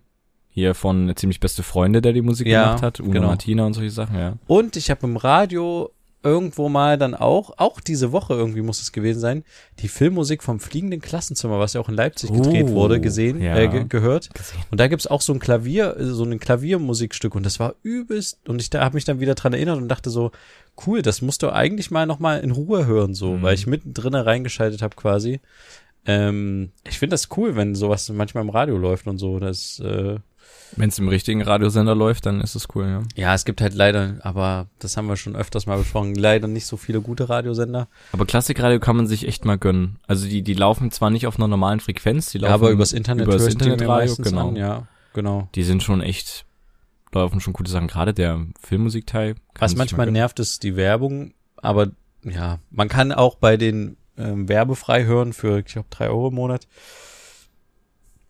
Hier 0.58 0.74
von 0.74 1.14
ziemlich 1.16 1.40
beste 1.40 1.62
Freunde, 1.62 2.02
der 2.02 2.14
die 2.14 2.24
Musik 2.24 2.48
Ja, 2.48 2.64
gemacht 2.66 2.82
hat. 2.82 3.00
Uno 3.00 3.12
genau. 3.12 3.28
Martina 3.28 3.64
und 3.68 3.74
solche 3.74 3.92
Sachen, 3.92 4.18
ja. 4.18 4.34
Und 4.48 4.76
ich 4.76 4.90
habe 4.90 5.06
im 5.06 5.16
Radio 5.16 5.92
irgendwo 6.24 6.68
mal 6.68 6.98
dann 6.98 7.14
auch, 7.14 7.54
auch 7.60 7.80
diese 7.80 8.12
Woche 8.12 8.34
irgendwie 8.34 8.64
muss 8.64 8.82
es 8.82 8.92
gewesen 8.92 9.20
sein, 9.20 9.44
die 9.80 9.88
Filmmusik 9.88 10.42
vom 10.42 10.60
Fliegenden 10.60 11.00
Klassenzimmer, 11.00 11.60
was 11.60 11.74
ja 11.74 11.80
auch 11.82 11.90
in 11.90 11.94
Leipzig 11.96 12.34
gedreht 12.34 12.66
Oh, 12.70 12.74
wurde, 12.74 13.00
gesehen, 13.00 13.40
ja. 13.40 13.56
äh, 13.56 13.68
ge 13.68 13.86
gehört. 13.88 14.34
Gesehen. 14.34 14.60
Und 14.72 14.80
da 14.80 14.88
gibt's 14.88 15.06
auch 15.06 15.22
so 15.22 15.32
ein 15.32 15.38
Klavier, 15.38 15.96
äh, 15.96 16.06
so 16.06 16.24
ein 16.24 16.40
Klaviermusikstück 16.40 17.36
und 17.36 17.46
das 17.46 17.60
war 17.60 17.76
übelst 17.84 18.40
und 18.50 18.60
ich 18.60 18.72
da 18.72 18.84
habe 18.84 18.96
mich 18.96 19.06
dann 19.06 19.20
wieder 19.20 19.36
dran 19.36 19.54
erinnert 19.54 19.78
und 19.78 19.90
dachte 19.90 20.10
so, 20.10 20.32
cool, 20.88 21.04
das 21.04 21.22
musst 21.22 21.44
du 21.44 21.52
eigentlich 21.54 21.92
mal 21.92 22.08
noch 22.08 22.18
mal 22.18 22.40
in 22.40 22.50
Ruhe 22.50 22.88
hören 22.88 23.14
so, 23.14 23.34
Mhm. 23.34 23.42
weil 23.44 23.54
ich 23.54 23.68
mittendrin 23.68 24.16
reingeschaltet 24.16 24.82
habe 24.82 24.96
quasi. 24.96 25.40
Ähm, 26.08 26.72
ich 26.90 26.98
finde 26.98 27.14
das 27.14 27.30
cool, 27.38 27.56
wenn 27.56 27.76
sowas 27.76 28.10
manchmal 28.10 28.44
im 28.44 28.50
Radio 28.50 28.76
läuft 28.78 29.06
und 29.06 29.20
so, 29.20 29.40
das 29.40 29.80
äh, 29.82 30.16
Wenn 30.76 30.90
es 30.90 31.00
im 31.00 31.08
richtigen 31.08 31.42
Radiosender 31.42 31.96
läuft, 31.96 32.26
dann 32.26 32.42
ist 32.42 32.56
es 32.56 32.68
cool, 32.76 32.86
ja. 32.86 33.04
ja, 33.16 33.34
es 33.34 33.46
gibt 33.46 33.62
halt 33.62 33.74
leider, 33.74 34.18
aber 34.22 34.68
das 34.80 34.98
haben 34.98 35.08
wir 35.08 35.16
schon 35.16 35.36
öfters 35.36 35.66
mal 35.66 35.78
besprochen, 35.78 36.14
leider 36.16 36.48
nicht 36.48 36.66
so 36.66 36.78
viele 36.78 37.02
gute 37.02 37.30
Radiosender. 37.30 37.88
Aber 38.12 38.26
Klassikradio 38.26 38.80
kann 38.80 38.98
man 38.98 39.08
sich 39.08 39.28
echt 39.28 39.46
mal 39.46 39.58
gönnen. 39.58 39.98
Also 40.08 40.28
die, 40.28 40.42
die 40.42 40.54
laufen 40.54 40.92
zwar 40.92 41.10
nicht 41.10 41.26
auf 41.26 41.38
einer 41.38 41.48
normalen 41.48 41.80
Frequenz, 41.80 42.32
die 42.32 42.40
laufen 42.40 42.50
Ja, 42.50 42.56
aber 42.56 42.70
übers 42.70 42.94
Internet 42.94 43.28
übers 43.28 43.48
Internetradio, 43.48 44.16
genau. 44.18 44.50
an, 44.50 44.56
ja, 44.56 44.88
genau. 45.14 45.48
Die 45.56 45.64
sind 45.64 45.84
schon 45.84 46.02
echt, 46.02 46.46
laufen 47.14 47.40
schon 47.40 47.54
gute 47.54 47.72
Sachen. 47.72 47.88
Gerade 47.88 48.14
der 48.14 48.46
Filmmusikteil. 48.62 49.36
Was 49.58 49.76
manchmal 49.76 50.12
nervt, 50.12 50.40
ist 50.40 50.64
die 50.64 50.76
Werbung, 50.76 51.34
aber 51.56 51.88
ja, 52.24 52.60
man 52.70 52.90
kann 52.90 53.12
auch 53.12 53.36
bei 53.36 53.58
den 53.58 53.98
ähm, 54.18 54.50
werbefrei 54.50 55.06
hören 55.06 55.34
für, 55.34 55.60
ich 55.60 55.66
glaube, 55.66 55.88
drei 55.90 56.10
Euro 56.10 56.28
im 56.28 56.36
Monat. 56.36 56.68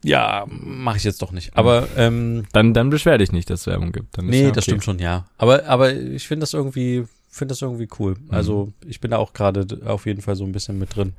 Ja, 0.04 0.46
mache 0.48 0.98
ich 0.98 1.04
jetzt 1.04 1.22
doch 1.22 1.32
nicht. 1.32 1.58
Aber 1.58 1.88
ähm, 1.98 2.46
Dann, 2.54 2.74
dann 2.74 2.90
beschwer 2.90 3.18
dich 3.18 3.32
nicht, 3.32 3.50
dass 3.50 3.62
es 3.62 3.68
Werbung 3.68 3.92
gibt. 3.92 4.18
Dann 4.18 4.26
ist 4.26 4.32
nee, 4.32 4.44
ja 4.44 4.48
das 4.50 4.58
okay. 4.58 4.72
stimmt 4.72 4.84
schon, 4.84 5.00
ja. 5.00 5.26
Aber 5.38 5.66
aber 5.66 5.94
ich 5.94 6.28
finde 6.28 6.42
das 6.42 6.54
irgendwie, 6.54 7.06
finde 7.30 7.54
das 7.54 7.62
irgendwie 7.62 7.88
cool. 8.00 8.16
Mhm. 8.20 8.32
Also 8.32 8.72
ich 8.86 9.00
bin 9.00 9.12
da 9.12 9.18
auch 9.18 9.34
gerade 9.34 9.66
auf 9.86 10.06
jeden 10.06 10.22
Fall 10.22 10.36
so 10.36 10.44
ein 10.44 10.52
bisschen 10.52 10.78
mit 10.78 10.96
drin 10.96 11.14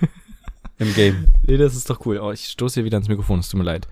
im 0.78 0.94
Game. 0.94 1.26
Nee, 1.42 1.56
das 1.56 1.74
ist 1.74 1.90
doch 1.90 2.06
cool. 2.06 2.18
Oh, 2.18 2.30
ich 2.30 2.46
stoße 2.46 2.74
hier 2.74 2.84
wieder 2.84 2.96
ans 2.96 3.08
Mikrofon, 3.08 3.40
es 3.40 3.48
tut 3.48 3.58
mir 3.58 3.64
leid. 3.64 3.88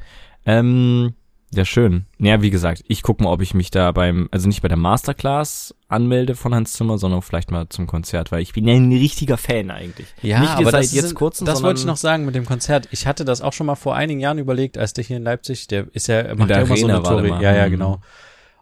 Ähm, 0.46 1.14
ja, 1.54 1.64
schön. 1.64 2.06
Naja, 2.18 2.40
wie 2.42 2.50
gesagt, 2.50 2.82
ich 2.88 3.02
gucke 3.02 3.22
mal, 3.22 3.30
ob 3.30 3.42
ich 3.42 3.52
mich 3.54 3.70
da 3.70 3.92
beim, 3.92 4.28
also 4.30 4.48
nicht 4.48 4.62
bei 4.62 4.68
der 4.68 4.76
Masterclass 4.78 5.74
anmelde 5.88 6.34
von 6.34 6.54
Hans 6.54 6.72
Zimmer, 6.72 6.96
sondern 6.98 7.22
vielleicht 7.22 7.50
mal 7.50 7.68
zum 7.68 7.86
Konzert, 7.86 8.32
weil 8.32 8.40
ich 8.40 8.52
bin 8.54 8.66
ja 8.66 8.74
ein 8.74 8.90
richtiger 8.90 9.36
Fan 9.36 9.70
eigentlich. 9.70 10.06
Ja, 10.22 10.40
nicht 10.40 10.50
aber 10.50 10.70
seit 10.70 10.84
das 10.84 10.92
jetzt 10.92 11.14
kurzem, 11.14 11.46
das 11.46 11.62
wollte 11.62 11.80
ich 11.80 11.86
noch 11.86 11.96
sagen 11.98 12.24
mit 12.24 12.34
dem 12.34 12.46
Konzert. 12.46 12.88
Ich 12.90 13.06
hatte 13.06 13.24
das 13.24 13.42
auch 13.42 13.52
schon 13.52 13.66
mal 13.66 13.74
vor 13.74 13.94
einigen 13.94 14.20
Jahren 14.20 14.38
überlegt, 14.38 14.78
als 14.78 14.92
der 14.94 15.04
hier 15.04 15.18
in 15.18 15.24
Leipzig, 15.24 15.66
der 15.66 15.86
ist 15.92 16.06
ja, 16.08 16.34
macht 16.34 16.48
der 16.50 16.58
ja 16.58 16.62
immer 16.64 16.76
so 16.76 16.86
eine 16.86 17.02
Tour. 17.02 17.40
Ja, 17.40 17.54
ja, 17.54 17.66
Mhm. 17.66 17.70
genau. 17.70 18.00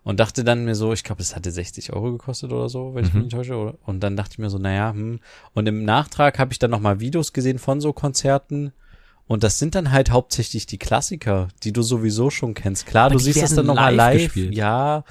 Und 0.03 0.19
dachte 0.19 0.45
dann 0.45 0.65
mir 0.65 0.75
so, 0.75 0.93
ich 0.95 1.05
glaube, 1.05 1.21
es 1.21 1.37
hatte 1.37 1.51
60 1.51 1.93
Euro 1.93 2.13
gekostet 2.13 2.51
oder 2.53 2.69
so, 2.71 2.95
wenn 2.95 3.05
ich 3.05 3.13
Mhm. 3.13 3.19
mich 3.21 3.25
nicht 3.27 3.37
täusche. 3.37 3.55
Oder? 3.55 3.75
Und 3.85 4.01
dann 4.01 4.17
dachte 4.17 4.31
ich 4.33 4.39
mir 4.39 4.49
so, 4.49 4.59
naja, 4.59 4.93
hm. 4.93 5.21
Und 5.53 5.69
im 5.69 5.85
Nachtrag 5.85 6.39
habe 6.39 6.53
ich 6.53 6.59
dann 6.59 6.71
noch 6.71 6.81
mal 6.81 7.01
Videos 7.01 7.33
gesehen 7.35 7.59
von 7.59 7.81
so 7.83 7.93
Konzerten. 7.93 8.73
Und 9.31 9.45
das 9.45 9.61
sind 9.61 9.77
dann 9.77 9.93
halt 9.93 10.11
hauptsächlich 10.11 10.67
die 10.67 10.77
Klassiker, 10.77 11.47
die 11.63 11.73
du 11.73 11.83
sowieso 11.83 12.31
schon 12.31 12.53
kennst. 12.53 12.85
Klar, 12.87 13.05
Aber 13.05 13.13
du 13.13 13.21
siehst 13.21 13.41
das 13.41 13.55
dann 13.55 13.67
noch 13.67 13.77
mal 13.77 13.95
live 13.95 14.15
live. 14.15 14.23
gespielt. 14.25 14.55
Ja. 14.57 15.05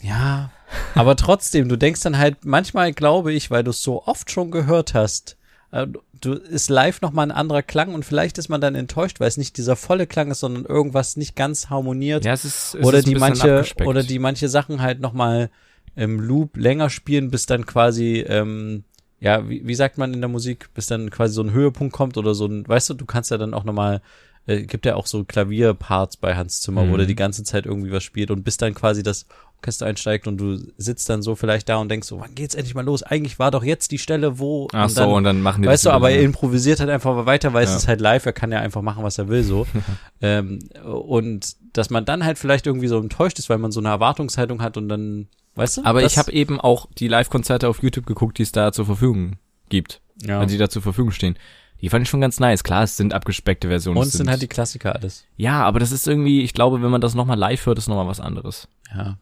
Ja. 0.00 0.52
Aber 0.94 1.16
trotzdem, 1.16 1.68
du 1.68 1.76
denkst 1.76 2.02
dann 2.02 2.16
halt, 2.18 2.44
manchmal 2.44 2.92
glaube 2.92 3.32
ich, 3.32 3.50
weil 3.50 3.64
du 3.64 3.70
es 3.70 3.82
so 3.82 4.04
oft 4.04 4.30
schon 4.30 4.52
gehört 4.52 4.94
hast, 4.94 5.36
äh, 5.72 5.88
du 6.20 6.34
ist 6.34 6.70
live 6.70 7.00
noch 7.00 7.10
mal 7.10 7.24
ein 7.24 7.32
anderer 7.32 7.62
Klang 7.62 7.94
und 7.94 8.04
vielleicht 8.04 8.38
ist 8.38 8.48
man 8.48 8.60
dann 8.60 8.76
enttäuscht, 8.76 9.18
weil 9.18 9.26
es 9.26 9.38
nicht 9.38 9.56
dieser 9.56 9.74
volle 9.74 10.06
Klang 10.06 10.30
ist, 10.30 10.38
sondern 10.38 10.64
irgendwas 10.64 11.16
nicht 11.16 11.34
ganz 11.34 11.70
harmoniert 11.70 12.24
Ja, 12.24 12.32
es 12.32 12.44
ist, 12.44 12.76
es 12.76 12.86
oder 12.86 12.98
ist 12.98 13.08
die 13.08 13.16
manche 13.16 13.54
abgespeckt. 13.56 13.88
oder 13.88 14.04
die 14.04 14.20
manche 14.20 14.48
Sachen 14.48 14.80
halt 14.80 15.00
noch 15.00 15.14
mal 15.14 15.50
im 15.96 16.20
Loop 16.20 16.56
länger 16.56 16.90
spielen, 16.90 17.32
bis 17.32 17.46
dann 17.46 17.66
quasi 17.66 18.20
ähm, 18.20 18.84
ja, 19.24 19.48
wie, 19.48 19.66
wie 19.66 19.74
sagt 19.74 19.98
man 19.98 20.12
in 20.14 20.20
der 20.20 20.28
Musik, 20.28 20.68
bis 20.74 20.86
dann 20.86 21.10
quasi 21.10 21.34
so 21.34 21.42
ein 21.42 21.50
Höhepunkt 21.52 21.92
kommt 21.92 22.16
oder 22.16 22.34
so 22.34 22.46
ein, 22.46 22.68
weißt 22.68 22.90
du, 22.90 22.94
du 22.94 23.06
kannst 23.06 23.30
ja 23.32 23.38
dann 23.38 23.54
auch 23.54 23.64
noch 23.64 23.72
mal 23.72 24.00
äh, 24.46 24.62
gibt 24.62 24.84
ja 24.84 24.94
auch 24.94 25.06
so 25.06 25.24
Klavierparts 25.24 26.18
bei 26.18 26.36
Hans 26.36 26.60
Zimmer, 26.60 26.82
wo 26.82 26.92
Mhm. 26.92 26.98
der 26.98 27.06
die 27.06 27.14
ganze 27.14 27.42
Zeit 27.44 27.64
irgendwie 27.64 27.90
was 27.90 28.02
spielt 28.04 28.30
und 28.30 28.44
bis 28.44 28.58
dann 28.58 28.74
quasi 28.74 29.02
das 29.02 29.26
Orchester 29.64 29.86
einsteigt 29.86 30.26
und 30.26 30.36
du 30.36 30.58
sitzt 30.76 31.08
dann 31.08 31.22
so 31.22 31.34
vielleicht 31.36 31.68
da 31.70 31.76
und 31.78 31.88
denkst 31.88 32.06
so, 32.06 32.20
wann 32.20 32.34
geht's 32.34 32.54
endlich 32.54 32.74
mal 32.74 32.84
los? 32.84 33.02
Eigentlich 33.02 33.38
war 33.38 33.50
doch 33.50 33.64
jetzt 33.64 33.90
die 33.92 33.98
Stelle, 33.98 34.38
wo 34.38 34.68
Ach 34.74 34.84
und 34.84 34.88
so, 34.90 35.00
dann, 35.00 35.10
und 35.10 35.24
dann 35.24 35.40
machen 35.40 35.62
die 35.62 35.68
Weißt 35.68 35.86
du, 35.86 35.88
das 35.88 35.94
aber 35.96 36.08
wieder, 36.10 36.18
er 36.18 36.24
improvisiert 36.24 36.80
halt 36.80 36.90
einfach 36.90 37.24
weiter, 37.24 37.54
weil 37.54 37.64
es 37.64 37.70
Ja. 37.70 37.76
ist 37.76 37.88
halt 37.88 38.00
live, 38.02 38.26
er 38.26 38.34
kann 38.34 38.52
ja 38.52 38.60
einfach 38.60 38.82
machen, 38.82 39.02
was 39.02 39.16
er 39.18 39.28
will, 39.28 39.42
so. 39.42 39.66
ähm, 40.20 40.58
und 40.84 41.56
dass 41.72 41.88
man 41.90 42.04
dann 42.04 42.24
halt 42.24 42.38
vielleicht 42.38 42.66
irgendwie 42.66 42.88
so 42.88 42.98
enttäuscht 42.98 43.38
ist, 43.38 43.48
weil 43.48 43.58
man 43.58 43.72
so 43.72 43.80
eine 43.80 43.88
Erwartungshaltung 43.88 44.60
hat 44.60 44.76
und 44.76 44.88
dann, 44.90 45.28
weißt 45.54 45.78
du? 45.78 45.84
Aber 45.84 46.02
ich 46.02 46.18
habe 46.18 46.30
eben 46.32 46.60
auch 46.60 46.86
die 46.98 47.08
Live-Konzerte 47.08 47.68
auf 47.68 47.82
YouTube 47.82 48.06
geguckt, 48.06 48.36
die 48.38 48.42
es 48.42 48.52
da 48.52 48.70
zur 48.72 48.84
Verfügung 48.84 49.36
gibt. 49.70 50.00
ja. 50.22 50.40
Also 50.40 50.52
die 50.52 50.58
da 50.58 50.68
zur 50.68 50.82
Verfügung 50.82 51.10
stehen. 51.12 51.36
Die 51.80 51.88
fand 51.90 52.04
ich 52.04 52.08
schon 52.08 52.20
ganz 52.20 52.40
nice. 52.40 52.62
Klar, 52.64 52.84
es 52.84 52.96
sind 52.96 53.12
abgespeckte 53.12 53.68
Versionen. 53.68 53.98
und 53.98 54.04
es 54.06 54.14
es 54.14 54.18
sind 54.18 54.30
halt 54.30 54.40
die 54.40 54.46
Klassiker 54.46 54.94
alles. 54.94 55.24
Ja, 55.36 55.62
aber 55.64 55.80
das 55.80 55.92
ist 55.92 56.06
irgendwie, 56.06 56.42
ich 56.42 56.54
glaube, 56.54 56.80
wenn 56.82 56.90
man 56.90 57.00
das 57.02 57.14
nochmal 57.14 57.36
live 57.38 57.66
hört, 57.66 57.76
ist 57.78 57.88
nochmal 57.88 58.06
was 58.06 58.20
anderes. 58.20 58.68
Ja. 58.94 59.18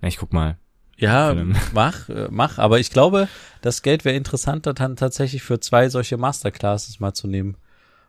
Ich 0.00 0.16
guck 0.18 0.32
mal. 0.32 0.56
Ja, 0.98 1.34
mach, 1.74 2.08
äh, 2.08 2.28
mach. 2.30 2.58
Aber 2.58 2.78
ich 2.80 2.90
glaube, 2.90 3.28
das 3.60 3.82
Geld 3.82 4.04
wäre 4.04 4.16
interessanter, 4.16 4.72
dann 4.74 4.96
tatsächlich 4.96 5.42
für 5.42 5.60
zwei 5.60 5.88
solche 5.88 6.16
Masterclasses 6.16 7.00
mal 7.00 7.12
zu 7.12 7.26
nehmen. 7.28 7.56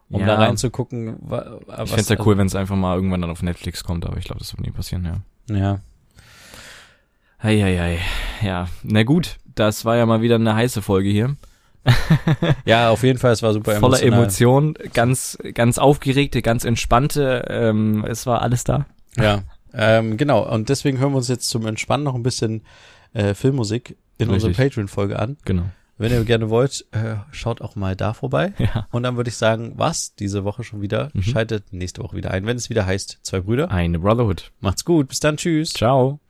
Um 0.09 0.21
Ja. 0.21 0.27
da 0.27 0.35
reinzugucken, 0.35 1.17
wa- 1.19 1.59
was. 1.65 1.89
Ich 1.89 1.95
fänd's 1.95 2.09
ja 2.09 2.15
cool, 2.25 2.37
wenn 2.37 2.47
es 2.47 2.55
einfach 2.55 2.77
mal 2.77 2.95
irgendwann 2.95 3.19
dann 3.21 3.29
auf 3.29 3.43
Netflix 3.43 3.83
kommt, 3.83 4.05
aber 4.05 4.15
ich 4.17 4.23
glaube, 4.25 4.39
das 4.39 4.53
wird 4.53 4.61
nie 4.65 4.71
passieren, 4.71 5.03
ja. 5.49 5.55
Ja. 5.55 5.79
Eieiei. 7.39 7.99
Ja, 8.41 8.67
na 8.83 9.03
gut, 9.03 9.37
das 9.55 9.85
war 9.85 9.95
ja 9.97 10.05
mal 10.05 10.21
wieder 10.21 10.35
eine 10.35 10.55
heiße 10.55 10.81
Folge 10.81 11.09
hier. 11.09 11.35
Ja, 12.65 12.89
auf 12.89 13.03
jeden 13.03 13.17
Fall, 13.19 13.31
es 13.31 13.41
war 13.43 13.53
super 13.53 13.75
Voller 13.79 14.01
emotional. 14.01 14.19
Emotion, 14.23 14.73
ganz, 14.93 15.37
ganz 15.53 15.77
aufgeregte, 15.77 16.41
ganz 16.41 16.65
entspannte, 16.65 17.45
ähm, 17.49 18.03
es 18.05 18.25
war 18.25 18.41
alles 18.41 18.63
da. 18.65 18.85
Ja, 19.15 19.43
ähm, 19.73 20.17
genau. 20.17 20.47
Und 20.51 20.69
deswegen 20.69 20.99
hören 20.99 21.11
wir 21.11 21.17
uns 21.17 21.27
jetzt 21.27 21.49
zum 21.49 21.65
Entspannen 21.65 22.03
noch 22.03 22.15
ein 22.15 22.23
bisschen 22.23 22.63
äh, 23.13 23.33
Filmmusik 23.33 23.97
in 24.17 24.29
unserer 24.29 24.49
Richtig. 24.49 24.65
Patreon-Folge 24.65 25.19
an. 25.19 25.37
Genau. 25.45 25.63
Wenn 25.99 26.11
ihr 26.11 26.23
gerne 26.25 26.49
wollt, 26.49 26.85
äh, 26.91 27.15
schaut 27.31 27.61
auch 27.61 27.75
mal 27.75 27.95
da 27.95 28.13
vorbei. 28.13 28.53
Ja. 28.59 28.87
Und 28.91 29.03
dann 29.03 29.17
würde 29.17 29.29
ich 29.29 29.37
sagen, 29.37 29.73
was 29.75 30.13
diese 30.15 30.43
Woche 30.43 30.63
schon 30.63 30.81
wieder. 30.81 31.09
Mhm. 31.13 31.23
Schaltet 31.23 31.73
nächste 31.73 32.03
Woche 32.03 32.15
wieder 32.17 32.31
ein, 32.31 32.45
wenn 32.45 32.57
es 32.57 32.69
wieder 32.69 32.85
heißt, 32.85 33.19
zwei 33.21 33.39
Brüder. 33.39 33.71
Eine 33.71 33.99
Brotherhood. 33.99 34.51
Macht's 34.59 34.85
gut, 34.85 35.07
bis 35.07 35.19
dann, 35.19 35.37
tschüss. 35.37 35.71
Ciao. 35.71 36.19